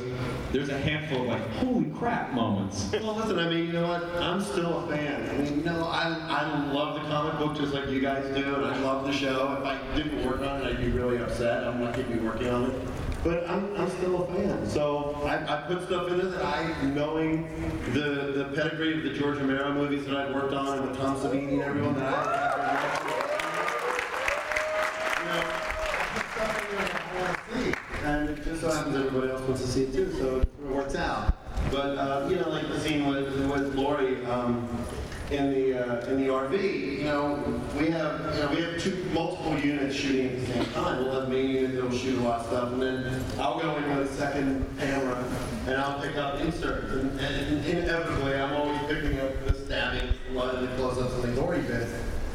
there's 0.52 0.70
a 0.70 0.78
handful 0.78 1.22
of 1.22 1.26
like, 1.28 1.50
holy 1.56 1.90
crap 1.90 2.32
moments? 2.32 2.90
Well, 2.92 3.14
listen, 3.14 3.38
I 3.38 3.48
mean, 3.48 3.66
you 3.66 3.72
know 3.72 3.88
what? 3.88 4.04
I'm 4.22 4.40
still 4.40 4.84
a 4.84 4.88
fan. 4.88 5.28
I 5.28 5.32
mean, 5.42 5.58
you 5.58 5.64
know, 5.64 5.84
I, 5.84 6.16
I 6.28 6.72
love 6.72 6.94
the 6.94 7.08
comic 7.08 7.38
book 7.38 7.56
just 7.56 7.74
like 7.74 7.88
you 7.88 8.00
guys 8.00 8.24
do, 8.34 8.54
and 8.54 8.64
I 8.64 8.78
love 8.78 9.04
the 9.06 9.12
show. 9.12 9.58
If 9.60 9.66
I 9.66 9.96
didn't 9.96 10.24
work 10.24 10.40
on 10.40 10.62
it, 10.62 10.66
I'd 10.66 10.80
be 10.80 10.90
really 10.90 11.18
upset. 11.18 11.64
I'm 11.64 11.92
keep 11.92 12.08
be 12.08 12.18
working 12.18 12.48
on 12.48 12.70
it. 12.70 12.88
But 13.22 13.48
I'm, 13.50 13.74
I'm 13.76 13.90
still 13.90 14.22
a 14.22 14.26
fan. 14.34 14.66
So 14.68 15.20
I, 15.24 15.58
I 15.58 15.66
put 15.66 15.84
stuff 15.86 16.08
in 16.08 16.18
there 16.18 16.28
that 16.28 16.44
I, 16.44 16.82
knowing 16.82 17.48
the, 17.92 18.32
the 18.32 18.44
pedigree 18.54 18.96
of 18.96 19.02
the 19.02 19.18
George 19.18 19.38
Romero 19.38 19.72
movies 19.72 20.06
that 20.06 20.16
I've 20.16 20.34
worked 20.34 20.54
on 20.54 20.78
and 20.78 20.88
with 20.88 20.98
Tom 20.98 21.16
Savini 21.16 21.54
and 21.54 21.62
everyone 21.62 21.98
that 21.98 22.14
I 22.14 22.65
so 28.66 28.76
happens 28.76 28.96
everybody 28.96 29.30
else 29.30 29.42
wants 29.42 29.62
to 29.62 29.68
see 29.68 29.82
it 29.84 29.92
too, 29.92 30.12
so 30.18 30.40
it 30.40 30.48
works 30.66 30.94
out. 30.96 31.36
But 31.70 31.98
uh, 31.98 32.28
you 32.28 32.36
know, 32.36 32.48
like 32.48 32.66
the 32.68 32.80
scene 32.80 33.06
with 33.06 33.28
with 33.50 33.74
Lori 33.74 34.24
um, 34.26 34.68
in 35.30 35.52
the 35.52 35.74
uh, 35.74 36.06
in 36.06 36.20
the 36.20 36.28
RV, 36.28 36.98
you 36.98 37.04
know, 37.04 37.62
we 37.78 37.90
have 37.90 38.34
you 38.34 38.42
know 38.42 38.48
we 38.50 38.62
have 38.62 38.80
two 38.80 39.04
multiple 39.12 39.56
units 39.58 39.94
shooting 39.94 40.26
at 40.26 40.40
the 40.40 40.46
same 40.46 40.64
time. 40.72 41.04
We'll 41.04 41.20
have 41.20 41.28
main 41.28 41.50
unit 41.50 41.74
that'll 41.74 41.96
shoot 41.96 42.18
a 42.18 42.22
lot 42.22 42.40
of 42.40 42.46
stuff, 42.46 42.72
and 42.72 42.82
then 42.82 43.24
I'll 43.38 43.60
go 43.60 43.76
in 43.76 43.96
with 43.96 44.10
a 44.10 44.14
second 44.14 44.66
camera 44.78 45.24
and 45.66 45.76
I'll 45.76 46.00
pick 46.00 46.16
up 46.16 46.40
inserts. 46.40 46.92
And, 46.92 47.18
and 47.20 47.66
inevitably, 47.66 48.34
I'm 48.34 48.52
always 48.52 48.78
picking 48.86 49.18
up 49.20 49.46
the 49.46 49.54
stabbing, 49.54 50.12
blood, 50.30 50.56
and 50.56 50.68
the 50.68 50.76
close-ups 50.76 51.12
and 51.14 51.22
the 51.24 51.40
gory 51.40 51.60
bits. 51.62 51.92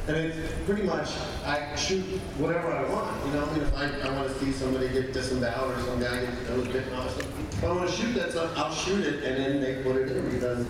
And 0.08 0.18
it's 0.18 0.38
pretty 0.66 0.84
much, 0.84 1.10
I 1.46 1.76
shoot 1.76 2.04
whatever 2.38 2.72
I 2.72 2.90
want. 2.90 3.26
You 3.26 3.34
know, 3.34 3.46
I 3.46 3.54
mean, 3.54 3.62
if 3.62 3.78
I, 3.78 4.10
I 4.10 4.16
want 4.16 4.28
to 4.30 4.40
see 4.40 4.52
somebody 4.52 4.90
get 4.90 5.14
disemboweled 5.14 5.78
or 5.78 5.82
some 5.82 6.00
guy 6.00 6.22
get 6.22 6.50
nose 6.50 6.68
bitten 6.70 6.94
off 6.94 7.20
if 7.20 7.64
I 7.70 7.72
want 7.74 7.88
to 7.88 7.96
shoot 7.96 8.14
that 8.16 8.32
stuff, 8.32 8.58
I'll 8.58 8.74
shoot 8.74 9.06
it 9.06 9.24
and 9.24 9.38
then 9.38 9.62
they 9.62 9.84
put 9.84 9.98
it 9.98 10.12
in 10.12 10.32
because, 10.32 10.66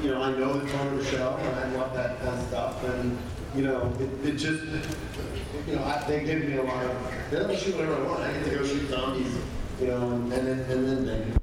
you 0.00 0.10
know, 0.10 0.22
I 0.22 0.30
know 0.30 0.52
the 0.52 0.70
tone 0.70 0.86
of 0.86 0.98
the 0.98 1.04
show 1.04 1.36
and 1.36 1.56
I 1.56 1.76
love 1.76 1.92
that 1.94 2.20
kind 2.20 2.38
of 2.38 2.46
stuff. 2.46 2.84
And, 2.84 3.18
you 3.56 3.62
know, 3.62 3.92
it, 3.98 4.28
it 4.28 4.32
just, 4.36 4.62
you 5.66 5.74
know, 5.74 5.82
I, 5.82 6.04
they 6.06 6.24
give 6.24 6.44
me 6.44 6.56
a 6.56 6.62
lot 6.62 6.84
of, 6.84 7.14
they 7.32 7.38
let 7.38 7.48
me 7.48 7.56
shoot 7.56 7.74
whatever 7.74 7.96
I 7.96 8.06
want. 8.06 8.20
I 8.20 8.32
get 8.32 8.44
to 8.44 8.50
go 8.50 8.64
shoot 8.64 8.88
zombies, 8.88 9.34
you 9.80 9.88
know, 9.88 10.12
and, 10.12 10.32
and 10.32 10.46
then, 10.46 10.60
and 10.70 10.88
then 10.88 11.06
they. 11.06 11.39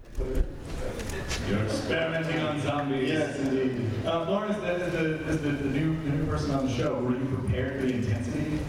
You're 1.47 1.59
experimenting 1.59 2.41
on 2.41 2.59
zombies. 2.59 3.09
Yes, 3.09 3.39
indeed. 3.39 3.89
Uh, 4.05 4.25
Lauren, 4.29 4.51
as 4.51 4.91
the, 4.91 5.23
as 5.27 5.39
the, 5.39 5.47
the, 5.47 5.51
the 5.63 5.69
new 5.69 5.95
the 6.03 6.09
new 6.09 6.25
person 6.25 6.51
on 6.51 6.67
the 6.67 6.73
show, 6.73 6.95
were 6.95 7.11
you 7.11 7.25
prepared 7.25 7.79
for 7.79 7.85
the 7.87 7.93
intensity? 7.93 8.59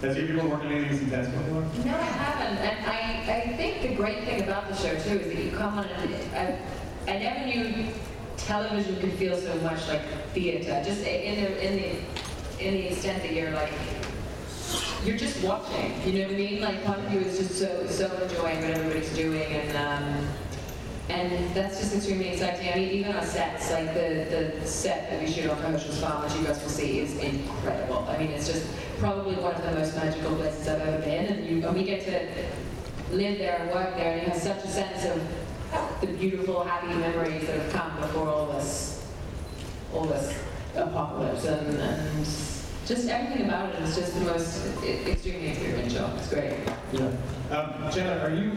Has 0.00 0.16
you 0.16 0.28
been 0.28 0.48
working 0.48 0.72
anything 0.72 0.92
this 0.92 1.02
intense 1.02 1.28
before? 1.28 1.60
No, 1.84 1.94
I 1.94 2.02
haven't. 2.04 2.58
And 2.58 2.86
I, 2.86 3.36
I 3.36 3.56
think 3.58 3.82
the 3.82 3.94
great 3.94 4.24
thing 4.24 4.42
about 4.42 4.66
the 4.66 4.74
show 4.76 4.94
too 5.00 5.20
is 5.20 5.26
that 5.26 5.44
you 5.44 5.50
come 5.50 5.78
on 5.78 5.84
and 5.84 6.34
I, 6.34 6.58
I 7.12 7.18
never 7.18 7.46
knew 7.46 7.86
television 8.38 8.98
could 8.98 9.12
feel 9.12 9.36
so 9.36 9.54
much 9.56 9.86
like 9.88 10.00
theater. 10.32 10.82
Just 10.86 11.04
in 11.04 11.44
the 11.44 11.66
in 11.66 11.76
the 11.76 12.66
in 12.66 12.74
the 12.74 12.92
extent 12.92 13.22
that 13.24 13.34
you're 13.34 13.50
like 13.50 13.74
you're 15.04 15.18
just 15.18 15.44
watching. 15.44 16.00
You 16.06 16.20
know 16.20 16.28
what 16.28 16.34
I 16.34 16.38
mean? 16.38 16.62
Like 16.62 16.82
part 16.86 16.98
of 16.98 17.12
you 17.12 17.20
is 17.20 17.36
just 17.36 17.58
so 17.58 17.86
so 17.88 18.06
enjoying 18.22 18.62
what 18.62 18.70
everybody's 18.70 19.14
doing 19.14 19.52
and. 19.52 19.76
Um, 19.76 20.28
and 21.08 21.54
that's 21.54 21.80
just 21.80 21.94
extremely 21.94 22.28
exciting. 22.28 22.72
I 22.72 22.76
mean, 22.76 22.90
even 22.90 23.14
our 23.14 23.24
sets, 23.24 23.70
like 23.70 23.92
the, 23.92 24.26
the 24.60 24.66
set 24.66 25.10
that 25.10 25.20
we 25.20 25.30
shoot 25.30 25.50
on 25.50 25.58
Hershel's 25.58 26.00
Farm, 26.00 26.22
which 26.22 26.34
you 26.34 26.44
guys 26.44 26.62
will 26.62 26.70
see, 26.70 27.00
is 27.00 27.16
incredible. 27.18 28.06
I 28.08 28.18
mean, 28.18 28.30
it's 28.30 28.46
just 28.46 28.66
probably 28.98 29.34
one 29.34 29.54
of 29.54 29.62
the 29.62 29.72
most 29.72 29.96
magical 29.96 30.36
places 30.36 30.68
I've 30.68 30.80
ever 30.80 31.02
been. 31.02 31.26
And, 31.26 31.46
you, 31.46 31.66
and 31.66 31.76
we 31.76 31.84
get 31.84 32.04
to 32.04 33.14
live 33.14 33.38
there 33.38 33.58
and 33.60 33.70
work 33.70 33.96
there, 33.96 34.12
and 34.12 34.22
you 34.22 34.28
have 34.28 34.40
such 34.40 34.64
a 34.64 34.68
sense 34.68 35.04
of 35.04 36.00
the 36.00 36.06
beautiful, 36.06 36.64
happy 36.64 36.94
memories 36.94 37.46
that 37.46 37.58
have 37.60 37.72
come 37.72 37.96
before 38.00 38.28
all 38.28 38.46
this, 38.52 39.04
all 39.92 40.04
this 40.04 40.38
apocalypse. 40.76 41.44
And, 41.44 41.78
and 41.78 42.26
just 42.86 43.08
everything 43.08 43.46
about 43.46 43.74
it 43.74 43.82
is 43.82 43.96
just 43.96 44.14
the 44.14 44.20
most 44.20 44.66
extremely 44.86 45.50
experiential. 45.50 46.06
It's 46.16 46.28
great. 46.28 46.54
Yeah. 46.92 47.10
Um, 47.50 47.90
Jenna, 47.92 48.18
are 48.22 48.34
you 48.34 48.52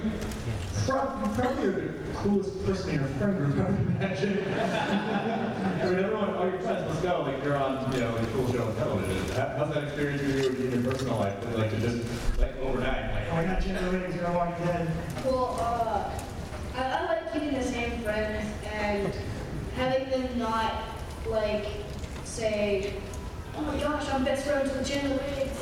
prob- 0.86 1.36
probably 1.36 1.70
the 1.72 1.94
coolest 2.16 2.66
person 2.66 2.90
in 2.92 2.96
your 3.00 3.08
friend 3.18 3.38
group, 3.38 3.56
I 3.68 3.70
would 3.72 3.80
imagine? 3.80 4.38
I 5.82 5.86
mean, 5.86 6.00
everyone, 6.00 6.30
all 6.36 6.46
your 6.50 6.60
friends, 6.60 6.86
let's 6.90 7.02
go. 7.02 7.22
Like, 7.24 7.44
you're 7.44 7.58
on, 7.58 7.92
you 7.94 8.00
know, 8.00 8.16
a 8.16 8.26
cool 8.28 8.52
show 8.52 8.64
on 8.66 8.76
television. 8.76 9.36
How- 9.36 9.56
How's 9.58 9.74
that 9.74 9.84
experience 9.86 10.22
for 10.22 10.28
you 10.28 10.68
in 10.70 10.84
your 10.84 10.92
personal 10.92 11.18
life? 11.18 11.36
Like, 11.56 11.70
to 11.72 11.80
just, 11.80 12.40
like, 12.40 12.56
overnight, 12.60 13.32
like, 13.32 13.48
oh 13.48 13.60
Jenna 13.62 13.82
Williams, 13.92 14.16
you're 14.16 14.28
on 14.28 14.34
Walking 14.36 14.66
Dead. 14.66 14.92
Well, 15.26 15.58
uh, 15.60 16.12
I, 16.78 16.84
I 16.84 17.06
like 17.06 17.34
keeping 17.34 17.54
the 17.54 17.64
same 17.64 18.00
friends 18.02 18.46
and 18.74 19.14
having 19.76 20.10
them 20.10 20.40
not 20.40 20.84
like 21.30 21.66
say, 22.24 22.94
oh 23.58 23.62
my 23.62 23.78
gosh, 23.80 24.08
I'm 24.10 24.24
best 24.24 24.46
friends 24.46 24.72
with 24.72 24.86
Jenna 24.88 25.10
Williams. 25.10 25.58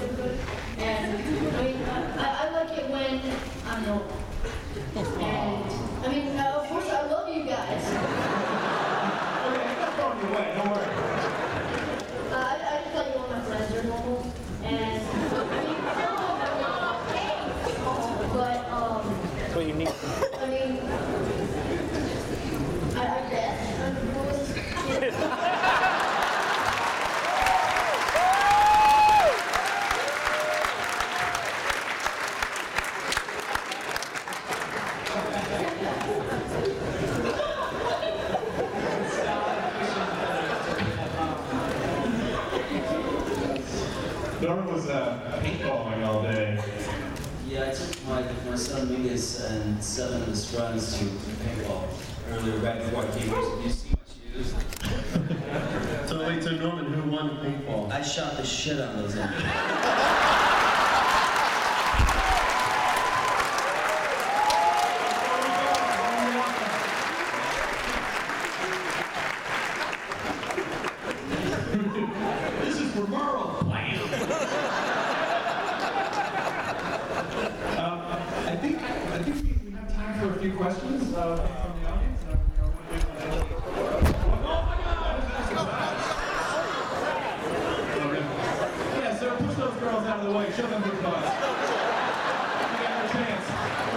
Shit 58.64 58.80
out 58.80 58.96
of 58.96 59.14
those 59.14 59.60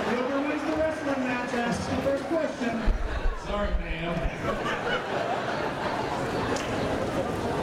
Whoever 0.07 0.41
wins 0.49 0.63
the 0.63 0.77
wrestling 0.77 1.25
match 1.25 1.53
asks 1.55 1.87
the 1.87 1.97
first 2.03 2.25
question. 2.25 2.83
Sorry, 3.47 3.71
ma'am. 3.81 4.15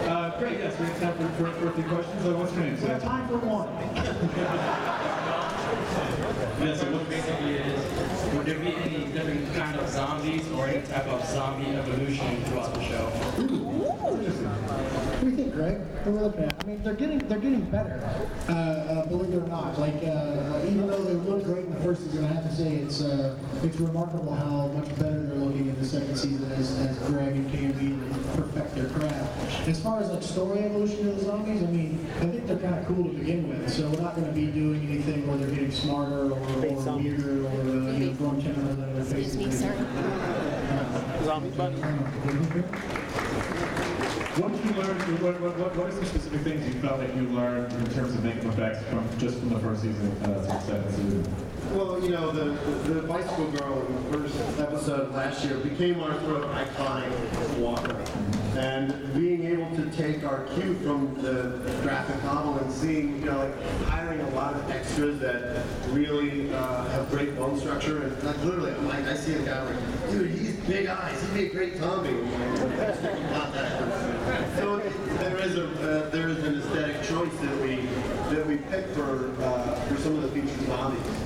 Uh, 0.10 0.40
great, 0.40 0.58
yes, 0.60 0.80
we 0.80 0.86
have 0.86 1.00
time 1.00 1.14
for, 1.18 1.28
for, 1.46 1.52
for 1.60 1.68
a 1.68 1.72
few 1.74 1.84
questions. 1.84 2.26
Uh, 2.26 2.34
what's 2.36 2.54
your 2.54 2.64
name? 2.64 2.82
We 2.82 2.88
have 2.88 3.04
time 3.04 3.28
for 3.28 3.38
one. 3.38 5.20
yes, 6.64 6.82
so 6.82 6.92
what 6.92 7.10
basically 7.10 7.56
is, 7.56 8.34
would 8.34 8.46
there 8.46 8.60
be 8.60 8.76
any 8.76 9.06
different 9.12 9.54
kind 9.56 9.80
of 9.80 9.88
zombies 9.90 10.50
or 10.52 10.68
any 10.68 10.86
type 10.88 11.08
of 11.08 11.26
zombie 11.26 11.72
evolution 11.76 12.44
throughout 12.46 12.74
the 12.74 12.84
show? 12.84 13.06
What 14.04 15.22
do 15.22 15.30
you 15.30 15.36
think, 15.36 15.54
Greg? 15.54 15.82
Are 16.06 16.12
looking 16.12 16.44
at? 16.44 16.54
I 16.62 16.68
mean, 16.68 16.84
they're 16.84 16.96
getting 16.96 17.20
they're 17.30 17.40
getting 17.40 17.62
better. 17.72 17.98
Uh, 18.50 18.52
uh, 18.52 19.06
believe 19.06 19.34
it 19.34 19.38
or 19.38 19.48
not, 19.48 19.80
like 19.80 19.96
uh, 20.04 20.60
even 20.68 20.88
though 20.88 21.02
they 21.02 21.14
look 21.14 21.46
great 21.46 21.64
in 21.64 21.74
the 21.74 21.80
first 21.80 22.04
season, 22.04 22.26
I 22.26 22.34
have 22.34 22.44
to 22.44 22.54
say 22.54 22.76
it's 22.76 23.02
uh, 23.02 23.38
it's 23.64 23.78
remarkable 23.78 24.36
how 24.36 24.68
much 24.68 24.90
better 25.00 25.24
they're 25.24 25.38
looking 25.38 25.70
in 25.70 25.80
the 25.80 25.86
second 25.86 26.18
season 26.18 26.52
as, 26.52 26.78
as 26.80 26.98
Greg 27.08 27.36
and 27.38 27.50
Candy 27.50 27.98
perfect 28.36 28.76
their 28.76 28.88
craft. 28.88 29.68
As 29.68 29.80
far 29.80 30.02
as 30.02 30.10
like 30.10 30.24
story 30.24 30.60
evolution 30.60 31.08
of 31.08 31.20
the 31.20 31.26
zombies, 31.26 31.64
I 31.64 31.68
mean, 31.68 32.06
I 32.18 32.26
think 32.26 32.48
they're 32.48 32.58
kind 32.58 32.76
of 32.76 32.86
cool 32.86 33.06
to 33.06 33.14
begin 33.18 33.48
with. 33.48 33.72
So 33.72 33.90
we're 33.90 34.02
not 34.02 34.16
going 34.16 34.28
to 34.28 34.34
be 34.34 34.48
doing 34.48 34.86
anything 34.90 35.23
where 35.28 35.38
they're 35.38 35.50
getting 35.50 35.72
smarter 35.72 36.32
or, 36.32 36.40
or 36.40 36.98
weirder 36.98 37.46
or 37.46 37.50
uh, 37.50 37.92
you 37.92 38.06
know 38.06 38.14
growing 38.14 38.42
tendrils 38.42 38.80
out 38.80 38.90
of 38.90 38.96
their 38.96 39.06
faces. 39.06 39.60
Zombie 41.24 41.50
bunny. 41.52 41.78
What 44.36 44.52
did 44.52 44.66
you 44.66 44.72
learn? 44.72 44.98
What, 45.22 45.40
what, 45.42 45.60
what, 45.60 45.76
what 45.76 45.88
are 45.88 45.92
some 45.92 46.06
specific 46.06 46.42
things 46.42 46.66
you 46.66 46.82
felt 46.82 47.00
like 47.00 47.16
you 47.16 47.30
learned 47.30 47.72
in 47.72 47.86
terms 47.94 48.16
of 48.16 48.24
making 48.24 48.50
effects 48.50 48.84
from 48.90 49.08
just 49.20 49.38
from 49.38 49.50
the 49.50 49.60
first 49.60 49.84
season 49.84 50.12
uh, 50.24 50.26
to 50.26 50.34
the 50.34 50.60
second 50.62 50.90
season? 50.90 51.36
Well, 51.72 52.04
you 52.04 52.10
know, 52.10 52.32
the, 52.32 52.46
the 52.92 53.04
bicycle 53.04 53.52
girl 53.52 53.86
in 53.86 53.96
the 53.96 54.18
first 54.18 54.60
episode 54.60 55.14
last 55.14 55.46
year 55.46 55.58
became 55.58 56.02
our 56.02 56.20
sort 56.22 56.44
of 56.44 56.50
iconic 56.50 57.58
walker. 57.60 57.96
And 58.56 59.14
being 59.16 59.46
able 59.46 59.76
to 59.76 59.90
take 59.92 60.24
our 60.24 60.44
cue 60.54 60.76
from 60.76 61.16
the 61.22 61.60
graphic 61.82 62.24
novel 62.24 62.58
and 62.60 62.72
seeing, 62.72 63.20
you 63.20 63.26
know, 63.26 63.38
like 63.38 63.64
hiring 63.86 64.20
a 64.22 64.30
lot 64.30 64.54
of 64.54 64.70
extras 64.70 65.20
that 65.20 65.66
really 65.90 66.54
uh, 66.54 66.86
have 66.90 67.10
great 67.10 67.36
bone 67.36 67.60
structure. 67.60 68.04
And 68.04 68.24
like 68.24 68.38
literally, 68.44 68.72
I'm 68.72 68.88
like, 68.88 69.06
I 69.06 69.16
see 69.16 69.34
a 69.34 69.42
guy 69.42 69.64
like, 69.64 70.12
dude, 70.12 70.30
he's 70.30 70.56
big 70.68 70.86
eyes. 70.86 71.20
He'd 71.24 71.34
be 71.34 71.46
a 71.48 71.50
great 71.50 71.80
that. 71.80 72.08
So 74.58 74.78
there 75.18 75.38
is 75.38 75.58
a 75.58 75.68
uh, 75.68 76.10
there 76.10 76.30
is 76.30 76.38
an 76.44 76.60
aesthetic 76.60 77.02
choice 77.04 77.36
that 77.42 77.62
we 77.62 77.88
that 78.36 78.46
we 78.46 78.58
picked 78.58 78.96
for 78.96 79.34
uh, 79.42 79.76
for 79.86 79.98
some 79.98 80.16
of 80.16 80.22
the 80.22 80.30
featured 80.30 80.68
zombies 80.68 81.23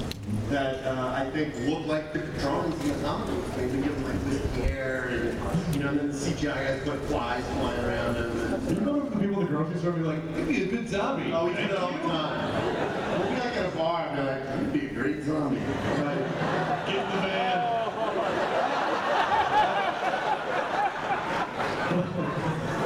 that 0.49 0.85
uh, 0.85 1.13
I 1.13 1.29
think 1.31 1.53
look 1.67 1.85
like 1.87 2.13
the 2.13 2.19
drawings 2.39 2.79
in 2.81 2.89
the 2.89 3.03
comic 3.03 3.27
books. 3.27 3.57
I 3.57 3.61
give 3.61 3.83
them 3.83 4.03
like 4.05 4.23
this 4.25 4.55
hair 4.55 5.07
and 5.09 5.75
you 5.75 5.83
know, 5.83 5.89
and 5.89 5.99
then 5.99 6.07
the 6.07 6.13
CGI 6.13 6.55
guys 6.55 6.81
put 6.83 6.99
flies 7.05 7.43
flying 7.55 7.83
around 7.83 8.13
them. 8.15 8.67
You 8.69 8.75
remember 8.75 9.09
the 9.09 9.19
people 9.19 9.41
in 9.41 9.45
the 9.45 9.51
grocery 9.51 9.79
store 9.79 9.91
be 9.91 10.01
like, 10.01 10.23
"It'd 10.33 10.47
be 10.47 10.63
a 10.63 10.67
good 10.67 10.87
zombie." 10.89 11.33
Oh, 11.33 11.47
we 11.47 11.53
do 11.53 11.67
that 11.67 11.77
all 11.77 11.91
the 11.91 11.97
time. 11.99 13.19
We'll 13.19 13.29
be 13.29 13.35
like 13.35 13.57
at 13.57 13.65
a 13.65 13.77
bar 13.77 14.07
and 14.07 14.15
be 14.15 14.23
like, 14.23 14.41
"You'd 14.61 14.73
be 14.73 14.85
a 14.87 15.01
great 15.01 15.23
zombie." 15.23 15.57
Right? 15.57 16.87
Get 16.87 17.11
the 17.11 17.17
van. 17.27 17.77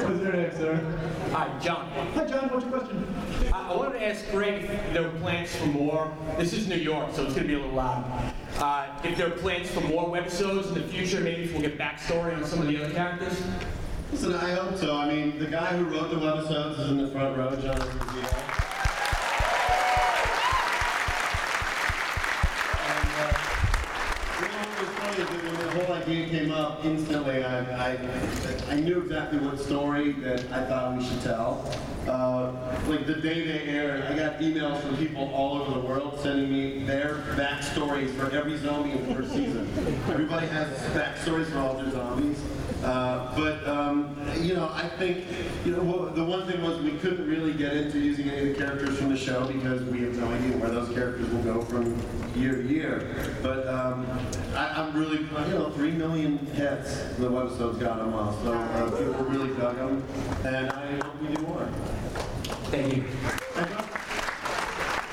What's 0.02 0.22
your 0.22 0.34
name, 0.34 0.52
sir? 0.58 1.31
Hi, 1.42 1.50
John. 1.58 1.88
Hi, 2.14 2.26
John. 2.28 2.50
What's 2.50 2.66
your 2.66 2.80
question? 2.80 3.52
I 3.52 3.72
I 3.72 3.76
wanted 3.76 3.94
to 3.94 4.06
ask 4.06 4.30
Greg 4.30 4.66
if 4.66 4.94
there 4.94 5.02
were 5.02 5.20
plans 5.22 5.56
for 5.56 5.66
more. 5.66 6.16
This 6.38 6.54
is 6.54 6.68
New 6.68 6.76
York, 6.76 7.16
so 7.16 7.26
it's 7.26 7.34
going 7.34 7.48
to 7.48 7.54
be 7.56 7.56
a 7.56 7.58
little 7.58 7.74
loud. 7.74 8.06
Uh, 8.60 8.86
if 9.04 9.18
there 9.18 9.26
are 9.26 9.32
plans 9.32 9.72
for 9.72 9.82
more 9.82 10.08
webisodes 10.08 10.68
in 10.68 10.76
the 10.76 10.88
future, 10.88 11.20
maybe 11.20 11.46
if 11.46 11.54
we'll 11.54 11.64
get 11.64 11.80
backstory 11.80 12.38
on 12.38 12.46
some 12.46 12.62
of 12.62 12.68
the 12.68 12.78
other 12.78 12.94
characters. 12.94 13.42
Listen, 14.12 14.36
I 14.36 14.52
hope 14.52 14.78
so. 14.78 14.96
I 14.96 15.12
mean, 15.12 15.40
the 15.40 15.48
guy 15.48 15.76
who 15.76 15.86
wrote 15.86 16.12
the 16.12 16.18
webisodes 16.18 16.80
is 16.80 16.92
in 16.92 16.98
the 16.98 17.08
front 17.08 17.36
row, 17.36 17.56
John 17.56 18.61
Halloween 26.12 26.30
came 26.30 26.52
up, 26.52 26.84
instantly 26.84 27.42
I, 27.42 27.94
I, 27.94 27.98
I 28.70 28.76
knew 28.76 29.00
exactly 29.00 29.40
what 29.40 29.58
story 29.58 30.12
that 30.14 30.40
I 30.52 30.66
thought 30.66 30.98
we 30.98 31.06
should 31.06 31.22
tell. 31.22 31.74
Uh, 32.06 32.52
like 32.88 33.06
the 33.06 33.16
day 33.16 33.46
they 33.46 33.62
aired, 33.70 34.02
I 34.04 34.16
got 34.18 34.40
emails 34.40 34.82
from 34.82 34.98
people 34.98 35.32
all 35.34 35.62
over 35.62 35.80
the 35.80 35.88
world 35.88 36.20
sending 36.22 36.52
me 36.52 36.84
their 36.84 37.16
backstories 37.38 38.10
for 38.16 38.30
every 38.36 38.58
zombie 38.58 38.92
in 38.92 39.08
the 39.08 39.16
first 39.16 39.32
season. 39.32 39.72
Everybody 40.10 40.48
has 40.48 40.68
backstories 40.90 41.46
for 41.46 41.60
all 41.60 41.76
their 41.76 41.92
zombies. 41.92 42.44
Uh, 42.84 43.36
but 43.36 43.68
um, 43.68 44.18
you 44.40 44.56
know, 44.56 44.70
I 44.74 44.88
think 44.98 45.26
you 45.66 45.76
know 45.76 45.84
well, 45.84 46.06
the 46.08 46.24
one 46.24 46.48
thing 46.48 46.64
was 46.64 46.82
we 46.82 46.98
couldn't 46.98 47.28
really 47.28 47.54
get 47.54 47.74
into 47.74 48.00
using 48.00 48.30
any 48.30 48.50
of 48.50 48.58
the 48.58 48.64
characters 48.64 48.98
from 48.98 49.10
the 49.10 49.18
show 49.18 49.46
because 49.46 49.84
we 49.84 50.02
have 50.02 50.16
no 50.16 50.28
idea 50.32 50.58
where 50.58 50.72
those 50.72 50.92
characters 50.94 51.30
will 51.30 51.44
go 51.44 51.62
from 51.62 51.96
year 52.36 52.56
to 52.56 52.68
year. 52.68 53.36
But 53.44 53.68
um, 53.68 54.08
I, 54.56 54.82
I'm 54.82 54.98
really, 54.98 55.20
you 55.20 55.54
know, 55.54 55.70
three 55.72 55.92
million 55.92 56.40
hits 56.40 57.04
the 57.18 57.30
webisode's 57.30 57.78
got 57.78 57.98
them 57.98 58.16
all, 58.16 58.34
so 58.44 58.54
uh, 58.54 58.90
people 58.90 59.26
really 59.26 59.56
dug 59.58 59.76
them, 59.76 60.04
and 60.44 60.72
I 60.72 60.96
hope 61.04 61.22
we 61.22 61.36
do 61.36 61.42
more. 61.44 61.68
Thank 62.72 62.96
you. 62.96 63.06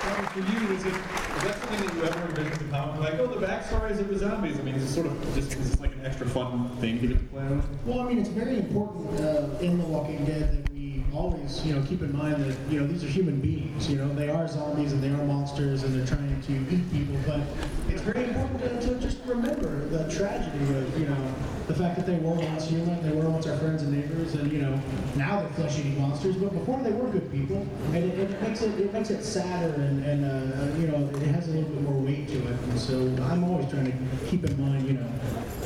Robert, 0.09 0.31
for 0.31 0.39
you, 0.41 0.73
is, 0.75 0.87
it, 0.87 0.95
is 1.39 1.45
that 1.45 1.61
something 1.61 1.86
that 1.86 1.95
you 1.95 2.05
ever 2.05 2.28
envisioned 2.28 2.59
the 2.59 2.76
comic? 2.76 3.01
Like, 3.01 3.14
oh, 3.20 3.26
the 3.28 3.47
backstories 3.47 4.01
of 4.01 4.09
the 4.09 4.18
zombies. 4.18 4.59
I 4.59 4.62
mean, 4.62 4.74
is 4.74 4.82
this 4.82 4.95
sort 4.95 5.07
of 5.07 5.34
just 5.34 5.53
is 5.53 5.70
this 5.70 5.80
like 5.80 5.93
an 5.95 6.05
extra 6.05 6.28
fun 6.28 6.68
thing 6.80 7.01
to 7.01 7.09
to 7.09 7.14
play 7.14 7.45
with? 7.45 7.64
Well, 7.84 8.01
I 8.01 8.09
mean, 8.09 8.18
it's 8.18 8.28
very 8.28 8.57
important 8.57 9.20
uh, 9.20 9.49
in 9.61 9.78
The 9.78 9.84
Walking 9.84 10.24
Dead 10.24 10.51
that 10.64 10.68
always, 11.15 11.65
you 11.65 11.75
know, 11.75 11.83
keep 11.87 12.03
in 12.03 12.17
mind 12.17 12.45
that, 12.45 12.57
you 12.71 12.81
know, 12.81 12.87
these 12.87 13.05
are 13.05 13.09
human 13.09 13.41
beings. 13.41 13.89
You 13.89 13.97
know, 13.97 14.13
they 14.15 14.29
are 14.29 14.47
zombies 14.49 14.93
and 14.93 15.03
they 15.03 15.09
are 15.09 15.25
monsters 15.25 15.83
and 15.83 15.95
they're 15.95 16.07
trying 16.07 16.41
to 16.41 16.53
eat 16.75 16.93
people. 16.93 17.17
But 17.27 17.41
it's 17.89 18.03
very 18.03 18.25
important 18.25 18.83
to, 18.83 18.89
to 18.89 18.95
just 19.01 19.19
remember 19.25 19.87
the 19.89 20.11
tragedy 20.13 20.59
of, 20.75 20.99
you 20.99 21.07
know, 21.07 21.35
the 21.69 21.75
fact 21.75 21.97
that 21.97 22.07
they 22.07 22.17
were 22.17 22.33
once 22.33 22.67
human, 22.67 23.03
they 23.03 23.15
were 23.15 23.29
once 23.29 23.47
our 23.47 23.57
friends 23.59 23.83
and 23.83 23.93
neighbors, 23.93 24.35
and 24.35 24.51
you 24.51 24.63
know, 24.63 24.81
now 25.17 25.41
they're 25.41 25.51
flesh-eating 25.51 26.01
monsters. 26.01 26.37
But 26.37 26.53
before 26.55 26.83
they 26.83 26.93
were 26.93 27.11
good 27.11 27.31
people, 27.31 27.67
and 27.93 27.97
it, 27.97 28.19
it 28.19 28.43
makes 28.43 28.63
it 28.63 28.81
it 28.81 28.93
makes 28.93 29.11
it 29.11 29.23
sadder 29.23 29.75
and 29.75 30.03
and 30.03 30.25
uh, 30.25 30.79
you 30.79 30.87
know, 30.89 31.07
it 31.21 31.27
has 31.29 31.47
a 31.49 31.51
little 31.51 31.69
bit 31.69 31.83
more 31.83 32.01
weight 32.01 32.27
to 32.29 32.39
it. 32.39 32.57
And 32.71 32.79
so 32.79 32.97
I'm 33.25 33.45
always 33.45 33.69
trying 33.69 33.93
to 33.93 34.27
keep 34.27 34.45
in 34.45 34.59
mind, 34.59 34.87
you 34.87 34.95
know, 34.95 35.07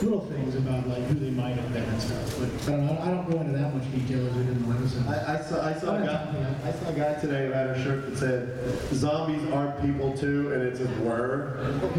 little 0.02 0.20
things 0.26 0.54
about 0.56 0.88
like 0.88 1.02
who 1.04 1.14
they 1.14 1.30
might 1.30 1.54
have 1.54 1.72
been 1.72 1.84
and 1.84 2.02
stuff. 2.02 2.38
But 2.38 2.48
I 2.72 2.76
don't 2.76 2.86
know, 2.86 2.98
I 3.02 3.10
don't 3.10 3.30
go 3.30 3.40
into 3.40 3.58
that 3.58 3.74
much 3.74 3.90
detail 3.92 4.26
as 4.26 4.34
we 4.34 4.44
did 4.44 4.56
in 4.56 4.68
the 4.68 4.74
episode. 4.74 5.06
I, 5.06 5.38
I 5.38 5.40
saw 5.42 5.66
I 5.66 5.74
saw 5.74 5.96
a 5.96 6.06
guy 6.06 6.56
I 6.64 6.72
saw 6.72 6.88
a 6.88 6.92
guy 6.92 7.14
today 7.20 7.46
who 7.46 7.52
had 7.52 7.68
a 7.68 7.82
shirt 7.82 8.10
that 8.10 8.18
said 8.18 8.94
"Zombies 8.94 9.42
aren't 9.52 9.80
people 9.80 10.16
too," 10.16 10.52
and 10.52 10.62
it's 10.62 10.80
a 10.80 10.92
were. 11.02 11.56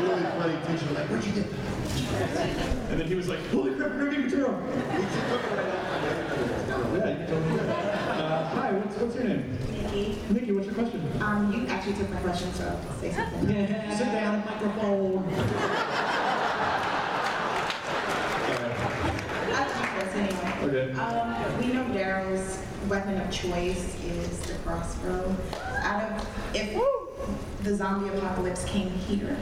really 0.00 0.22
funny 0.22 0.58
T-shirt. 0.66 0.94
Like, 0.94 1.08
where'd 1.08 1.24
you 1.24 1.32
get 1.32 1.50
that? 1.50 1.60
And 2.90 3.00
then 3.00 3.06
he 3.06 3.14
was 3.14 3.28
like, 3.28 3.44
holy 3.48 3.74
crap, 3.74 3.92
you're 3.94 4.10
getting 4.10 4.24
material. 4.24 4.60
Yeah, 6.92 7.20
you 7.20 7.26
told 7.26 7.46
me. 7.46 7.58
Uh, 7.58 8.48
hi, 8.48 8.72
what's, 8.72 8.96
what's 8.96 9.14
your 9.14 9.24
name? 9.24 9.58
Nikki. 9.82 10.18
Nikki, 10.30 10.52
what's 10.52 10.66
your 10.66 10.74
question? 10.74 11.08
Um, 11.20 11.52
you 11.52 11.66
actually 11.68 11.94
took 11.94 12.10
my 12.10 12.20
question, 12.20 12.52
so 12.54 12.78
say 13.00 13.12
something. 13.12 13.48
Yeah, 13.48 13.96
Sit 13.98 14.06
down, 14.06 14.34
a 14.34 14.44
microphone. 14.44 15.24
I'll 19.52 19.66
keep 19.70 19.90
this 19.98 20.14
anyway. 20.14 20.50
Okay. 20.64 20.89
Um, 21.00 21.58
we 21.58 21.72
know 21.72 21.84
Daryl's 21.86 22.62
weapon 22.86 23.18
of 23.18 23.30
choice 23.30 23.96
is 24.04 24.40
the 24.40 24.54
crossbow. 24.58 25.34
Out 25.78 26.02
of 26.02 26.28
if 26.54 26.78
the 27.64 27.74
zombie 27.74 28.14
apocalypse 28.14 28.64
came 28.66 28.90
here, 28.90 29.34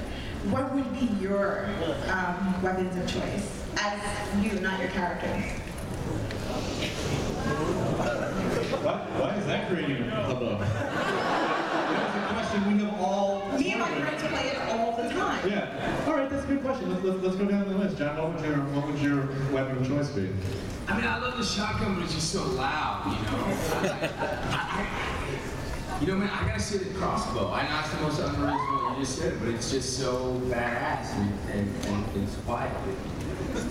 what 0.50 0.72
would 0.72 0.88
be 0.92 1.06
your 1.20 1.68
um, 2.12 2.62
weapons 2.62 2.96
of 2.96 3.10
choice 3.12 3.64
as 3.76 4.00
you, 4.40 4.60
not 4.60 4.78
your 4.78 4.88
character? 4.90 5.26
Why, 8.84 8.94
why 9.18 9.34
is 9.34 9.46
that 9.46 9.68
creating 9.68 10.08
a 10.08 10.22
hubbub? 10.22 10.60
That's 10.60 12.14
a 12.14 12.34
question 12.34 12.78
we 12.78 12.84
have 12.84 13.00
all. 13.00 13.48
Me 13.58 13.72
and 13.72 13.80
my 13.80 14.00
friends 14.00 14.22
play 14.22 14.48
it 14.50 14.58
all 14.68 14.96
the 14.96 15.08
time. 15.08 15.48
Yeah. 15.50 16.04
All 16.06 16.14
right, 16.14 16.30
that's 16.30 16.44
a 16.44 16.46
good 16.46 16.62
question. 16.62 16.90
Let's, 16.90 17.02
let's, 17.02 17.20
let's 17.20 17.36
go 17.36 17.46
down 17.46 17.68
the 17.68 17.76
list. 17.76 17.98
Jon, 17.98 18.16
what 18.16 18.32
would 18.32 18.44
your 18.44 18.58
what 18.58 18.86
would 18.86 19.00
your 19.00 19.26
weapon 19.52 19.78
of 19.78 19.88
choice 19.88 20.10
be? 20.10 20.30
I 20.88 20.96
mean, 20.96 21.04
I 21.06 21.18
love 21.18 21.36
the 21.36 21.44
shotgun, 21.44 21.94
but 21.96 22.04
it's 22.04 22.14
just 22.14 22.30
so 22.32 22.44
loud, 22.44 23.04
you 23.06 23.12
know? 23.30 23.44
I- 23.92 24.10
I- 24.56 24.86
you 26.00 26.06
know, 26.06 26.14
man, 26.16 26.30
I 26.30 26.46
gotta 26.46 26.60
say 26.60 26.78
the 26.78 26.94
crossbow. 26.96 27.50
I 27.50 27.68
know 27.68 27.80
it's 27.80 27.90
the 27.90 28.00
most 28.02 28.20
unoriginal 28.20 28.92
you 28.92 28.98
just 29.00 29.18
said, 29.18 29.36
but 29.40 29.48
it's 29.48 29.68
just 29.68 29.96
so 29.98 30.40
badass 30.44 31.12
and, 31.16 31.32
and, 31.50 31.68
and 31.86 32.04
it's 32.22 32.36
quiet. 32.36 32.70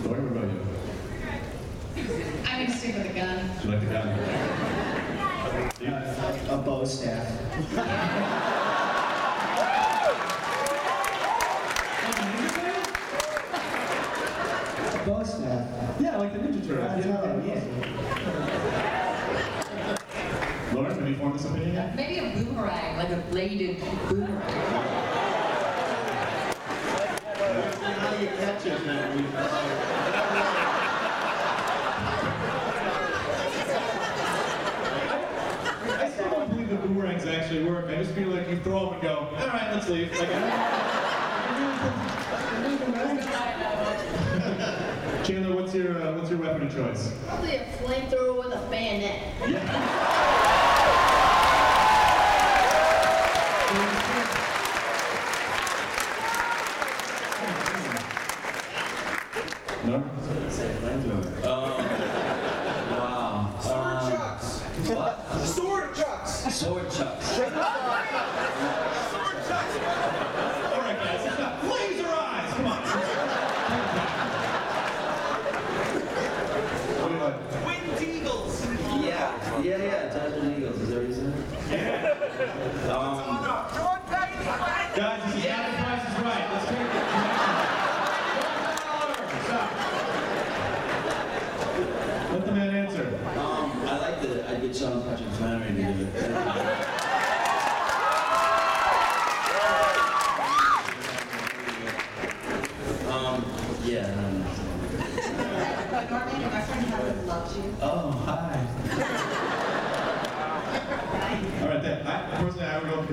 Laurie, 0.04 0.24
what 0.26 0.44
about 0.44 0.52
you? 0.52 0.60
I'm 2.46 2.66
gonna 2.66 2.78
stick 2.78 2.96
with 2.98 3.10
a 3.10 3.14
gun. 3.14 3.50
Do 3.62 3.68
you 3.70 3.74
like 3.76 3.84
the 3.88 3.94
gun? 3.94 4.08
A 6.50 6.58
bow 6.58 6.84
staff. 6.84 7.26
A 14.94 14.98
bow 15.06 15.24
staff. 15.24 15.68
Yeah, 16.00 16.18
like 16.18 16.34
the 16.34 16.40
Ninja 16.40 16.40
Turtles. 16.40 16.40
Yeah, 16.40 16.50
yeah. 16.50 16.57
Lauren, 16.68 16.92
have 21.00 21.08
you 21.08 21.16
formed 21.16 21.36
this 21.36 21.46
opinion 21.46 21.74
yet? 21.76 21.96
Maybe 21.96 22.18
a 22.18 22.30
boomerang, 22.34 22.98
like 22.98 23.10
a 23.10 23.24
bladed 23.32 23.80
boomerang. 24.10 24.42
How 27.38 28.10
do 28.14 28.18
you 28.22 28.28
catch 28.28 28.66
it 28.66 28.86
then? 28.86 29.26
I 35.90 36.10
still 36.10 36.30
don't 36.32 36.50
believe 36.50 36.70
the 36.70 36.76
boomerangs 36.76 37.26
actually 37.26 37.64
work. 37.64 37.86
I 37.86 37.96
just 37.96 38.12
feel 38.12 38.28
like 38.28 38.50
you 38.50 38.58
throw 38.58 38.88
them 38.88 38.94
and 38.96 39.02
go, 39.04 39.30
all 39.38 39.48
right, 39.48 39.72
let's 39.74 39.88
leave. 39.88 40.12
Like, 40.12 40.30
Chandler, 45.24 45.56
what's 45.56 45.74
your 45.74 46.38
choice? 46.66 47.12
Probably 47.28 47.56
a 47.56 47.66
flamethrower 47.78 48.38
with 48.38 48.54
a 48.54 48.68
bayonet. 48.70 49.18
No. 59.86 59.98
Wow. 62.92 63.60
Sword 63.62 64.00
chucks. 64.12 64.48
What? 64.90 65.16
Sword 65.46 65.96
chucks. 65.96 66.32
Sword 66.56 66.90
chucks. 66.92 67.26
Sword 67.28 67.48
chucks. 69.48 69.76
All 70.74 70.82
right, 70.82 70.98
guys, 70.98 71.22
it's 71.26 71.38
not 71.40 71.54
laser 71.64 72.08
eyes. 72.08 72.54
Come 72.54 72.66
on. 72.68 72.80
What 77.00 77.08
do 77.08 77.14
you 77.16 77.22
like? 77.22 77.38
Winged 77.66 78.02
eagles. 78.02 78.54
Yeah, 79.06 79.62
yeah, 79.62 79.78
yeah. 79.78 80.14
Desert 80.14 80.44
Eagles. 80.58 80.78
Is 80.82 80.88
there 80.90 81.00
a 81.00 81.02
reason? 81.06 81.34
Yeah. 81.70 82.16
Um, 82.88 83.16
Guys, 84.96 85.22
this 85.34 85.44
is 85.44 85.50
not 85.50 85.64
the 85.70 85.76
price 85.78 86.04
is 86.08 86.16
right. 86.24 86.46
Let's 86.52 86.66
take 86.66 86.82
it. 86.82 86.88
Stop. 89.46 89.70
Let 92.32 92.42
the 92.46 92.52
man 92.52 92.72
answer. 92.76 93.06
um, 93.38 93.72
I 93.86 93.90
like 94.00 94.18
that 94.22 94.50
I 94.50 94.52
get 94.60 94.76
Sean 94.76 95.02
Patrick 95.04 95.30
Flanery 95.34 95.70
to 95.76 95.82
do 95.94 96.04
it. 96.04 96.08
Um, 103.08 103.46
yeah. 103.86 104.08
I 104.08 104.12
don't 104.16 104.40
know. 104.40 104.48
Norman, 106.10 106.42
my 106.52 106.62
friend 106.62 106.86
Helen 106.88 107.28
loves 107.28 107.56
you. 107.56 107.64
Oh, 107.82 108.12
hi. 108.26 108.68
All 111.62 111.68
right, 111.70 111.82
then. 111.82 111.98
I, 112.08 112.10
personally, 112.42 112.66
I 112.66 112.68
would 112.80 112.90
go 112.90 112.96
with 113.02 113.10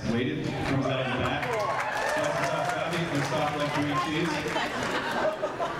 katana. 0.00 0.30
It's 0.40 0.48
nice. 0.48 0.68
Comes 0.70 0.86
out 0.86 1.00
of 1.00 1.06
the 1.06 1.18
back. 1.24 1.42
Nice 1.46 2.24
and 2.26 2.44
soft 2.44 2.68
body. 2.74 2.98
Soft 3.24 3.56
like 3.58 3.72
green 3.74 3.96
cheese. 4.04 4.28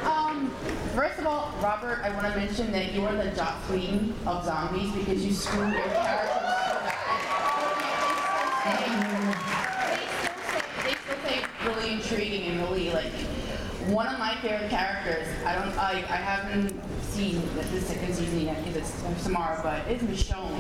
Um, 0.05 0.51
first 0.95 1.19
of 1.19 1.27
all, 1.27 1.53
Robert, 1.63 2.01
I 2.03 2.11
want 2.11 2.27
to 2.33 2.39
mention 2.39 2.73
that 2.73 2.93
you 2.93 3.05
are 3.07 3.15
the 3.15 3.31
Jock 3.31 3.63
Queen 3.65 4.15
of 4.27 4.45
zombies 4.45 4.93
because 4.93 5.25
you 5.25 5.33
screwed 5.33 5.73
your 5.73 5.83
character 5.83 6.41
so 6.41 6.51
bad. 6.51 6.95
They 10.85 10.95
still 10.95 11.19
say 11.25 11.45
really 11.65 11.93
intriguing 11.95 12.43
and 12.51 12.61
really 12.63 12.91
like 12.91 13.13
one 13.89 14.07
of 14.07 14.19
my 14.19 14.35
favorite 14.37 14.71
characters. 14.71 15.29
I 15.45 15.55
don't, 15.57 15.77
I, 15.79 15.93
I 16.09 16.17
haven't 16.17 16.73
seen 17.03 17.43
the 17.55 17.81
second 17.81 18.15
season 18.15 18.41
yet 18.41 18.65
because 18.65 18.77
it's 18.77 19.25
tomorrow, 19.25 19.61
but 19.63 19.87
it's 19.87 20.03
Michonne. 20.03 20.59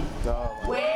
Where 0.66 0.93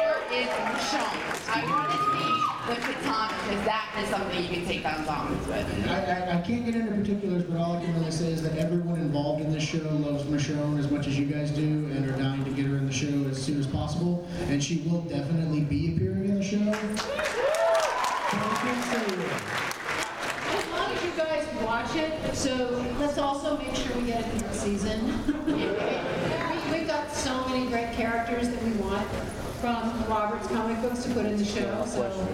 I 0.81 1.65
want 1.69 1.91
to 1.91 1.97
see 1.99 2.31
with 2.69 2.79
Katana, 2.85 3.35
because 3.49 3.65
that 3.65 3.89
is 4.03 4.09
something 4.11 4.41
you 4.43 4.49
can 4.49 4.65
take 4.67 4.83
down 4.85 5.05
zombies 5.05 5.45
with. 5.49 5.89
I, 5.89 6.05
I, 6.05 6.39
I 6.39 6.41
can't 6.43 6.65
get 6.67 6.75
into 6.77 6.93
particulars, 6.93 7.43
but 7.45 7.57
all 7.59 7.77
I 7.77 7.81
can 7.85 7.93
really 7.99 8.11
say 8.13 8.31
is 8.31 8.43
that 8.43 8.57
everyone 8.57 9.01
involved 9.01 9.41
in 9.43 9.51
this 9.53 9.63
show 9.65 9.79
loves 9.79 10.23
Michonne 10.25 10.79
as 10.79 10.89
much 10.91 11.07
as 11.09 11.19
you 11.19 11.27
guys 11.27 11.51
do 11.51 11.63
and 11.63 12.09
are 12.09 12.17
dying 12.17 12.45
to 12.45 12.51
get 12.53 12.67
her 12.67 12.77
in 12.77 12.87
the 12.87 12.93
show 12.93 13.09
as 13.29 13.43
soon 13.43 13.59
as 13.59 13.67
possible. 13.67 14.25
And 14.49 14.63
she 14.63 14.83
will 14.87 15.01
definitely 15.03 15.61
be 15.63 15.97
appearing 15.97 16.27
in 16.29 16.35
the 16.37 16.43
show. 16.45 16.59
As 16.59 16.67
long 20.71 20.93
as 20.93 21.05
you 21.05 21.11
guys 21.17 21.45
watch 21.65 21.97
it, 21.97 22.37
so 22.37 22.85
let's 23.01 23.19
also 23.19 23.57
make 23.59 23.75
sure 23.75 23.97
we 23.97 24.03
get 24.07 24.21
a 24.21 24.25
third 24.39 24.55
season. 24.55 25.45
We- 25.47 25.69
We've 26.71 26.87
got 26.87 27.11
so 27.11 27.49
many 27.49 27.67
great 27.69 27.93
characters 27.95 28.51
that 28.51 28.63
we 28.63 28.73
want 28.73 29.09
from 29.61 30.05
Robert's 30.09 30.47
comic 30.49 30.81
books 30.81 31.03
to 31.05 31.11
put 31.11 31.27
in 31.27 31.37
the 31.37 31.45
show, 31.45 31.85
so. 31.87 32.29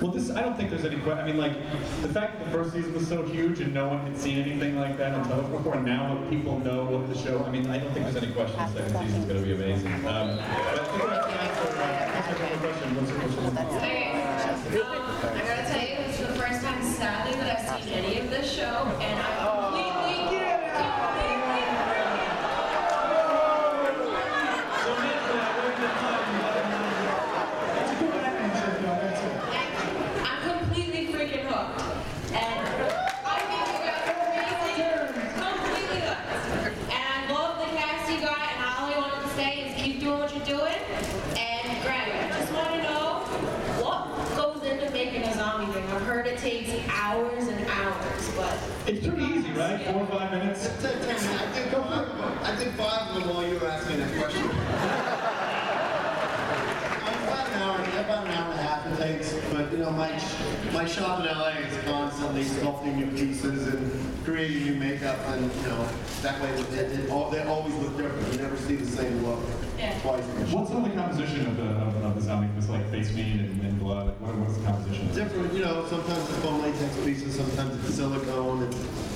Well, 0.00 0.12
this, 0.12 0.30
I 0.30 0.42
don't 0.42 0.56
think 0.56 0.70
there's 0.70 0.84
any 0.84 0.98
question. 1.00 1.24
I 1.24 1.26
mean, 1.26 1.38
like, 1.38 1.54
the 2.02 2.08
fact 2.08 2.38
that 2.38 2.44
the 2.44 2.50
first 2.52 2.72
season 2.72 2.94
was 2.94 3.08
so 3.08 3.22
huge 3.24 3.58
and 3.60 3.74
no 3.74 3.88
one 3.88 3.98
had 4.00 4.16
seen 4.16 4.38
anything 4.38 4.78
like 4.78 4.96
that 4.98 5.12
until 5.14 5.42
before 5.42 5.80
now, 5.80 6.22
people 6.30 6.58
know 6.60 6.84
what 6.84 7.08
the 7.12 7.18
show, 7.18 7.42
I 7.44 7.50
mean, 7.50 7.66
I 7.68 7.78
don't 7.78 7.92
think 7.92 8.04
there's 8.04 8.22
any 8.22 8.32
question 8.32 8.56
the 8.58 8.68
second 8.68 8.96
season's 9.06 9.24
gonna 9.24 9.40
be 9.40 9.54
amazing. 9.54 9.92
Um, 9.94 10.02
but 10.02 10.14
I 10.14 10.84
think 10.84 11.02
we're 11.02 11.10
asking 11.10 11.34
that 11.34 11.52
for, 11.56 11.68
uh, 11.74 12.14
let's 12.14 12.26
take 12.28 12.38
one 12.38 12.48
more 12.48 12.60
question. 12.62 12.94
What's 12.94 13.10
your 13.10 13.18
question? 13.18 13.42
I 15.34 15.42
gotta 15.42 15.64
tell 15.66 15.82
you, 15.82 15.96
this 16.06 16.20
is 16.20 16.26
the 16.28 16.34
first 16.34 16.62
time 16.62 16.82
sadly 16.84 17.34
that 17.40 17.58
I've 17.58 17.82
seen 17.82 17.92
any 17.94 18.20
of 18.20 18.30
this 18.30 18.46
show, 18.52 18.62
and 19.00 19.18
I 19.18 19.30
completely, 19.42 20.38
I'm 30.20 30.42
completely 30.42 31.06
freaking 31.12 31.44
hooked. 31.46 31.80
And 32.32 32.68
I 33.24 33.40
think 33.48 33.64
you 33.72 33.80
guys 33.84 34.04
are 34.08 34.20
amazing, 34.28 35.32
completely 35.34 36.00
hooked. 36.06 36.78
And 36.90 36.92
I 36.92 37.32
love 37.32 37.58
the 37.58 37.66
cast 37.76 38.10
you 38.10 38.20
got, 38.20 38.38
and 38.38 38.58
all 38.64 38.86
I 38.86 38.98
wanted 38.98 39.22
to 39.28 39.30
say 39.34 39.50
is 39.68 39.82
keep 39.82 40.00
doing 40.00 40.18
what 40.20 40.34
you're 40.34 40.44
doing. 40.44 40.80
And 41.36 41.82
Greg, 41.82 42.08
I 42.12 42.28
just 42.38 42.52
want 42.52 42.70
to 42.70 42.82
know 42.82 43.04
what 43.82 44.00
goes 44.36 44.62
into 44.64 44.90
making 44.90 45.22
a 45.22 45.34
zombie 45.34 45.72
thing. 45.72 45.84
I've 45.92 46.02
heard 46.02 46.26
it 46.26 46.38
takes 46.38 46.70
hours 46.90 47.46
and 47.48 47.66
hours, 47.68 48.30
but 48.36 48.58
It's 48.86 49.06
pretty 49.06 49.24
easy, 49.24 49.50
right? 49.52 49.77
Four 49.88 50.02
or 50.02 50.06
five 50.06 50.30
minutes? 50.32 50.66
I 50.66 50.70
think 50.70 51.72
five, 51.72 52.08
I 52.42 52.56
think 52.56 52.76
five 52.76 53.08
of 53.08 53.14
them 53.14 53.34
while 53.34 53.48
you 53.48 53.58
were 53.58 53.68
asking 53.68 54.00
that 54.00 54.12
question. 54.18 54.44
about 57.24 57.48
an 57.48 57.54
hour, 57.54 57.80
about 58.04 58.26
an 58.26 58.32
hour 58.34 58.50
and 58.50 58.60
a 58.60 58.62
half 58.62 58.86
it 58.86 58.96
takes, 58.98 59.32
but 59.50 59.72
you 59.72 59.78
know, 59.78 59.90
my 59.90 60.10
my 60.74 60.84
shop 60.84 61.20
in 61.20 61.26
LA 61.26 61.48
is 61.64 61.84
constantly 61.84 62.44
sculpting 62.44 62.96
new 62.96 63.10
pieces 63.12 63.66
and 63.68 64.24
creating 64.26 64.64
new 64.64 64.74
makeup, 64.74 65.18
and 65.28 65.50
you 65.54 65.68
know, 65.68 65.88
that 66.20 66.38
way 66.42 66.50
it, 66.50 66.74
it, 66.74 67.10
all, 67.10 67.30
they 67.30 67.42
always 67.44 67.74
look 67.76 67.96
different. 67.96 68.30
You 68.34 68.40
never 68.42 68.58
see 68.58 68.76
the 68.76 68.84
same 68.84 69.24
look 69.24 69.40
twice. 70.02 70.24
What's 70.52 70.70
some 70.70 70.82
the 70.82 70.90
composition 70.90 71.46
of 71.46 71.56
the, 71.56 71.62
of, 71.64 72.04
of 72.04 72.14
the 72.16 72.20
zombie? 72.20 72.48
It's 72.58 72.68
like 72.68 72.88
face 72.90 73.12
meat 73.14 73.32
and, 73.40 73.60
and 73.62 73.78
blood. 73.78 74.06
Like, 74.06 74.20
what, 74.20 74.34
what's 74.36 74.56
the 74.58 74.64
composition? 74.64 75.06
Different, 75.14 75.52
you 75.52 75.60
know, 75.60 75.86
sometimes 75.88 76.28
it's 76.28 76.38
foam 76.38 76.60
latex 76.62 76.96
pieces, 77.04 77.36
sometimes 77.36 77.74
it's 77.84 77.94
silicone 77.94 78.62
and 78.64 78.74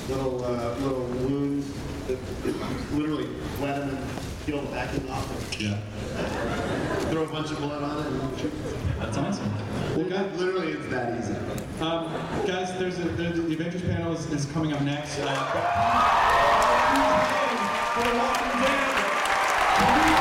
little 0.09 0.43
uh, 0.43 0.75
little 0.79 1.05
wounds 1.27 1.67
that 2.07 2.17
that 2.43 2.55
literally 2.93 3.27
wet 3.61 3.77
them 3.77 3.89
and 3.89 4.07
peel 4.45 4.61
the 4.61 4.67
backing 4.71 5.09
off. 5.09 5.27
Yeah. 5.59 5.77
Throw 7.11 7.23
a 7.23 7.27
bunch 7.27 7.51
of 7.51 7.57
blood 7.59 7.83
on 7.83 7.99
it 8.05 8.07
and 8.21 8.39
shoot. 8.39 8.51
That's 8.99 9.17
awesome. 9.17 9.51
Well, 9.95 10.09
guys, 10.09 10.39
literally, 10.39 10.73
it's 10.73 10.87
that 10.89 11.19
easy. 11.19 11.35
Um, 11.81 12.11
guys, 12.45 12.77
there's 12.79 12.99
a, 12.99 13.03
the, 13.03 13.23
the 13.29 13.53
Avengers 13.53 13.81
panel 13.81 14.13
is, 14.13 14.25
is 14.31 14.45
coming 14.47 14.73
up 14.73 14.81
next. 14.81 15.19
Uh, 15.19 15.25
but- 15.25 15.63
For 17.93 18.17
Walking 18.17 18.61
Dead. 18.61 20.19